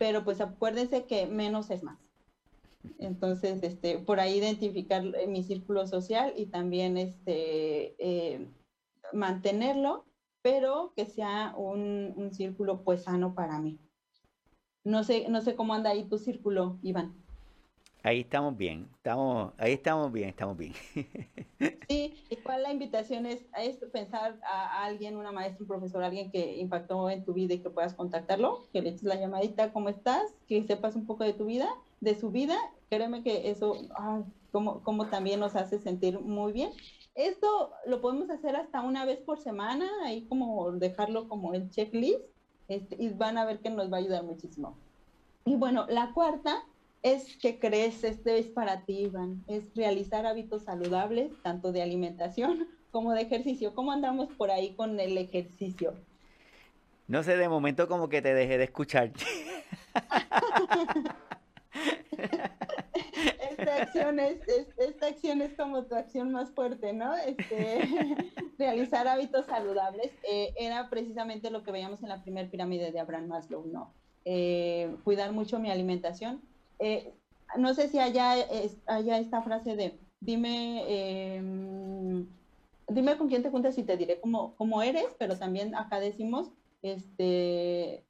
pero 0.00 0.24
pues 0.24 0.40
acuérdense 0.40 1.04
que 1.04 1.26
menos 1.26 1.70
es 1.70 1.82
más. 1.82 1.98
Entonces, 2.98 3.62
este, 3.62 3.98
por 3.98 4.18
ahí 4.18 4.38
identificar 4.38 5.04
eh, 5.04 5.26
mi 5.26 5.42
círculo 5.42 5.86
social 5.86 6.32
y 6.38 6.46
también 6.46 6.96
este, 6.96 7.96
eh, 7.98 8.48
mantenerlo, 9.12 10.06
pero 10.40 10.94
que 10.96 11.04
sea 11.04 11.52
un, 11.54 12.14
un, 12.16 12.32
círculo 12.32 12.82
pues 12.82 13.02
sano 13.02 13.34
para 13.34 13.58
mí. 13.58 13.78
No 14.84 15.04
sé, 15.04 15.28
no 15.28 15.42
sé 15.42 15.54
cómo 15.54 15.74
anda 15.74 15.90
ahí 15.90 16.08
tu 16.08 16.16
círculo, 16.16 16.78
Iván. 16.82 17.22
Ahí 18.02 18.20
estamos 18.20 18.56
bien, 18.56 18.88
estamos, 18.96 19.52
ahí 19.58 19.72
estamos 19.72 20.10
bien, 20.10 20.30
estamos 20.30 20.56
bien. 20.56 20.72
Sí, 21.88 22.14
igual 22.30 22.62
la 22.62 22.72
invitación 22.72 23.26
es, 23.26 23.42
es 23.58 23.76
pensar 23.92 24.38
a, 24.44 24.84
alguien, 24.84 25.16
una 25.16 25.32
maestra, 25.32 25.58
un 25.60 25.68
profesor, 25.68 26.02
alguien 26.02 26.30
que 26.30 26.56
impactó 26.56 27.10
en 27.10 27.24
tu 27.24 27.34
vida 27.34 27.52
y 27.52 27.58
que 27.58 27.68
puedas 27.68 27.94
contactarlo, 27.94 28.64
que 28.72 28.80
le 28.80 28.90
eches 28.90 29.02
la 29.02 29.16
llamadita, 29.16 29.72
¿cómo 29.72 29.90
estás? 29.90 30.22
Que 30.46 30.62
sepas 30.62 30.94
un 30.94 31.04
poco 31.04 31.24
de 31.24 31.34
tu 31.34 31.44
vida, 31.44 31.68
de 32.00 32.14
su 32.14 32.30
vida. 32.30 32.56
Créeme 32.88 33.22
que 33.22 33.50
eso, 33.50 33.74
como, 34.52 34.82
como 34.84 35.08
también 35.08 35.40
nos 35.40 35.56
hace 35.56 35.80
sentir 35.80 36.20
muy 36.20 36.52
bien. 36.52 36.70
Esto 37.14 37.72
lo 37.86 38.00
podemos 38.00 38.30
hacer 38.30 38.56
hasta 38.56 38.80
una 38.82 39.04
vez 39.04 39.18
por 39.18 39.40
semana, 39.40 39.86
ahí 40.04 40.24
como 40.26 40.70
dejarlo 40.72 41.28
como 41.28 41.52
el 41.52 41.68
checklist, 41.70 42.20
este, 42.68 42.96
y 42.98 43.10
van 43.10 43.36
a 43.36 43.44
ver 43.44 43.58
que 43.58 43.68
nos 43.68 43.92
va 43.92 43.96
a 43.96 44.00
ayudar 44.00 44.22
muchísimo. 44.22 44.78
Y 45.44 45.56
bueno, 45.56 45.86
la 45.88 46.12
cuarta 46.14 46.64
es 47.02 47.36
que 47.38 47.58
crees, 47.58 48.04
este 48.04 48.38
es 48.38 48.46
para 48.46 48.84
ti, 48.84 49.04
Iván, 49.04 49.42
es 49.46 49.74
realizar 49.74 50.26
hábitos 50.26 50.64
saludables, 50.64 51.32
tanto 51.42 51.72
de 51.72 51.82
alimentación 51.82 52.68
como 52.90 53.12
de 53.12 53.22
ejercicio. 53.22 53.74
¿Cómo 53.74 53.92
andamos 53.92 54.28
por 54.34 54.50
ahí 54.50 54.74
con 54.74 55.00
el 55.00 55.16
ejercicio? 55.16 55.94
No 57.08 57.22
sé, 57.22 57.36
de 57.36 57.48
momento 57.48 57.88
como 57.88 58.08
que 58.08 58.22
te 58.22 58.34
dejé 58.34 58.58
de 58.58 58.64
escuchar. 58.64 59.10
esta, 63.50 63.76
acción 63.82 64.20
es, 64.20 64.38
esta 64.78 65.06
acción 65.06 65.42
es 65.42 65.54
como 65.54 65.84
tu 65.84 65.96
acción 65.96 66.30
más 66.30 66.50
fuerte, 66.50 66.92
¿no? 66.92 67.16
Este, 67.16 67.80
realizar 68.58 69.08
hábitos 69.08 69.46
saludables 69.46 70.12
eh, 70.22 70.52
era 70.56 70.88
precisamente 70.88 71.50
lo 71.50 71.64
que 71.64 71.72
veíamos 71.72 72.02
en 72.02 72.10
la 72.10 72.22
primera 72.22 72.48
pirámide 72.48 72.92
de 72.92 73.00
Abraham 73.00 73.26
Maslow, 73.26 73.66
¿no? 73.66 73.92
Eh, 74.24 74.94
cuidar 75.02 75.32
mucho 75.32 75.58
mi 75.58 75.70
alimentación 75.70 76.42
eh, 76.80 77.12
no 77.58 77.74
sé 77.74 77.88
si 77.88 77.98
allá, 77.98 78.38
esta 78.38 79.42
frase 79.42 79.76
de 79.76 79.98
dime, 80.20 80.84
em, 81.36 82.26
dime 82.88 83.16
con 83.16 83.28
quién 83.28 83.42
te 83.42 83.50
juntas 83.50 83.76
y 83.78 83.82
te 83.82 83.96
diré 83.96 84.20
cómo, 84.20 84.54
cómo 84.56 84.82
eres, 84.82 85.06
pero 85.18 85.38
también 85.38 85.74
acá 85.74 86.00
decimos, 86.00 86.52
este, 86.82 88.04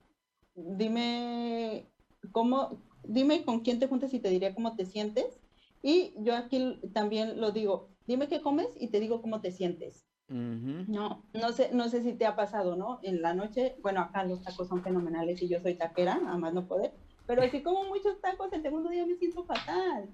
dime 0.54 1.90
cómo, 2.32 2.82
dime 3.04 3.44
con 3.44 3.60
quién 3.60 3.78
te 3.78 3.88
juntas 3.88 4.12
y 4.14 4.20
te 4.20 4.30
diré 4.30 4.54
cómo 4.54 4.76
te 4.76 4.86
sientes. 4.86 5.40
Y 5.82 6.14
yo 6.18 6.36
aquí 6.36 6.78
también 6.92 7.40
lo 7.40 7.52
digo, 7.52 7.88
dime 8.06 8.28
qué 8.28 8.42
comes 8.42 8.68
y 8.78 8.88
te 8.88 9.00
digo 9.00 9.22
cómo 9.22 9.40
te 9.40 9.50
sientes. 9.50 10.04
No, 10.28 11.24
no 11.32 11.52
sé, 11.52 11.70
no 11.72 11.88
sé 11.88 12.02
si 12.02 12.12
te 12.12 12.26
ha 12.26 12.36
pasado, 12.36 12.76
¿no? 12.76 13.00
En 13.02 13.22
la 13.22 13.34
noche, 13.34 13.76
bueno, 13.82 14.00
acá 14.00 14.24
los 14.24 14.42
tacos 14.42 14.68
son 14.68 14.82
fenomenales 14.82 15.42
y 15.42 15.48
yo 15.48 15.60
soy 15.60 15.76
taquera, 15.76 16.18
nada 16.18 16.36
más 16.36 16.52
no 16.52 16.66
poder. 16.66 16.92
Pero 17.26 17.48
si 17.50 17.62
como 17.62 17.84
muchos 17.84 18.20
tacos, 18.20 18.52
el 18.52 18.62
segundo 18.62 18.90
día 18.90 19.06
me 19.06 19.16
siento 19.16 19.44
fatal. 19.44 20.08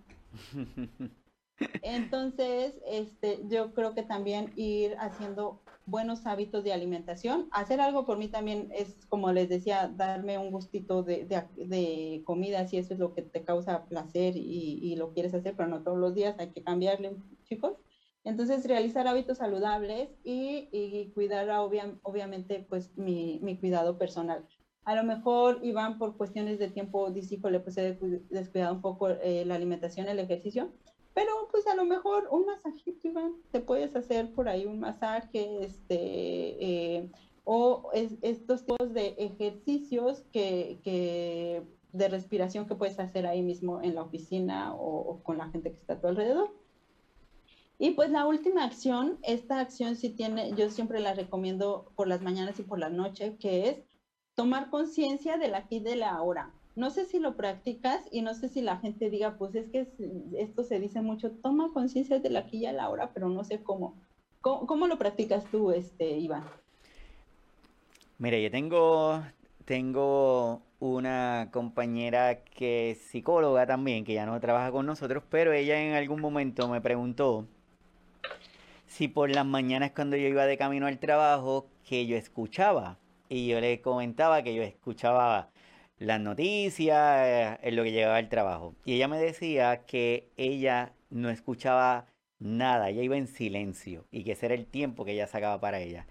Entonces, 1.82 2.74
este, 2.86 3.40
yo 3.48 3.72
creo 3.72 3.94
que 3.94 4.02
también 4.02 4.52
ir 4.56 4.94
haciendo 4.98 5.62
buenos 5.86 6.26
hábitos 6.26 6.64
de 6.64 6.72
alimentación. 6.72 7.48
Hacer 7.52 7.80
algo 7.80 8.04
por 8.04 8.18
mí 8.18 8.28
también 8.28 8.68
es, 8.74 9.06
como 9.06 9.32
les 9.32 9.48
decía, 9.48 9.88
darme 9.88 10.36
un 10.38 10.50
gustito 10.50 11.02
de, 11.02 11.24
de, 11.24 12.22
comida, 12.24 12.66
si 12.66 12.76
eso 12.76 12.94
es 12.94 13.00
lo 13.00 13.14
que 13.14 13.22
te 13.22 13.44
causa 13.44 13.86
placer 13.86 14.36
y, 14.36 14.78
y, 14.82 14.96
lo 14.96 15.12
quieres 15.12 15.32
hacer, 15.32 15.54
pero 15.56 15.68
no 15.68 15.82
todos 15.82 15.98
los 15.98 16.14
días, 16.14 16.36
hay 16.38 16.50
que 16.50 16.62
cambiarle, 16.62 17.16
chicos. 17.44 17.78
Entonces, 18.24 18.66
realizar 18.66 19.06
hábitos 19.06 19.38
saludables 19.38 20.10
y, 20.24 20.68
y 20.72 21.12
cuidar, 21.14 21.48
obviamente, 22.02 22.66
pues 22.68 22.96
mi, 22.98 23.38
mi 23.42 23.56
cuidado 23.56 23.96
personal. 23.96 24.44
A 24.86 24.94
lo 24.94 25.02
mejor 25.02 25.58
Iván 25.64 25.98
por 25.98 26.16
cuestiones 26.16 26.60
de 26.60 26.68
tiempo 26.68 27.10
dice, 27.10 27.40
le 27.50 27.58
pues 27.58 27.76
he 27.76 27.98
descuidado 28.30 28.72
un 28.72 28.80
poco 28.80 29.08
eh, 29.08 29.44
la 29.44 29.56
alimentación, 29.56 30.06
el 30.06 30.20
ejercicio, 30.20 30.70
pero 31.12 31.48
pues 31.50 31.66
a 31.66 31.74
lo 31.74 31.84
mejor 31.84 32.28
un 32.30 32.46
masajito, 32.46 33.08
Iván, 33.08 33.34
te 33.50 33.58
puedes 33.58 33.96
hacer 33.96 34.32
por 34.32 34.48
ahí 34.48 34.64
un 34.64 34.78
masaje, 34.78 35.64
este, 35.64 35.96
eh, 35.98 37.10
o 37.42 37.90
estos 38.22 38.64
tipos 38.64 38.94
de 38.94 39.16
ejercicios 39.18 40.22
que, 40.32 41.66
de 41.92 42.08
respiración 42.08 42.68
que 42.68 42.76
puedes 42.76 43.00
hacer 43.00 43.26
ahí 43.26 43.42
mismo 43.42 43.82
en 43.82 43.96
la 43.96 44.02
oficina 44.02 44.72
o, 44.72 45.20
con 45.24 45.38
la 45.38 45.48
gente 45.48 45.72
que 45.72 45.78
está 45.78 45.94
a 45.94 46.00
tu 46.00 46.06
alrededor. 46.06 46.54
Y 47.80 47.90
pues 47.90 48.10
la 48.10 48.24
última 48.24 48.62
acción, 48.62 49.18
esta 49.22 49.58
acción 49.58 49.96
sí 49.96 50.10
tiene, 50.10 50.52
yo 50.52 50.70
siempre 50.70 51.00
la 51.00 51.12
recomiendo 51.12 51.90
por 51.96 52.06
las 52.06 52.22
mañanas 52.22 52.60
y 52.60 52.62
por 52.62 52.78
la 52.78 52.88
noche, 52.88 53.36
que 53.40 53.68
es 53.68 53.95
tomar 54.36 54.70
conciencia 54.70 55.38
del 55.38 55.56
aquí 55.56 55.80
de 55.80 55.96
la 55.96 56.10
ahora. 56.10 56.52
No 56.76 56.90
sé 56.90 57.06
si 57.06 57.18
lo 57.18 57.36
practicas 57.36 58.06
y 58.12 58.20
no 58.20 58.34
sé 58.34 58.50
si 58.50 58.60
la 58.60 58.76
gente 58.76 59.08
diga, 59.08 59.38
pues 59.38 59.54
es 59.54 59.68
que 59.70 59.88
esto 60.36 60.62
se 60.62 60.78
dice 60.78 61.00
mucho, 61.00 61.30
toma 61.30 61.72
conciencia 61.72 62.20
del 62.20 62.36
aquí 62.36 62.58
y 62.58 62.66
de 62.66 62.74
la 62.74 62.84
ahora, 62.84 63.10
pero 63.14 63.30
no 63.30 63.42
sé 63.42 63.62
cómo. 63.62 63.96
¿Cómo, 64.42 64.86
lo 64.86 64.96
practicas 64.96 65.44
tú, 65.50 65.72
este, 65.72 66.18
Iván? 66.18 66.44
Mire, 68.18 68.40
yo 68.40 68.48
tengo, 68.48 69.20
tengo 69.64 70.62
una 70.78 71.48
compañera 71.50 72.44
que 72.44 72.92
es 72.92 72.98
psicóloga 72.98 73.66
también, 73.66 74.04
que 74.04 74.14
ya 74.14 74.24
no 74.24 74.38
trabaja 74.38 74.70
con 74.70 74.86
nosotros, 74.86 75.24
pero 75.30 75.52
ella 75.52 75.82
en 75.82 75.94
algún 75.94 76.20
momento 76.20 76.68
me 76.68 76.80
preguntó 76.80 77.48
si 78.86 79.08
por 79.08 79.30
las 79.30 79.46
mañanas 79.46 79.90
cuando 79.92 80.16
yo 80.16 80.28
iba 80.28 80.46
de 80.46 80.56
camino 80.56 80.86
al 80.86 81.00
trabajo, 81.00 81.66
que 81.88 82.06
yo 82.06 82.16
escuchaba. 82.16 82.98
Y 83.28 83.48
yo 83.48 83.60
le 83.60 83.80
comentaba 83.80 84.42
que 84.42 84.54
yo 84.54 84.62
escuchaba 84.62 85.50
las 85.98 86.20
noticias, 86.20 87.26
eh, 87.26 87.58
en 87.62 87.76
lo 87.76 87.82
que 87.84 87.92
llegaba 87.92 88.16
al 88.16 88.28
trabajo. 88.28 88.74
Y 88.84 88.94
ella 88.94 89.08
me 89.08 89.18
decía 89.18 89.84
que 89.86 90.30
ella 90.36 90.92
no 91.10 91.30
escuchaba 91.30 92.06
nada, 92.38 92.90
ella 92.90 93.02
iba 93.02 93.16
en 93.16 93.26
silencio 93.28 94.04
y 94.10 94.24
que 94.24 94.32
ese 94.32 94.46
era 94.46 94.54
el 94.54 94.66
tiempo 94.66 95.04
que 95.04 95.12
ella 95.12 95.26
sacaba 95.26 95.60
para 95.60 95.80
ella. 95.80 96.06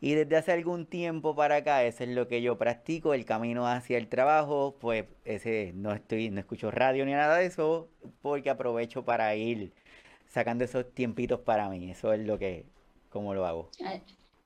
Y 0.00 0.14
desde 0.14 0.36
hace 0.36 0.52
algún 0.52 0.86
tiempo 0.86 1.34
para 1.34 1.56
acá, 1.56 1.82
eso 1.84 2.04
es 2.04 2.10
lo 2.10 2.28
que 2.28 2.42
yo 2.42 2.58
practico, 2.58 3.14
el 3.14 3.24
camino 3.24 3.66
hacia 3.66 3.96
el 3.96 4.08
trabajo, 4.08 4.76
pues 4.78 5.06
ese 5.24 5.72
no 5.74 5.92
estoy, 5.92 6.30
no 6.30 6.38
escucho 6.40 6.70
radio 6.70 7.04
ni 7.06 7.12
nada 7.12 7.38
de 7.38 7.46
eso, 7.46 7.88
porque 8.20 8.50
aprovecho 8.50 9.04
para 9.04 9.34
ir 9.34 9.72
sacando 10.28 10.64
esos 10.64 10.92
tiempitos 10.92 11.40
para 11.40 11.68
mí. 11.70 11.90
Eso 11.90 12.12
es 12.12 12.20
lo 12.20 12.38
que, 12.38 12.66
como 13.08 13.34
lo 13.34 13.46
hago. 13.46 13.70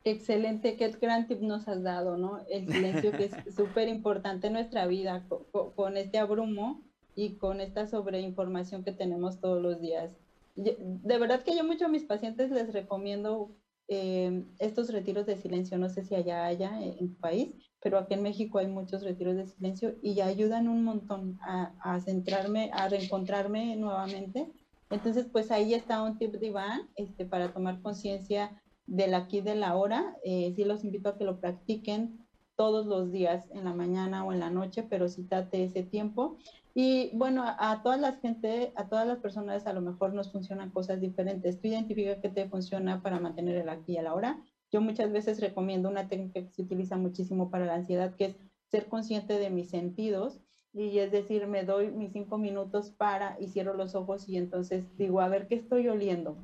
Excelente, 0.05 0.77
qué 0.77 0.89
gran 1.01 1.27
tip 1.27 1.41
nos 1.41 1.69
has 1.69 1.83
dado, 1.83 2.17
¿no? 2.17 2.41
El 2.49 2.67
silencio 2.67 3.13
que 3.13 3.25
es 3.25 3.33
súper 3.57 3.89
importante 3.89 4.49
en 4.49 4.55
nuestra 4.55 4.87
vida, 4.87 5.27
con, 5.75 5.97
este 5.97 6.19
abrumo 6.19 6.83
y 7.15 7.37
con 7.37 7.61
esta 7.61 7.87
sobreinformación 7.87 8.85
que 8.85 8.93
tenemos 8.93 9.41
todos 9.41 9.63
los 9.63 9.81
días. 9.81 10.11
de 10.57 11.19
verdad 11.19 11.43
que 11.43 11.57
yo 11.57 11.65
mucho 11.65 11.87
a 11.87 11.89
mis 11.89 12.05
pacientes 12.05 12.51
les 12.51 12.73
recomiendo 12.73 13.55
eh, 13.93 14.45
estos 14.61 14.93
retiros 14.93 15.27
de 15.27 15.35
silencio, 15.37 15.77
no 15.77 15.89
sé 15.89 16.05
si 16.05 16.15
allá 16.15 16.47
haya 16.47 16.81
en 16.81 17.13
tu 17.13 17.19
país, 17.19 17.51
pero 17.83 17.99
aquí 17.99 18.15
en 18.15 18.23
México 18.23 18.59
hay 18.59 18.69
muchos 18.69 19.03
retiros 19.03 19.35
de 19.35 19.49
silencio 19.49 19.97
y 20.01 20.21
ayudan 20.21 20.69
un 20.69 20.85
montón 20.85 21.41
a, 21.43 21.99
centrarme, 21.99 22.71
a 22.73 22.89
reencontrarme 22.89 23.75
nuevamente. 23.75 24.47
Entonces, 24.91 25.27
pues 25.33 25.51
ahí 25.51 25.75
está 25.75 26.05
un 26.05 26.19
tip 26.19 26.35
de 26.35 26.47
Iván 26.47 26.83
este, 26.95 27.25
para 27.25 27.53
tomar 27.53 27.83
conciencia 27.83 28.63
del 28.91 29.14
aquí 29.14 29.41
de 29.41 29.55
la 29.55 29.76
hora. 29.76 30.16
Eh, 30.24 30.53
sí 30.55 30.64
los 30.64 30.84
invito 30.84 31.09
a 31.09 31.16
que 31.16 31.24
lo 31.24 31.41
practiquen 31.41 32.26
todos 32.57 32.84
los 32.84 33.11
días, 33.11 33.49
en 33.53 33.64
la 33.64 33.72
mañana 33.72 34.24
o 34.24 34.32
en 34.32 34.41
la 34.41 34.51
noche, 34.51 34.82
pero 34.82 35.09
sí 35.09 35.24
date 35.26 35.64
ese 35.64 35.82
tiempo. 35.82 36.36
Y 36.74 37.11
bueno, 37.14 37.45
a, 37.47 37.82
todas 37.82 37.99
las 37.99 38.20
gente, 38.20 38.72
a 38.76 38.88
todas 38.88 39.07
las 39.07 39.18
personas 39.18 39.66
a 39.66 39.72
lo 39.72 39.80
mejor 39.80 40.12
nos 40.12 40.30
funcionan 40.30 40.70
cosas 40.70 41.01
diferentes. 41.01 41.61
Tú 41.61 41.68
identifica 41.68 42.20
qué 42.20 42.28
te 42.28 42.49
funciona 42.49 43.01
para 43.01 43.18
mantener 43.18 43.57
el 43.57 43.68
aquí 43.70 43.95
y 43.95 43.97
a 43.97 44.03
la 44.03 44.14
hora. 44.14 44.43
Yo 44.70 44.80
muchas 44.80 45.11
veces 45.11 45.41
recomiendo 45.41 45.88
una 45.88 46.09
técnica 46.09 46.43
que 46.43 46.53
se 46.53 46.62
utiliza 46.62 46.97
muchísimo 46.97 47.51
para 47.51 47.64
la 47.64 47.76
ansiedad, 47.76 48.14
que 48.14 48.26
es 48.26 48.36
ser 48.70 48.88
consciente 48.88 49.38
de 49.38 49.51
mis 49.51 49.70
sentidos. 49.70 50.41
Y 50.72 50.99
es 50.99 51.11
decir, 51.11 51.47
me 51.47 51.64
doy 51.64 51.91
mis 51.91 52.12
cinco 52.12 52.38
minutos 52.38 52.91
para 52.91 53.36
y 53.41 53.49
cierro 53.49 53.74
los 53.74 53.95
ojos 53.95 54.28
y 54.28 54.36
entonces 54.36 54.84
digo, 54.99 55.20
a 55.20 55.28
ver, 55.28 55.49
¿qué 55.49 55.55
estoy 55.55 55.88
oliendo? 55.88 56.36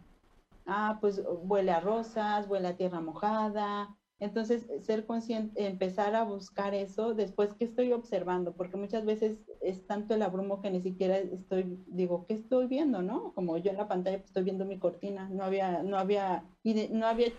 Ah, 0.67 0.99
pues 1.01 1.23
huele 1.27 1.71
a 1.71 1.81
rosas, 1.81 2.49
huele 2.49 2.69
a 2.69 2.77
tierra 2.77 3.01
mojada, 3.01 3.97
entonces, 4.19 4.67
ser 4.81 5.05
consciente, 5.05 5.67
empezar 5.67 6.15
a 6.15 6.25
buscar 6.25 6.75
eso 6.75 7.13
después 7.13 7.53
que 7.53 7.67
estoy 7.67 7.93
observando, 7.93 8.55
porque 8.55 8.79
muchas 8.79 9.05
veces 9.05 9.39
es 9.61 9.87
tanto 9.87 10.15
el 10.15 10.23
abrumo 10.23 10.63
que 10.63 10.71
ni 10.71 10.81
siquiera 10.81 11.19
estoy, 11.19 11.85
digo, 11.87 12.25
¿qué 12.27 12.35
estoy 12.35 12.67
viendo, 12.67 13.03
no? 13.03 13.35
Como 13.35 13.59
yo 13.59 13.71
en 13.71 13.77
la 13.77 13.89
pantalla 13.89 14.17
pues, 14.17 14.29
estoy 14.29 14.45
viendo 14.45 14.65
mi 14.65 14.79
cortina, 14.79 15.29
no 15.29 15.45
había, 15.45 15.83
no 15.83 15.99
había, 15.99 16.45
no 16.65 17.07
había, 17.07 17.31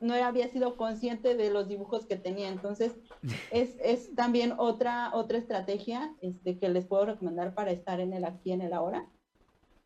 no 0.00 0.14
había 0.14 0.48
sido 0.48 0.76
consciente 0.76 1.36
de 1.36 1.50
los 1.50 1.68
dibujos 1.68 2.04
que 2.04 2.16
tenía. 2.16 2.48
Entonces, 2.48 2.96
es, 3.52 3.76
es 3.80 4.12
también 4.16 4.54
otra, 4.58 5.14
otra 5.14 5.38
estrategia 5.38 6.16
este, 6.20 6.58
que 6.58 6.68
les 6.68 6.84
puedo 6.84 7.06
recomendar 7.06 7.54
para 7.54 7.70
estar 7.70 8.00
en 8.00 8.12
el 8.12 8.24
aquí, 8.24 8.50
en 8.50 8.62
el 8.62 8.72
ahora. 8.72 9.08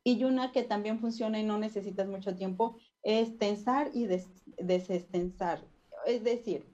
Y 0.03 0.25
una 0.25 0.53
que 0.53 0.63
también 0.63 0.99
funciona 0.99 1.39
y 1.39 1.45
no 1.45 1.59
necesitas 1.59 2.09
mucho 2.09 2.35
tiempo 2.35 2.79
es 3.03 3.39
tensar 3.39 3.91
y 3.95 4.07
des, 4.07 4.29
desestensar 4.59 5.65
es 6.09 6.25
decir, 6.25 6.65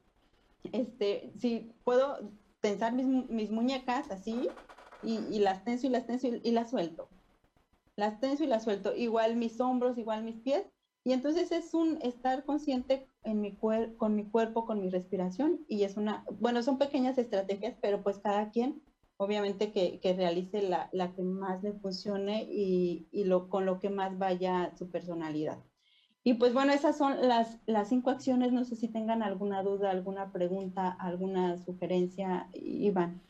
este, 0.72 1.33
si 1.39 1.72
puedo 1.85 2.18
tensar 2.61 2.93
mis, 2.93 3.51
muñecas 3.51 4.11
así 4.11 4.49
y, 5.03 5.39
las 5.39 5.64
tenso 5.64 5.87
y 5.87 5.91
las 5.91 6.07
tenso 6.07 6.29
y, 6.29 6.51
las 6.53 6.70
suelto. 6.70 7.09
Las 7.97 8.20
tenso 8.20 8.45
y 8.45 8.47
las 8.47 8.64
suelto. 8.64 8.95
Igual 8.95 9.37
mis 9.37 9.61
hombros, 9.61 9.99
igual 9.99 10.25
mis 10.25 10.41
pies. 10.41 10.64
Y 11.05 11.12
entonces 11.12 11.53
es 11.53 11.75
un 11.75 11.99
estar 12.01 12.45
consciente 12.45 13.09
en 13.25 13.43
mi 13.43 13.55
con 13.99 14.16
mi 14.16 14.25
cuerpo, 14.31 14.64
con 14.64 14.81
mi 14.81 14.89
respiración. 14.89 15.64
Y 15.68 15.83
es 15.83 15.97
una, 15.97 16.25
bueno, 16.41 16.62
son 16.62 16.79
pequeñas 16.79 17.18
estrategias, 17.18 17.77
pero 17.83 18.03
pues 18.03 18.18
cada 18.20 18.51
quien, 18.51 18.83
obviamente 19.18 19.70
que, 19.72 20.14
realice 20.16 20.62
la, 20.62 20.89
que 21.14 21.22
más 21.22 21.62
le 21.62 21.75
funcione 21.75 22.47
y, 22.51 23.07
lo, 23.25 23.51
con 23.51 23.66
lo 23.66 23.81
que 23.81 23.91
más 23.91 24.16
vaya 24.16 24.72
su 24.79 24.91
personalidad. 24.91 25.59
Y 26.27 26.35
pues 26.35 26.55
bueno, 26.55 26.72
esas 26.72 26.97
son 26.97 27.29
las, 27.29 27.59
las 27.66 27.91
cinco 27.91 28.09
acciones. 28.09 28.51
No 28.51 28.64
sé 28.64 28.77
si 28.77 28.89
tengan 28.89 29.22
alguna 29.22 29.62
duda, 29.62 29.91
alguna 29.91 30.33
pregunta, 30.33 30.89
alguna 30.89 31.59
sugerencia, 31.59 32.49
Iván. 32.55 33.20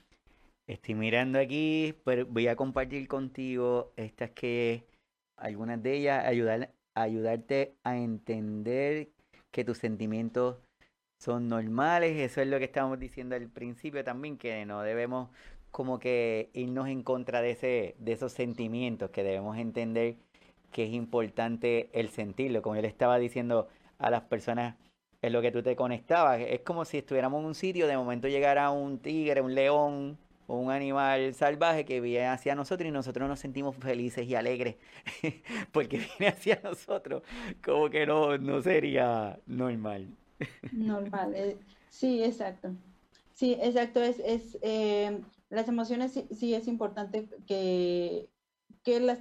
Estoy 0.69 0.95
mirando 0.95 1.41
aquí, 1.41 1.95
pero 2.05 2.25
voy 2.25 2.47
a 2.47 2.57
compartir 2.57 3.09
contigo 3.09 3.93
estas 3.97 4.31
que, 4.31 4.87
algunas 5.37 5.83
de 5.83 5.97
ellas, 5.97 6.25
ayudar, 6.25 6.71
ayudarte 6.95 7.75
a 7.83 7.99
entender 7.99 9.09
que 9.51 9.65
tus 9.65 9.79
sentimientos 9.79 10.57
son 11.21 11.49
normales. 11.49 12.17
Eso 12.17 12.41
es 12.41 12.47
lo 12.47 12.59
que 12.59 12.67
estábamos 12.67 13.01
diciendo 13.01 13.35
al 13.35 13.49
principio 13.49 14.05
también, 14.05 14.39
que 14.39 14.65
no 14.67 14.83
debemos 14.83 15.31
como 15.73 15.99
que 15.99 16.51
irnos 16.55 16.87
en 16.87 17.03
contra 17.03 17.43
de, 17.43 17.51
ese, 17.51 17.97
de 17.99 18.13
esos 18.13 18.33
sentimientos, 18.33 19.11
que 19.11 19.25
debemos 19.25 19.59
entender 19.59 20.17
que 20.75 20.85
es 20.85 20.93
importante 20.93 21.89
el 21.93 22.11
sentirlo. 22.11 22.61
Como 22.61 22.75
le 22.75 22.89
estaba 22.89 23.17
diciendo 23.19 23.69
a 23.99 24.11
las 24.11 24.23
personas 24.23 24.75
en 25.23 25.33
lo 25.33 25.41
que 25.41 25.53
tú 25.53 25.63
te 25.63 25.77
conectabas, 25.77 26.41
es 26.41 26.61
como 26.63 26.85
si 26.85 26.99
estuviéramos 26.99 27.41
en 27.41 27.47
un 27.47 27.55
sitio, 27.55 27.87
de 27.87 27.97
momento 27.97 28.27
llegara 28.27 28.71
un 28.71 28.99
tigre, 28.99 29.41
un 29.41 29.55
león 29.55 30.19
o 30.49 30.59
un 30.59 30.73
animal 30.73 31.33
salvaje 31.33 31.85
que 31.85 32.01
viene 32.01 32.27
hacia 32.27 32.57
nosotros 32.57 32.89
y 32.89 32.91
nosotros 32.91 33.29
nos 33.29 33.39
sentimos 33.39 33.77
felices 33.77 34.27
y 34.27 34.35
alegres 34.35 34.75
porque 35.73 35.99
viene 35.99 36.27
hacia 36.27 36.61
nosotros, 36.65 37.23
como 37.65 37.89
que 37.89 38.05
no, 38.05 38.37
no 38.37 38.61
sería 38.61 39.39
normal. 39.47 40.09
Normal, 40.73 41.35
eh, 41.37 41.57
sí, 41.89 42.23
exacto. 42.25 42.75
Sí, 43.33 43.57
exacto, 43.61 44.03
es, 44.03 44.19
es 44.19 44.59
eh, 44.61 45.21
las 45.51 45.69
emociones 45.69 46.21
sí, 46.33 46.53
es 46.53 46.67
importante 46.67 47.29
que, 47.47 48.29
que 48.85 49.01
las 49.01 49.21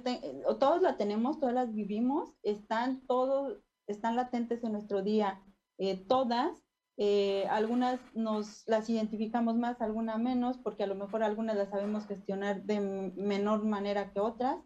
todos 0.60 0.82
la 0.82 0.96
tenemos, 0.96 1.40
todas 1.40 1.54
las 1.54 1.74
vivimos, 1.74 2.34
están 2.42 3.00
todos, 3.06 3.58
están 3.86 4.14
latentes 4.14 4.62
en 4.62 4.72
nuestro 4.72 5.02
día, 5.02 5.42
eh, 5.78 5.96
todas, 5.96 6.62
eh, 6.98 7.46
algunas 7.48 7.98
nos 8.14 8.68
las 8.68 8.88
identificamos 8.88 9.56
más, 9.56 9.80
algunas 9.80 10.20
menos, 10.20 10.58
porque 10.58 10.84
a 10.84 10.86
lo 10.86 10.94
mejor 10.94 11.22
algunas 11.22 11.56
las 11.56 11.70
sabemos 11.70 12.06
gestionar 12.06 12.62
de 12.64 12.80
menor 13.16 13.64
manera 13.64 14.12
que 14.12 14.20
otras, 14.20 14.58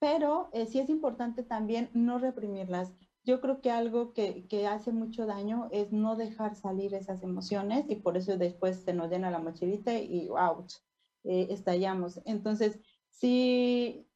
pero 0.00 0.50
eh, 0.52 0.66
sí 0.66 0.80
es 0.80 0.90
importante 0.90 1.44
también 1.44 1.88
no 1.94 2.18
reprimirlas. 2.18 2.92
Yo 3.22 3.40
creo 3.40 3.60
que 3.60 3.70
algo 3.70 4.12
que, 4.14 4.48
que, 4.48 4.66
hace 4.66 4.92
mucho 4.92 5.26
daño 5.26 5.68
es 5.70 5.92
no 5.92 6.16
dejar 6.16 6.56
salir 6.56 6.94
esas 6.94 7.22
emociones 7.22 7.84
y 7.88 7.96
por 7.96 8.16
eso 8.16 8.36
después 8.36 8.80
se 8.82 8.94
nos 8.94 9.10
llena 9.10 9.30
la 9.30 9.38
mochilita 9.38 9.94
y 9.94 10.28
ouch, 10.30 10.74
estallamos. 11.22 12.20
Entonces, 12.24 12.80
si 13.10 14.06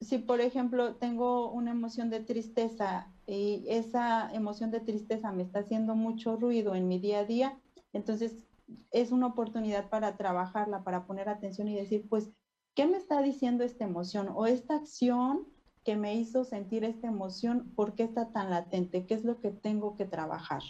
si 0.00 0.18
por 0.18 0.40
ejemplo 0.40 0.96
tengo 0.96 1.50
una 1.50 1.72
emoción 1.72 2.10
de 2.10 2.20
tristeza 2.20 3.12
y 3.26 3.64
esa 3.68 4.32
emoción 4.32 4.70
de 4.70 4.80
tristeza 4.80 5.32
me 5.32 5.42
está 5.42 5.60
haciendo 5.60 5.94
mucho 5.94 6.36
ruido 6.36 6.74
en 6.74 6.88
mi 6.88 6.98
día 6.98 7.20
a 7.20 7.24
día, 7.24 7.58
entonces 7.92 8.46
es 8.90 9.12
una 9.12 9.26
oportunidad 9.26 9.88
para 9.88 10.16
trabajarla, 10.16 10.82
para 10.84 11.04
poner 11.06 11.28
atención 11.28 11.68
y 11.68 11.74
decir, 11.74 12.06
pues, 12.08 12.30
¿qué 12.74 12.86
me 12.86 12.96
está 12.96 13.22
diciendo 13.22 13.64
esta 13.64 13.84
emoción 13.84 14.28
o 14.34 14.46
esta 14.46 14.76
acción 14.76 15.46
que 15.84 15.96
me 15.96 16.14
hizo 16.16 16.44
sentir 16.44 16.84
esta 16.84 17.08
emoción? 17.08 17.72
¿Por 17.74 17.94
qué 17.94 18.04
está 18.04 18.30
tan 18.30 18.50
latente? 18.50 19.04
¿Qué 19.06 19.14
es 19.14 19.24
lo 19.24 19.40
que 19.40 19.50
tengo 19.50 19.96
que 19.96 20.04
trabajar? 20.04 20.62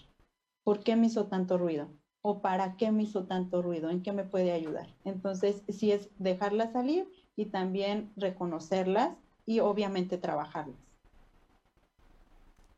¿Por 0.65 0.81
qué 0.81 0.97
me 0.97 1.07
hizo 1.07 1.27
tanto 1.27 1.59
ruido? 1.59 1.91
¿O 2.23 2.41
para 2.41 2.77
qué 2.77 2.91
me 2.91 3.03
hizo 3.03 3.27
tanto 3.27 3.63
ruido? 3.63 3.91
¿En 3.91 4.03
qué 4.03 4.13
me 4.13 4.25
puede 4.25 4.53
ayudar? 4.53 4.95
Entonces, 5.05 5.65
sí 5.69 5.93
es 5.93 6.09
dejarlas 6.19 6.73
salir 6.73 7.09
y 7.39 7.47
también 7.47 8.11
reconocerlas 8.17 9.11
y 9.47 9.61
obviamente 9.61 10.19
trabajarlas. 10.19 10.77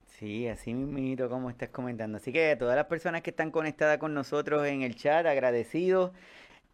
Sí, 0.06 0.48
así 0.48 0.74
mismo 0.74 1.30
como 1.30 1.48
estás 1.48 1.70
comentando. 1.70 2.18
Así 2.18 2.30
que 2.30 2.50
a 2.52 2.58
todas 2.58 2.76
las 2.76 2.84
personas 2.86 3.22
que 3.22 3.30
están 3.30 3.50
conectadas 3.50 3.96
con 3.96 4.12
nosotros 4.12 4.66
en 4.66 4.82
el 4.82 4.94
chat, 4.96 5.24
agradecidos. 5.24 6.12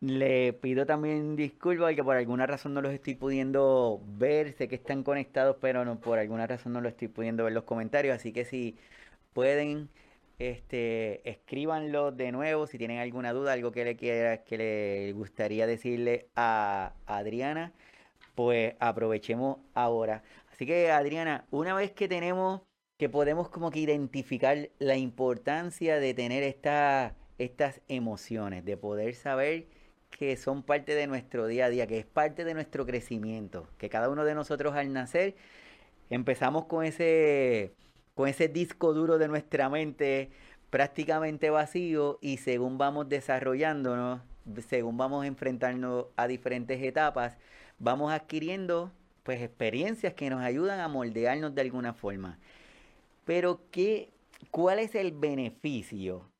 Le 0.01 0.53
pido 0.55 0.85
también 0.87 1.37
disculpas 1.37 1.89
porque 1.89 2.05
por 2.05 2.17
alguna 2.17 2.47
razón 2.47 2.75
no 2.75 2.83
los 2.83 2.93
estoy 2.93 3.15
pudiendo 3.15 4.03
ver. 4.19 4.53
Sé 4.55 4.69
que 4.69 4.75
están 4.77 5.05
conectados, 5.05 5.57
pero 5.61 5.85
no, 5.85 6.01
por 6.01 6.19
alguna 6.19 6.47
razón 6.49 6.73
no 6.73 6.81
lo 6.81 6.89
estoy 6.89 7.09
pudiendo 7.09 7.45
ver 7.45 7.53
los 7.53 7.65
comentarios. 7.65 8.17
Así 8.17 8.33
que 8.33 8.45
si 8.45 8.77
pueden, 9.33 9.89
este, 10.39 11.29
escríbanlo 11.29 12.13
de 12.13 12.33
nuevo. 12.33 12.67
Si 12.67 12.79
tienen 12.79 12.99
alguna 12.99 13.33
duda, 13.33 13.53
algo 13.53 13.73
que 13.73 13.85
le 13.85 13.97
quiera, 13.97 14.45
que 14.45 14.59
le 14.59 15.13
gustaría 15.13 15.67
decirle 15.67 16.29
a 16.37 16.95
Adriana, 17.07 17.73
pues 18.35 18.75
aprovechemos 18.81 19.59
ahora. 19.75 20.23
Así 20.53 20.67
que 20.67 20.91
Adriana, 20.91 21.47
una 21.51 21.75
vez 21.75 21.93
que 21.93 22.09
tenemos, 22.09 22.63
que 22.99 23.09
podemos 23.09 23.49
como 23.49 23.71
que 23.71 23.81
identificar 23.81 24.71
la 24.79 24.97
importancia 24.97 25.99
de 25.99 26.15
tener 26.15 26.43
esta, 26.43 27.15
estas 27.39 27.81
emociones, 27.89 28.65
de 28.65 28.77
poder 28.77 29.15
saber 29.15 29.67
que 30.11 30.37
son 30.37 30.63
parte 30.63 30.95
de 30.95 31.07
nuestro 31.07 31.47
día 31.47 31.67
a 31.67 31.71
día, 31.71 31.87
que 31.87 31.99
es 31.99 32.07
parte 32.07 32.45
de 32.45 32.55
nuestro 32.55 32.87
crecimiento, 32.87 33.69
que 33.79 33.91
cada 33.91 34.09
uno 34.09 34.25
de 34.25 34.35
nosotros 34.35 34.75
al 34.75 34.93
nacer 34.93 35.35
empezamos 36.11 36.67
con 36.67 36.85
ese, 36.85 37.75
con 38.17 38.29
ese 38.29 38.49
disco 38.49 38.95
duro 38.95 39.19
de 39.19 39.29
nuestra 39.29 39.69
mente 39.69 40.31
prácticamente 40.71 41.51
vacío 41.51 42.19
y 42.23 42.39
según 42.39 42.79
vamos 42.79 43.11
desarrollándonos, 43.11 44.23
según 44.67 44.97
vamos 44.97 45.27
enfrentando 45.27 46.11
a 46.17 46.27
diferentes 46.27 46.83
etapas, 46.83 47.37
vamos 47.79 48.11
adquiriendo 48.11 48.91
pues 49.23 49.43
experiencias 49.43 50.15
que 50.15 50.31
nos 50.31 50.41
ayudan 50.41 50.81
a 50.81 50.89
moldearnos 50.89 51.55
de 51.55 51.61
alguna 51.61 51.93
forma. 51.93 52.39
Pero 53.27 53.61
¿qué, 53.71 54.09
¿cuál 54.51 54.79
es 54.79 54.95
el 54.95 55.13
beneficio 55.13 56.31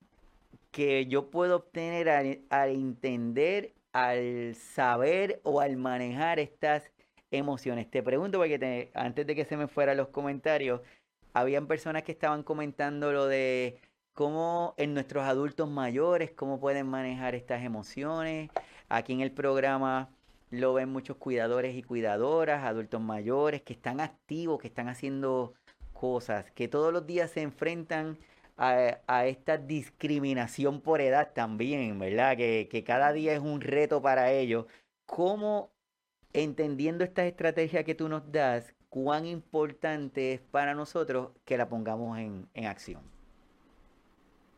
que 0.71 1.05
yo 1.05 1.31
puedo 1.31 1.57
obtener 1.57 2.09
al, 2.09 2.71
entender, 2.71 3.75
al 3.93 4.55
saber 4.55 5.41
o 5.43 5.61
al 5.61 5.77
manejar 5.77 6.39
estas 6.39 6.91
emociones. 7.31 7.91
Te 7.91 8.03
pregunto 8.03 8.39
porque 8.39 8.91
antes 8.95 9.27
de 9.27 9.35
que 9.35 9.45
se 9.45 9.57
me 9.57 9.69
fueran 9.69 9.97
los 9.97 10.09
comentarios, 10.09 10.81
habían 11.37 11.67
personas 11.67 12.03
que 12.03 12.13
estaban 12.13 12.43
comentando 12.43 13.13
lo 13.13 13.27
de 13.27 13.79
cómo 14.15 14.75
en 14.79 14.95
nuestros 14.95 15.25
adultos 15.25 15.69
mayores, 15.69 16.31
cómo 16.31 16.59
pueden 16.59 16.87
manejar 16.87 17.35
estas 17.35 17.63
emociones. 17.63 18.51
Aquí 18.89 19.13
en 19.13 19.21
el 19.21 19.33
programa 19.33 20.09
lo 20.51 20.73
ven 20.73 20.89
muchos 20.89 21.19
cuidadores 21.19 21.77
y 21.77 21.83
cuidadoras, 21.83 22.65
adultos 22.65 23.03
mayores 23.03 23.61
que 23.61 23.75
están 23.75 24.01
activos, 24.01 24.59
que 24.59 24.69
están 24.69 24.89
haciendo 24.89 25.53
cosas, 25.93 26.51
que 26.53 26.69
todos 26.69 26.91
los 26.91 27.07
días 27.07 27.31
se 27.33 27.43
enfrentan 27.43 28.17
a, 28.57 29.27
esta 29.27 29.59
discriminación 29.59 30.81
por 30.81 31.03
edad 31.03 31.33
también, 31.35 31.99
¿verdad? 31.99 32.39
Que, 32.39 32.67
que 32.71 32.83
cada 32.83 33.13
día 33.13 33.35
es 33.35 33.41
un 33.41 33.61
reto 33.61 34.01
para 34.01 34.33
ellos. 34.33 34.65
¿Cómo, 35.05 35.71
entendiendo 36.33 37.05
esta 37.05 37.27
estrategia 37.27 37.85
que 37.85 37.95
tú 37.95 38.09
nos 38.09 38.33
das, 38.33 38.75
cuán 38.97 39.27
importante 39.27 40.33
es 40.33 40.41
para 40.41 40.75
nosotros 40.75 41.29
que 41.45 41.59
la 41.59 41.69
pongamos 41.69 42.19
en, 42.19 42.49
en 42.55 42.65
acción? 42.65 43.03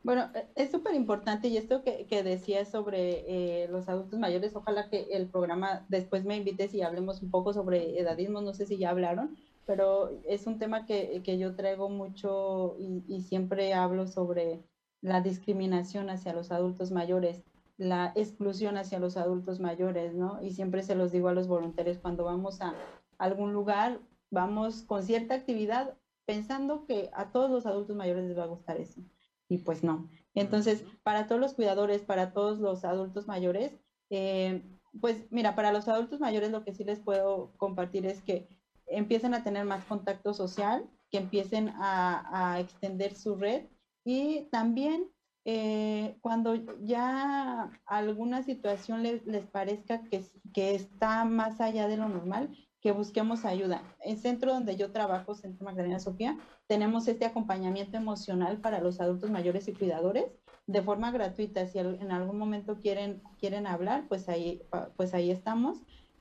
Bueno, 0.04 0.30
e, 0.32 0.46
es 0.54 0.70
súper 0.70 0.94
importante 0.94 1.48
y 1.48 1.56
esto 1.56 1.82
que, 1.82 2.06
que 2.06 2.22
decías 2.22 2.68
sobre 2.70 3.24
eh, 3.26 3.66
los 3.66 3.88
adultos 3.88 4.20
mayores, 4.20 4.54
ojalá 4.54 4.88
que 4.88 5.08
el 5.10 5.26
programa 5.26 5.84
después 5.88 6.24
me 6.24 6.36
invites 6.36 6.72
y 6.72 6.82
hablemos 6.82 7.20
un 7.20 7.32
poco 7.32 7.52
sobre 7.52 7.98
edadismo, 7.98 8.40
no 8.40 8.54
sé 8.54 8.64
si 8.66 8.78
ya 8.78 8.90
hablaron, 8.90 9.36
pero 9.66 10.10
es 10.24 10.46
un 10.46 10.60
tema 10.60 10.86
que, 10.86 11.20
que 11.24 11.36
yo 11.36 11.56
traigo 11.56 11.88
mucho 11.88 12.76
y, 12.78 13.02
y, 13.08 13.22
siempre 13.22 13.74
hablo 13.74 14.06
sobre 14.06 14.62
la 15.00 15.20
discriminación 15.20 16.10
hacia 16.10 16.32
los 16.32 16.52
adultos 16.52 16.92
mayores, 16.92 17.42
la 17.76 18.12
exclusión 18.14 18.76
hacia 18.76 19.00
los 19.00 19.16
adultos 19.16 19.58
mayores, 19.58 20.14
¿no? 20.14 20.40
Y 20.40 20.52
siempre 20.52 20.84
se 20.84 20.94
los 20.94 21.10
digo 21.10 21.26
a 21.26 21.34
los 21.34 21.48
voluntarios 21.48 21.98
cuando 21.98 22.22
vamos 22.22 22.60
a 22.60 22.72
algún 23.18 23.52
lugar, 23.52 23.98
vamos 24.30 24.82
con 24.82 25.02
cierta 25.02 25.34
actividad 25.34 25.96
pensando 26.26 26.84
que 26.86 27.10
a 27.14 27.32
todos 27.32 27.50
los 27.50 27.66
adultos 27.66 27.96
mayores 27.96 28.24
les 28.26 28.38
va 28.38 28.44
a 28.44 28.48
gustar 28.48 28.76
eso. 28.78 29.00
Y 29.48 29.58
pues 29.58 29.82
no. 29.82 30.10
Entonces, 30.34 30.84
para 31.02 31.26
todos 31.26 31.40
los 31.40 31.54
cuidadores, 31.54 32.02
para 32.02 32.32
todos 32.32 32.58
los 32.58 32.84
adultos 32.84 33.26
mayores, 33.26 33.72
eh, 34.10 34.62
pues 35.00 35.26
mira, 35.30 35.54
para 35.54 35.72
los 35.72 35.88
adultos 35.88 36.20
mayores 36.20 36.50
lo 36.50 36.64
que 36.64 36.74
sí 36.74 36.84
les 36.84 37.00
puedo 37.00 37.52
compartir 37.56 38.06
es 38.06 38.22
que 38.22 38.48
empiecen 38.86 39.34
a 39.34 39.42
tener 39.42 39.64
más 39.64 39.84
contacto 39.84 40.34
social, 40.34 40.88
que 41.10 41.18
empiecen 41.18 41.70
a, 41.76 42.58
extender 42.60 43.14
su 43.14 43.36
red 43.36 43.66
y 44.04 44.48
también 44.50 45.10
eh, 45.44 46.18
cuando 46.20 46.54
ya 46.82 47.70
alguna 47.86 48.42
situación 48.42 49.02
les, 49.02 49.24
les 49.26 49.46
parezca 49.46 50.02
que, 50.04 50.22
que, 50.52 50.74
está 50.74 51.24
más 51.24 51.60
allá 51.60 51.88
de 51.88 51.96
lo 51.96 52.08
normal, 52.08 52.50
que 52.80 52.92
busquemos 52.92 53.44
ayuda. 53.44 53.82
En 54.00 54.18
centro 54.18 54.52
donde 54.52 54.76
yo 54.76 54.92
trabajo, 54.92 55.34
Centro 55.34 55.64
Magdalena 55.64 55.98
Sofía, 55.98 56.38
tenemos 56.66 57.08
este 57.08 57.24
acompañamiento 57.24 57.96
emocional 57.96 58.58
para 58.60 58.80
los 58.80 59.00
adultos 59.00 59.30
mayores 59.30 59.66
y 59.68 59.72
cuidadores 59.72 60.30
de 60.66 60.82
forma 60.82 61.10
gratuita. 61.10 61.66
Si 61.66 61.78
en 61.78 62.12
algún 62.12 62.38
momento 62.38 62.78
quieren, 62.78 63.22
quieren 63.40 63.66
hablar, 63.66 64.06
pues 64.08 64.28
ahí, 64.28 64.62
pues 64.96 65.14
ahí 65.14 65.30
estamos. 65.30 65.78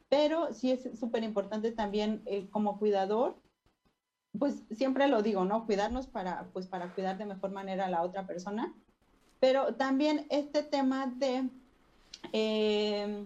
Pero 0.09 0.53
sí 0.53 0.71
es 0.71 0.89
súper 0.97 1.23
importante 1.23 1.71
también 1.71 2.23
eh, 2.25 2.47
como 2.49 2.79
cuidador, 2.79 3.35
pues 4.39 4.63
siempre 4.71 5.07
lo 5.07 5.21
digo, 5.21 5.45
¿no? 5.45 5.65
Cuidarnos 5.65 6.07
para, 6.07 6.47
pues 6.53 6.67
para 6.67 6.93
cuidar 6.93 7.17
de 7.17 7.25
mejor 7.25 7.51
manera 7.51 7.85
a 7.85 7.89
la 7.89 8.03
otra 8.03 8.25
persona. 8.25 8.73
Pero 9.39 9.75
también 9.75 10.25
este 10.29 10.63
tema 10.63 11.07
de, 11.07 11.49
eh, 12.33 13.25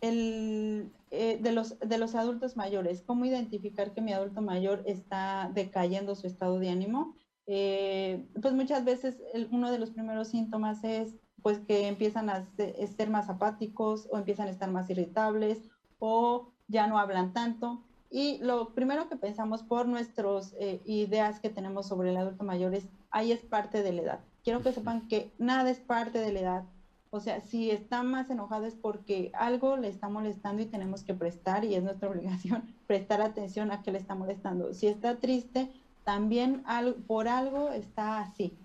el, 0.00 0.92
eh, 1.10 1.38
de, 1.40 1.52
los, 1.52 1.78
de 1.78 1.98
los 1.98 2.14
adultos 2.14 2.56
mayores, 2.56 3.02
cómo 3.02 3.24
identificar 3.24 3.92
que 3.92 4.00
mi 4.00 4.12
adulto 4.12 4.42
mayor 4.42 4.82
está 4.86 5.50
decayendo 5.54 6.14
su 6.14 6.26
estado 6.26 6.58
de 6.58 6.70
ánimo. 6.70 7.14
pues 7.46 8.54
muchas 8.54 8.84
veces 8.84 9.16
uno 9.50 9.72
de 9.72 9.78
los 9.78 9.90
primeros 9.90 10.28
síntomas 10.28 10.84
es 10.84 11.16
pues 11.42 11.58
que 11.60 11.88
empiezan 11.88 12.30
a 12.30 12.46
ser 12.96 13.10
más 13.10 13.28
apáticos 13.28 14.08
o 14.10 14.18
empiezan 14.18 14.48
a 14.48 14.50
estar 14.50 14.70
más 14.70 14.88
irritables 14.90 15.58
o 15.98 16.52
ya 16.68 16.86
no 16.86 16.98
hablan 16.98 17.32
tanto. 17.32 17.82
Y 18.10 18.38
lo 18.38 18.74
primero 18.74 19.08
que 19.08 19.16
pensamos 19.16 19.62
por 19.62 19.86
nuestras 19.86 20.54
eh, 20.58 20.80
ideas 20.84 21.38
que 21.38 21.48
tenemos 21.48 21.86
sobre 21.86 22.10
el 22.10 22.16
adulto 22.16 22.42
mayor 22.42 22.74
es, 22.74 22.88
ahí 23.10 23.30
es 23.30 23.40
parte 23.40 23.82
de 23.82 23.92
la 23.92 24.02
edad. 24.02 24.20
Quiero 24.42 24.62
que 24.62 24.72
sepan 24.72 25.06
que 25.06 25.32
nada 25.38 25.70
es 25.70 25.78
parte 25.78 26.18
de 26.18 26.32
la 26.32 26.40
edad. 26.40 26.64
O 27.10 27.18
sea, 27.18 27.40
si 27.40 27.70
está 27.70 28.04
más 28.04 28.30
enojado 28.30 28.66
es 28.66 28.74
porque 28.74 29.32
algo 29.34 29.76
le 29.76 29.88
está 29.88 30.08
molestando 30.08 30.62
y 30.62 30.66
tenemos 30.66 31.02
que 31.02 31.14
prestar, 31.14 31.64
y 31.64 31.74
es 31.74 31.82
nuestra 31.82 32.08
obligación, 32.10 32.74
prestar 32.86 33.20
atención 33.20 33.72
a 33.72 33.82
qué 33.82 33.92
le 33.92 33.98
está 33.98 34.14
molestando. 34.14 34.72
Si 34.72 34.86
está 34.86 35.18
triste, 35.18 35.70
también 36.04 36.64
por 37.06 37.28
algo 37.28 37.70
está 37.70 38.20
así. 38.20 38.56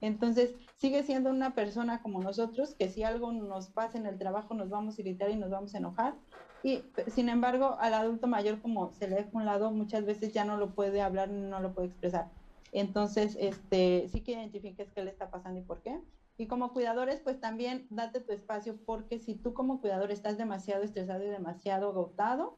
Entonces, 0.00 0.54
sigue 0.76 1.02
siendo 1.02 1.28
una 1.28 1.54
persona 1.54 2.00
como 2.00 2.22
nosotros, 2.22 2.74
que 2.74 2.88
si 2.88 3.02
algo 3.02 3.32
nos 3.32 3.68
pasa 3.68 3.98
en 3.98 4.06
el 4.06 4.18
trabajo 4.18 4.54
nos 4.54 4.70
vamos 4.70 4.96
a 4.96 5.00
irritar 5.02 5.30
y 5.30 5.36
nos 5.36 5.50
vamos 5.50 5.74
a 5.74 5.78
enojar, 5.78 6.14
y 6.62 6.82
sin 7.08 7.28
embargo, 7.28 7.76
al 7.80 7.94
adulto 7.94 8.26
mayor, 8.26 8.60
como 8.60 8.92
se 8.92 9.08
le 9.08 9.16
deja 9.16 9.30
un 9.32 9.46
lado, 9.46 9.70
muchas 9.70 10.04
veces 10.04 10.32
ya 10.32 10.44
no 10.44 10.56
lo 10.56 10.74
puede 10.74 11.00
hablar, 11.00 11.30
no 11.30 11.60
lo 11.60 11.72
puede 11.72 11.88
expresar. 11.88 12.28
Entonces, 12.72 13.36
este, 13.40 14.08
sí 14.08 14.20
que 14.20 14.32
identifiques 14.32 14.90
qué 14.92 15.02
le 15.02 15.10
está 15.10 15.30
pasando 15.30 15.60
y 15.60 15.62
por 15.62 15.80
qué. 15.80 15.98
Y 16.40 16.46
como 16.46 16.72
cuidadores, 16.72 17.20
pues 17.20 17.38
también 17.38 17.86
date 17.90 18.22
tu 18.22 18.32
espacio, 18.32 18.78
porque 18.86 19.18
si 19.18 19.34
tú 19.34 19.52
como 19.52 19.82
cuidador 19.82 20.10
estás 20.10 20.38
demasiado 20.38 20.82
estresado 20.82 21.22
y 21.22 21.28
demasiado 21.28 21.90
agotado, 21.90 22.56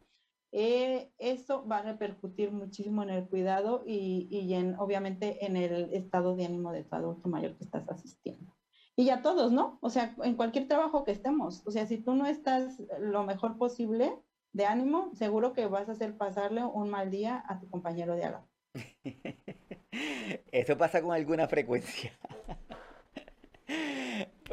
eh, 0.52 1.10
eso 1.18 1.66
va 1.66 1.78
a 1.78 1.82
repercutir 1.82 2.52
muchísimo 2.52 3.02
en 3.02 3.10
el 3.10 3.28
cuidado 3.28 3.82
y, 3.84 4.28
y 4.30 4.54
en, 4.54 4.76
obviamente, 4.78 5.44
en 5.44 5.56
el 5.56 5.92
estado 5.94 6.36
de 6.36 6.44
ánimo 6.44 6.70
de 6.70 6.84
tu 6.84 6.94
adulto 6.94 7.28
mayor 7.28 7.56
que 7.56 7.64
estás 7.64 7.88
asistiendo 7.88 8.54
y 8.94 9.10
a 9.10 9.20
todos, 9.20 9.50
¿no? 9.50 9.78
O 9.80 9.90
sea, 9.90 10.14
en 10.22 10.36
cualquier 10.36 10.68
trabajo 10.68 11.02
que 11.02 11.10
estemos. 11.10 11.66
O 11.66 11.72
sea, 11.72 11.84
si 11.86 11.98
tú 11.98 12.14
no 12.14 12.26
estás 12.26 12.80
lo 13.00 13.24
mejor 13.24 13.58
posible 13.58 14.16
de 14.52 14.66
ánimo, 14.66 15.10
seguro 15.14 15.54
que 15.54 15.66
vas 15.66 15.88
a 15.88 15.92
hacer 15.92 16.16
pasarle 16.16 16.62
un 16.62 16.88
mal 16.88 17.10
día 17.10 17.42
a 17.48 17.58
tu 17.58 17.68
compañero 17.68 18.14
de 18.14 18.24
ala. 18.24 18.46
Eso 20.52 20.78
pasa 20.78 21.02
con 21.02 21.12
alguna 21.12 21.48
frecuencia. 21.48 22.12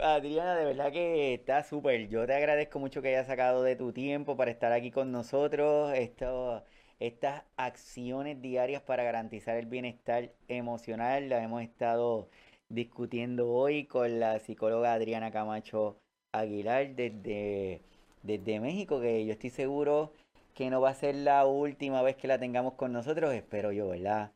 Adriana, 0.01 0.55
de 0.55 0.65
verdad 0.65 0.91
que 0.91 1.33
está 1.33 1.63
súper. 1.63 2.07
Yo 2.09 2.25
te 2.25 2.33
agradezco 2.33 2.79
mucho 2.79 3.01
que 3.01 3.09
hayas 3.09 3.27
sacado 3.27 3.63
de 3.63 3.75
tu 3.75 3.91
tiempo 3.93 4.35
para 4.37 4.51
estar 4.51 4.71
aquí 4.71 4.91
con 4.91 5.11
nosotros. 5.11 5.93
Esto 5.93 6.63
estas 6.99 7.43
acciones 7.57 8.41
diarias 8.41 8.81
para 8.81 9.03
garantizar 9.03 9.57
el 9.57 9.65
bienestar 9.67 10.31
emocional. 10.47 11.29
La 11.29 11.43
hemos 11.43 11.63
estado 11.63 12.29
discutiendo 12.69 13.49
hoy 13.51 13.85
con 13.85 14.19
la 14.19 14.39
psicóloga 14.39 14.93
Adriana 14.93 15.31
Camacho 15.31 15.97
Aguilar 16.33 16.95
desde, 16.95 17.81
desde 18.23 18.59
México, 18.59 18.99
que 19.01 19.25
yo 19.25 19.33
estoy 19.33 19.49
seguro 19.49 20.11
que 20.53 20.69
no 20.69 20.81
va 20.81 20.89
a 20.89 20.93
ser 20.93 21.15
la 21.15 21.45
última 21.45 22.01
vez 22.01 22.15
que 22.17 22.27
la 22.27 22.37
tengamos 22.39 22.73
con 22.73 22.91
nosotros, 22.91 23.33
espero 23.33 23.71
yo, 23.71 23.87
¿verdad? 23.89 24.31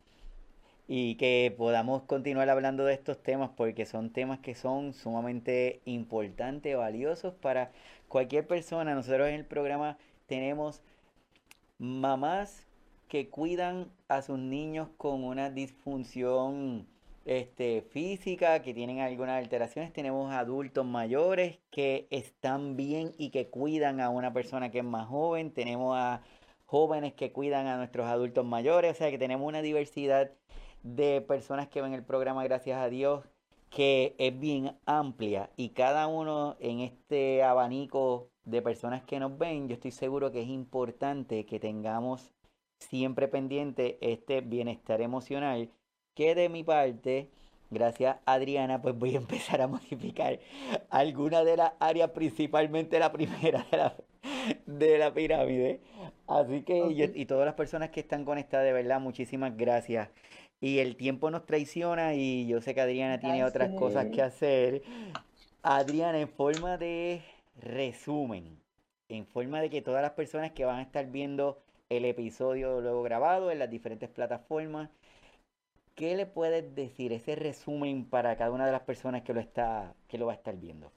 Y 0.87 1.15
que 1.15 1.53
podamos 1.57 2.03
continuar 2.03 2.49
hablando 2.49 2.83
de 2.85 2.93
estos 2.93 3.21
temas 3.21 3.51
porque 3.55 3.85
son 3.85 4.11
temas 4.11 4.39
que 4.39 4.53
son 4.53 4.93
sumamente 4.93 5.81
importantes, 5.85 6.75
valiosos 6.75 7.33
para 7.33 7.71
cualquier 8.09 8.47
persona. 8.47 8.93
Nosotros 8.93 9.29
en 9.29 9.35
el 9.35 9.45
programa 9.45 9.97
tenemos 10.27 10.81
mamás 11.77 12.67
que 13.07 13.29
cuidan 13.29 13.91
a 14.07 14.21
sus 14.21 14.39
niños 14.39 14.89
con 14.97 15.23
una 15.23 15.49
disfunción 15.49 16.87
este, 17.25 17.81
física, 17.81 18.61
que 18.61 18.73
tienen 18.73 18.99
algunas 18.99 19.41
alteraciones. 19.41 19.93
Tenemos 19.93 20.33
adultos 20.33 20.85
mayores 20.85 21.59
que 21.71 22.07
están 22.09 22.75
bien 22.75 23.11
y 23.17 23.29
que 23.29 23.49
cuidan 23.49 24.01
a 24.01 24.09
una 24.09 24.33
persona 24.33 24.71
que 24.71 24.79
es 24.79 24.83
más 24.83 25.07
joven. 25.07 25.51
Tenemos 25.51 25.95
a 25.97 26.21
jóvenes 26.65 27.13
que 27.13 27.31
cuidan 27.31 27.67
a 27.67 27.77
nuestros 27.77 28.07
adultos 28.07 28.45
mayores. 28.45 28.91
O 28.91 28.95
sea 28.95 29.11
que 29.11 29.17
tenemos 29.17 29.47
una 29.47 29.61
diversidad 29.61 30.31
de 30.83 31.21
personas 31.21 31.67
que 31.67 31.81
ven 31.81 31.93
el 31.93 32.03
programa, 32.03 32.43
gracias 32.43 32.79
a 32.79 32.89
Dios, 32.89 33.25
que 33.69 34.15
es 34.17 34.39
bien 34.39 34.77
amplia. 34.85 35.49
Y 35.57 35.69
cada 35.69 36.07
uno 36.07 36.55
en 36.59 36.81
este 36.81 37.43
abanico 37.43 38.29
de 38.45 38.61
personas 38.61 39.03
que 39.03 39.19
nos 39.19 39.37
ven, 39.37 39.67
yo 39.67 39.75
estoy 39.75 39.91
seguro 39.91 40.31
que 40.31 40.41
es 40.41 40.49
importante 40.49 41.45
que 41.45 41.59
tengamos 41.59 42.31
siempre 42.77 43.27
pendiente 43.27 43.97
este 44.01 44.41
bienestar 44.41 45.01
emocional 45.01 45.69
que 46.13 46.35
de 46.35 46.49
mi 46.49 46.63
parte, 46.63 47.29
gracias 47.71 48.17
Adriana, 48.25 48.81
pues 48.81 48.97
voy 48.97 49.15
a 49.15 49.17
empezar 49.17 49.61
a 49.61 49.67
modificar 49.67 50.39
alguna 50.89 51.43
de 51.43 51.57
las 51.57 51.73
áreas, 51.79 52.11
principalmente 52.11 52.99
la 52.99 53.11
primera 53.11 53.65
de 53.71 53.77
la, 53.77 53.95
de 54.65 54.97
la 54.97 55.13
pirámide. 55.13 55.79
Así 56.27 56.63
que 56.63 57.11
y 57.15 57.25
todas 57.25 57.45
las 57.45 57.55
personas 57.55 57.89
que 57.89 57.99
están 58.01 58.25
conectadas, 58.25 58.65
de 58.65 58.73
verdad, 58.73 58.99
muchísimas 58.99 59.55
gracias. 59.57 60.09
Y 60.63 60.79
el 60.79 60.95
tiempo 60.95 61.29
nos 61.29 61.45
traiciona 61.45 62.13
y 62.13 62.47
yo 62.47 62.61
sé 62.61 62.73
que 62.73 62.79
Adriana 62.79 63.19
tiene 63.19 63.43
otras 63.43 63.71
cosas 63.77 64.07
que 64.13 64.21
hacer. 64.21 64.81
Adriana, 65.61 66.21
en 66.21 66.29
forma 66.29 66.77
de 66.77 67.21
resumen, 67.57 68.61
en 69.09 69.27
forma 69.27 69.59
de 69.59 69.69
que 69.69 69.81
todas 69.81 70.01
las 70.01 70.13
personas 70.13 70.53
que 70.53 70.63
van 70.63 70.77
a 70.79 70.83
estar 70.83 71.05
viendo 71.07 71.61
el 71.89 72.05
episodio 72.05 72.79
luego 72.79 73.03
grabado 73.03 73.51
en 73.51 73.59
las 73.59 73.69
diferentes 73.69 74.07
plataformas, 74.09 74.89
¿qué 75.95 76.15
le 76.15 76.27
puedes 76.27 76.73
decir, 76.73 77.11
ese 77.11 77.35
resumen 77.35 78.09
para 78.09 78.37
cada 78.37 78.51
una 78.51 78.65
de 78.65 78.71
las 78.71 78.83
personas 78.83 79.23
que 79.23 79.33
lo, 79.33 79.41
está, 79.41 79.93
que 80.07 80.17
lo 80.17 80.27
va 80.27 80.31
a 80.31 80.35
estar 80.35 80.55
viendo? 80.55 80.93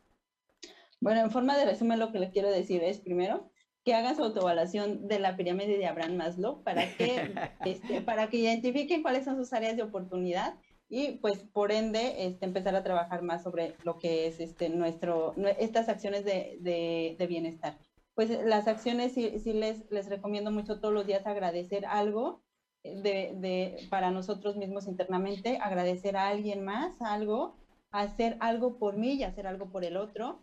Bueno, 1.01 1.23
en 1.23 1.33
forma 1.33 1.59
de 1.59 1.65
resumen 1.65 1.99
lo 1.99 2.13
que 2.13 2.21
le 2.21 2.31
quiero 2.31 2.53
decir 2.53 2.85
es, 2.85 3.01
primero, 3.01 3.51
que 3.87 3.95
hagas 3.95 4.19
autoevaluación 4.19 5.07
de 5.07 5.21
la 5.21 5.37
pirámide 5.37 5.79
de 5.79 5.87
Abraham 5.87 6.17
Maslow 6.17 6.65
para 6.65 6.93
que, 6.97 7.33
este, 7.65 8.01
para 8.01 8.29
que 8.29 8.39
identifiquen 8.39 9.01
cuáles 9.01 9.25
son 9.25 9.37
sus 9.37 9.53
áreas 9.53 9.77
de 9.77 9.85
oportunidad 9.85 10.57
y 10.89 11.13
pues 11.19 11.45
por 11.53 11.71
ende 11.71 12.27
este, 12.27 12.47
empezar 12.47 12.75
a 12.75 12.83
trabajar 12.83 13.23
más 13.23 13.45
sobre 13.45 13.77
lo 13.85 13.99
que 13.99 14.27
es 14.27 14.41
este, 14.41 14.71
nuestro, 14.71 15.35
estas 15.61 15.89
acciones 15.89 16.25
de, 16.25 16.59
de, 16.63 17.15
de 17.17 17.27
bienestar. 17.29 17.79
Pues 18.17 18.31
las 18.45 18.67
acciones 18.67 19.13
sí, 19.13 19.39
sí 19.39 19.53
les, 19.53 19.89
les 19.93 20.09
recomiendo 20.09 20.51
mucho 20.51 20.81
todos 20.81 20.93
los 20.93 21.07
días 21.07 21.25
agradecer 21.25 21.87
algo 21.87 22.43
de, 22.83 23.87
para 23.89 24.11
nosotros 24.11 24.57
mismos 24.57 24.89
internamente, 24.89 25.59
agradecer 25.63 26.17
a 26.17 26.27
alguien 26.27 26.65
más 26.65 27.01
algo, 27.01 27.55
hacer 27.93 28.37
algo 28.41 28.79
por 28.79 28.97
mí 28.97 29.13
y 29.13 29.23
hacer 29.23 29.47
algo 29.47 29.71
por 29.71 29.85
el 29.85 29.97
otro. 29.97 30.43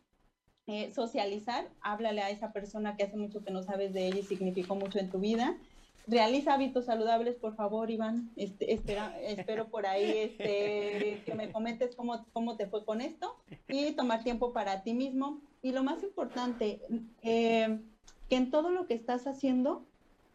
Eh, 0.67 0.91
socializar, 0.91 1.69
háblale 1.81 2.21
a 2.21 2.29
esa 2.29 2.53
persona 2.53 2.95
que 2.95 3.03
hace 3.03 3.17
mucho 3.17 3.43
que 3.43 3.51
no 3.51 3.63
sabes 3.63 3.93
de 3.93 4.07
ella 4.07 4.19
y 4.19 4.23
significó 4.23 4.75
mucho 4.75 4.97
en 4.97 5.09
tu 5.09 5.19
vida. 5.19 5.57
Realiza 6.07 6.53
hábitos 6.53 6.85
saludables, 6.85 7.35
por 7.35 7.55
favor, 7.55 7.91
Iván. 7.91 8.31
Este, 8.37 8.73
espero 8.73 9.67
por 9.69 9.85
ahí 9.85 10.03
este, 10.03 11.21
que 11.25 11.33
me 11.35 11.51
comentes 11.51 11.95
cómo, 11.95 12.25
cómo 12.31 12.55
te 12.55 12.67
fue 12.67 12.85
con 12.85 13.01
esto 13.01 13.35
y 13.67 13.91
tomar 13.91 14.23
tiempo 14.23 14.53
para 14.53 14.83
ti 14.83 14.93
mismo. 14.93 15.41
Y 15.61 15.71
lo 15.71 15.83
más 15.83 16.01
importante, 16.01 16.81
eh, 17.21 17.79
que 18.29 18.35
en 18.35 18.49
todo 18.49 18.69
lo 18.69 18.85
que 18.85 18.93
estás 18.93 19.27
haciendo 19.27 19.85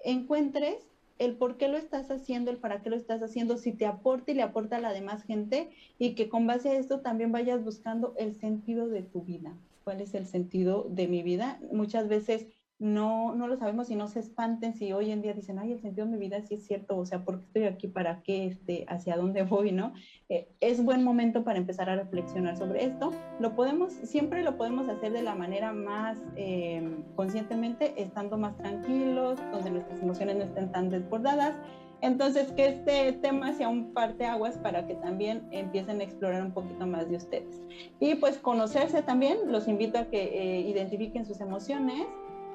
encuentres 0.05 0.91
el 1.19 1.37
por 1.37 1.57
qué 1.57 1.69
lo 1.69 1.77
estás 1.77 2.11
haciendo, 2.11 2.51
el 2.51 2.59
para 2.59 2.83
qué 2.83 2.91
lo 2.91 2.97
estás 2.97 3.23
haciendo, 3.23 3.57
si 3.57 3.73
te 3.73 3.87
aporta 3.87 4.31
y 4.31 4.35
le 4.35 4.43
aporta 4.43 4.77
a 4.77 4.81
la 4.81 4.93
demás 4.93 5.25
gente 5.25 5.71
y 5.99 6.15
que 6.15 6.29
con 6.29 6.47
base 6.47 6.71
a 6.71 6.79
esto 6.79 7.01
también 7.01 7.33
vayas 7.33 7.65
buscando 7.65 8.15
el 8.19 8.35
sentido 8.37 8.89
de 8.89 9.03
tu 9.03 9.23
vida. 9.23 9.55
¿Cuál 9.89 10.03
es 10.03 10.13
el 10.13 10.27
sentido 10.27 10.85
de 10.91 11.09
mi 11.09 11.23
vida? 11.23 11.59
Muchas 11.73 12.09
veces 12.09 12.47
no, 12.79 13.35
no 13.35 13.49
lo 13.49 13.57
sabemos 13.57 13.89
y 13.89 13.97
no 13.97 14.07
se 14.07 14.21
espanten 14.21 14.75
si 14.75 14.93
hoy 14.93 15.11
en 15.11 15.23
día 15.23 15.33
dicen, 15.33 15.59
ay, 15.59 15.73
el 15.73 15.81
sentido 15.81 16.05
de 16.05 16.13
mi 16.13 16.19
vida 16.19 16.43
sí 16.43 16.57
es 16.57 16.67
cierto, 16.67 16.99
o 16.99 17.07
sea, 17.07 17.25
¿por 17.25 17.39
qué 17.39 17.47
estoy 17.47 17.65
aquí? 17.65 17.89
¿Para 17.89 18.21
qué? 18.21 18.45
Este, 18.45 18.85
¿Hacia 18.87 19.17
dónde 19.17 19.45
voy? 19.45 19.73
¿No? 19.73 19.95
Eh, 20.29 20.47
es 20.61 20.85
buen 20.85 21.03
momento 21.03 21.43
para 21.43 21.59
empezar 21.59 21.89
a 21.89 21.97
reflexionar 21.97 22.59
sobre 22.59 22.85
esto. 22.85 23.13
Lo 23.41 23.55
podemos, 23.55 23.95
siempre 23.95 24.43
lo 24.43 24.59
podemos 24.59 24.91
hacer 24.91 25.11
de 25.11 25.23
la 25.23 25.35
manera 25.35 25.73
más 25.73 26.19
eh, 26.37 26.87
conscientemente, 27.17 27.95
estando 27.97 28.37
más 28.37 28.59
tranquilos, 28.59 29.41
donde 29.51 29.71
nuestras 29.71 30.03
emociones 30.03 30.37
no 30.37 30.45
estén 30.45 30.71
tan 30.71 30.91
desbordadas. 30.91 31.55
Entonces, 32.01 32.53
que 32.53 32.67
este 32.67 33.13
tema 33.15 33.53
sea 33.53 33.69
un 33.69 33.93
parteaguas 33.93 34.57
para 34.59 34.87
que 34.87 34.95
también 34.95 35.47
empiecen 35.51 36.01
a 36.01 36.05
explorar 36.05 36.43
un 36.43 36.53
poquito 36.53 36.87
más 36.87 37.09
de 37.09 37.17
ustedes. 37.17 37.61
Y 37.99 38.15
pues 38.15 38.39
conocerse 38.39 39.03
también, 39.03 39.51
los 39.51 39.67
invito 39.67 39.99
a 39.99 40.05
que 40.05 40.23
eh, 40.23 40.61
identifiquen 40.61 41.25
sus 41.25 41.41
emociones, 41.41 42.07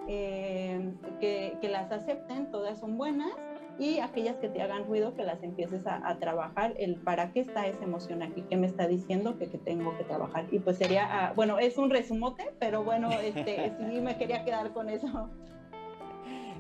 eh, 0.08 0.94
que, 1.20 1.58
que, 1.62 1.70
las 1.70 1.91
acepten, 1.91 2.52
todas 2.52 2.80
son 2.80 2.98
buenas, 2.98 3.32
y 3.80 4.00
aquellas 4.00 4.38
que 4.38 4.50
te 4.50 4.62
hagan 4.62 4.86
ruido, 4.86 5.16
que 5.16 5.24
las 5.24 5.41
empieces 5.44 5.82
a, 5.86 6.18
trabajar, 6.20 6.74
el 6.78 6.96
para 6.96 7.32
qué 7.32 7.41
está 7.41 7.68
esa 7.68 7.84
emoción 7.84 8.22
aquí, 8.22 8.44
qué 8.50 8.56
me 8.56 8.68
está 8.68 8.88
diciendo 8.88 9.38
que, 9.38 9.50
que 9.50 9.58
tengo 9.58 9.98
que 9.98 10.04
trabajar. 10.04 10.46
Y 10.52 10.60
pues 10.60 10.78
sería, 10.78 11.08
ah, 11.10 11.34
bueno, 11.36 11.58
es 11.58 11.78
un 11.78 11.89
resumote, 11.89 12.52
pero 12.60 12.84
bueno, 12.84 13.10
este, 13.12 13.74
sí 13.80 14.02
me 14.02 14.18
quería 14.18 14.46
quedar 14.46 14.74
con 14.74 14.89
eso. 14.89 15.30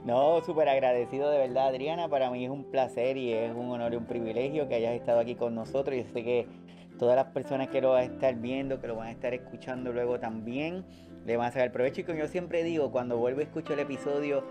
No, 0.05 0.41
súper 0.41 0.67
agradecido 0.67 1.29
de 1.29 1.37
verdad, 1.37 1.67
Adriana. 1.67 2.09
Para 2.09 2.29
mí 2.29 2.43
es 2.43 2.51
un 2.51 2.65
placer 2.65 3.15
y 3.15 3.31
es 3.31 3.53
un 3.55 3.71
honor 3.71 3.93
y 3.93 3.95
un 3.95 4.05
privilegio 4.05 4.67
que 4.67 4.75
hayas 4.75 4.95
estado 4.95 5.19
aquí 5.19 5.35
con 5.35 5.55
nosotros. 5.55 5.95
Yo 5.95 6.03
sé 6.11 6.23
que 6.23 6.47
todas 6.99 7.15
las 7.15 7.27
personas 7.27 7.69
que 7.69 7.79
lo 7.79 7.91
van 7.91 8.01
a 8.01 8.05
estar 8.05 8.35
viendo, 8.35 8.81
que 8.81 8.87
lo 8.87 8.97
van 8.97 9.07
a 9.07 9.11
estar 9.11 9.33
escuchando 9.33 9.93
luego 9.93 10.19
también, 10.19 10.83
le 11.25 11.37
van 11.37 11.47
a 11.47 11.51
sacar 11.51 11.71
provecho. 11.71 12.01
Y 12.01 12.03
como 12.03 12.19
yo 12.19 12.27
siempre 12.27 12.63
digo, 12.63 12.91
cuando 12.91 13.17
vuelvo 13.17 13.39
a 13.39 13.43
escuchar 13.43 13.73
el 13.73 13.85
episodio, 13.85 14.43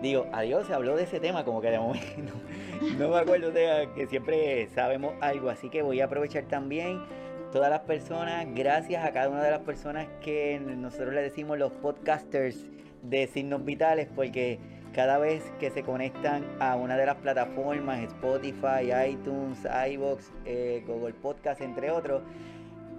digo, 0.00 0.26
adiós, 0.32 0.68
se 0.68 0.74
habló 0.74 0.94
de 0.94 1.02
ese 1.02 1.18
tema, 1.18 1.44
como 1.44 1.60
que 1.60 1.70
de 1.72 1.78
momento 1.80 2.34
no, 2.98 3.08
me 3.08 3.16
acuerdo 3.16 3.50
de 3.50 3.88
que 3.96 4.06
siempre 4.06 4.68
sabemos 4.76 5.14
algo. 5.20 5.50
Así 5.50 5.70
que 5.70 5.82
voy 5.82 6.02
a 6.02 6.04
aprovechar 6.04 6.44
también 6.44 7.02
todas 7.50 7.68
las 7.68 7.80
personas, 7.80 8.46
gracias 8.54 9.04
a 9.04 9.10
cada 9.10 9.28
una 9.28 9.42
de 9.42 9.50
las 9.50 9.60
personas 9.60 10.06
que 10.20 10.60
nosotros 10.60 11.14
le 11.14 11.22
decimos 11.22 11.58
los 11.58 11.72
podcasters 11.72 12.64
de 13.02 13.26
signos 13.26 13.64
vitales, 13.64 14.08
porque 14.14 14.58
cada 14.94 15.18
vez 15.18 15.42
que 15.58 15.70
se 15.70 15.82
conectan 15.82 16.44
a 16.60 16.76
una 16.76 16.96
de 16.96 17.06
las 17.06 17.16
plataformas, 17.16 18.00
Spotify, 18.04 19.10
iTunes, 19.10 19.58
iBox, 19.90 20.32
eh, 20.44 20.84
Google 20.86 21.14
Podcast, 21.14 21.60
entre 21.60 21.90
otros, 21.90 22.22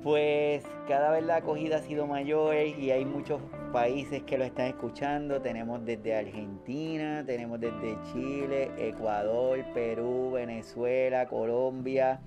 pues 0.03 0.63
cada 0.87 1.09
vez 1.09 1.23
la 1.23 1.37
acogida 1.37 1.77
ha 1.77 1.81
sido 1.81 2.05
mayor 2.05 2.55
y 2.55 2.91
hay 2.91 3.05
muchos 3.05 3.41
países 3.73 4.21
que 4.23 4.37
lo 4.37 4.43
están 4.43 4.67
escuchando. 4.67 5.41
Tenemos 5.41 5.83
desde 5.83 6.15
Argentina, 6.15 7.23
tenemos 7.25 7.59
desde 7.59 7.97
Chile, 8.11 8.69
Ecuador, 8.77 9.65
Perú, 9.73 10.31
Venezuela, 10.33 11.25
Colombia, 11.25 12.19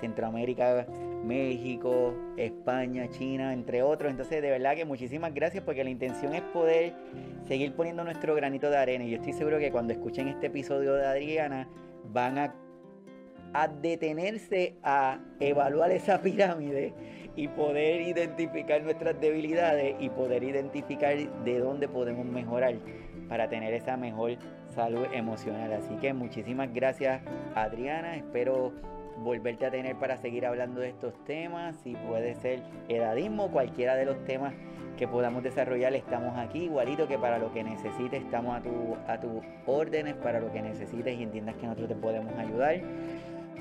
Centroamérica, 0.00 0.86
México, 1.24 2.14
España, 2.36 3.08
China, 3.10 3.52
entre 3.52 3.82
otros. 3.82 4.10
Entonces, 4.10 4.42
de 4.42 4.50
verdad 4.50 4.74
que 4.74 4.84
muchísimas 4.84 5.34
gracias 5.34 5.62
porque 5.64 5.84
la 5.84 5.90
intención 5.90 6.34
es 6.34 6.42
poder 6.42 6.94
seguir 7.46 7.74
poniendo 7.74 8.04
nuestro 8.04 8.34
granito 8.34 8.70
de 8.70 8.76
arena. 8.76 9.04
Y 9.04 9.10
yo 9.10 9.16
estoy 9.16 9.32
seguro 9.32 9.58
que 9.58 9.70
cuando 9.70 9.92
escuchen 9.92 10.28
este 10.28 10.46
episodio 10.46 10.94
de 10.94 11.06
Adriana 11.06 11.68
van 12.12 12.38
a 12.38 12.54
a 13.52 13.68
detenerse 13.68 14.76
a 14.82 15.18
evaluar 15.40 15.90
esa 15.90 16.20
pirámide 16.22 16.94
y 17.36 17.48
poder 17.48 18.02
identificar 18.02 18.82
nuestras 18.82 19.20
debilidades 19.20 19.96
y 20.00 20.08
poder 20.10 20.42
identificar 20.42 21.16
de 21.16 21.58
dónde 21.58 21.88
podemos 21.88 22.26
mejorar 22.26 22.74
para 23.28 23.48
tener 23.48 23.72
esa 23.74 23.96
mejor 23.96 24.36
salud 24.74 25.06
emocional. 25.12 25.72
Así 25.72 25.94
que 25.96 26.12
muchísimas 26.12 26.72
gracias 26.72 27.22
Adriana, 27.54 28.16
espero 28.16 28.72
volverte 29.20 29.66
a 29.66 29.70
tener 29.70 29.96
para 29.96 30.16
seguir 30.16 30.46
hablando 30.46 30.80
de 30.80 30.88
estos 30.88 31.14
temas, 31.24 31.76
si 31.82 31.94
puede 31.94 32.34
ser 32.34 32.60
edadismo, 32.88 33.50
cualquiera 33.50 33.94
de 33.94 34.06
los 34.06 34.24
temas 34.24 34.54
que 34.96 35.06
podamos 35.06 35.42
desarrollar, 35.42 35.94
estamos 35.94 36.36
aquí, 36.36 36.64
igualito 36.64 37.06
que 37.06 37.18
para 37.18 37.38
lo 37.38 37.52
que 37.52 37.62
necesites, 37.62 38.22
estamos 38.22 38.56
a, 38.56 38.62
tu, 38.62 38.96
a 39.06 39.20
tus 39.20 39.42
órdenes, 39.66 40.14
para 40.14 40.40
lo 40.40 40.52
que 40.52 40.62
necesites 40.62 41.18
y 41.18 41.22
entiendas 41.22 41.56
que 41.56 41.66
nosotros 41.66 41.88
te 41.88 41.94
podemos 41.94 42.34
ayudar. 42.38 42.80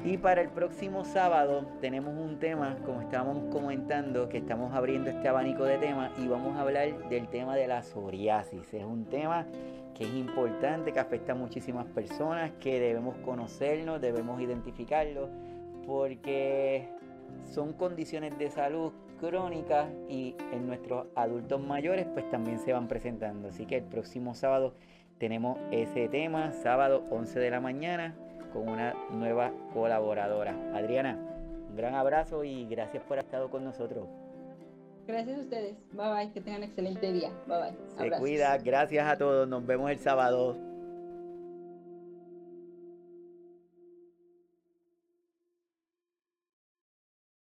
Y 0.06 0.18
para 0.18 0.42
el 0.42 0.50
próximo 0.50 1.04
sábado 1.04 1.66
tenemos 1.82 2.18
un 2.18 2.40
tema, 2.40 2.78
como 2.86 3.02
estábamos 3.02 3.54
comentando, 3.54 4.30
que 4.30 4.38
estamos 4.38 4.74
abriendo 4.74 5.10
este 5.10 5.28
abanico 5.28 5.66
de 5.66 5.78
temas 5.78 6.12
y 6.18 6.28
vamos 6.28 6.56
a 6.58 6.62
hablar 6.62 7.10
del 7.10 7.28
tema 7.28 7.58
de 7.58 7.68
la 7.68 7.84
psoriasis. 7.84 8.74
Es 8.74 8.86
un 8.86 9.06
tema 9.06 9.46
que 9.94 10.06
es 10.06 10.14
importante, 10.14 10.94
que 10.94 11.00
afecta 11.00 11.34
a 11.34 11.36
muchísimas 11.36 11.86
personas, 11.88 12.52
que 12.62 12.80
debemos 12.80 13.18
conocernos, 13.18 14.00
debemos 14.00 14.40
identificarlo, 14.42 15.28
porque 15.90 16.88
son 17.52 17.74
condiciones 17.74 18.38
de 18.38 18.52
salud 18.52 18.94
crónicas 19.20 19.90
y 20.08 20.36
en 20.54 20.68
nuestros 20.68 21.08
adultos 21.16 21.60
mayores 21.60 22.06
pues 22.14 22.30
también 22.30 22.60
se 22.60 22.72
van 22.72 22.88
presentando. 22.88 23.50
Así 23.50 23.66
que 23.66 23.78
el 23.78 23.84
próximo 23.84 24.36
sábado 24.36 24.76
tenemos 25.18 25.58
ese 25.72 26.08
tema, 26.08 26.52
sábado 26.52 27.04
11 27.10 27.40
de 27.40 27.50
la 27.50 27.60
mañana, 27.60 28.16
con 28.54 28.70
una 28.70 28.94
nueva 29.10 29.52
colaboradora. 29.74 30.56
Adriana, 30.76 31.18
un 31.70 31.76
gran 31.76 31.96
abrazo 31.96 32.44
y 32.44 32.68
gracias 32.68 33.04
por 33.04 33.18
haber 33.18 33.26
estado 33.26 33.50
con 33.50 33.64
nosotros. 33.64 34.08
Gracias 35.08 35.40
a 35.40 35.42
ustedes. 35.42 35.76
Bye 35.92 36.14
bye. 36.14 36.32
Que 36.32 36.42
tengan 36.42 36.62
un 36.62 36.68
excelente 36.68 37.12
día. 37.12 37.32
Bye 37.48 37.58
bye. 37.58 38.12
Se 38.12 38.20
cuida. 38.20 38.56
Gracias 38.60 39.08
a 39.08 39.18
todos. 39.18 39.48
Nos 39.48 39.66
vemos 39.66 39.90
el 39.90 39.98
sábado. 39.98 40.69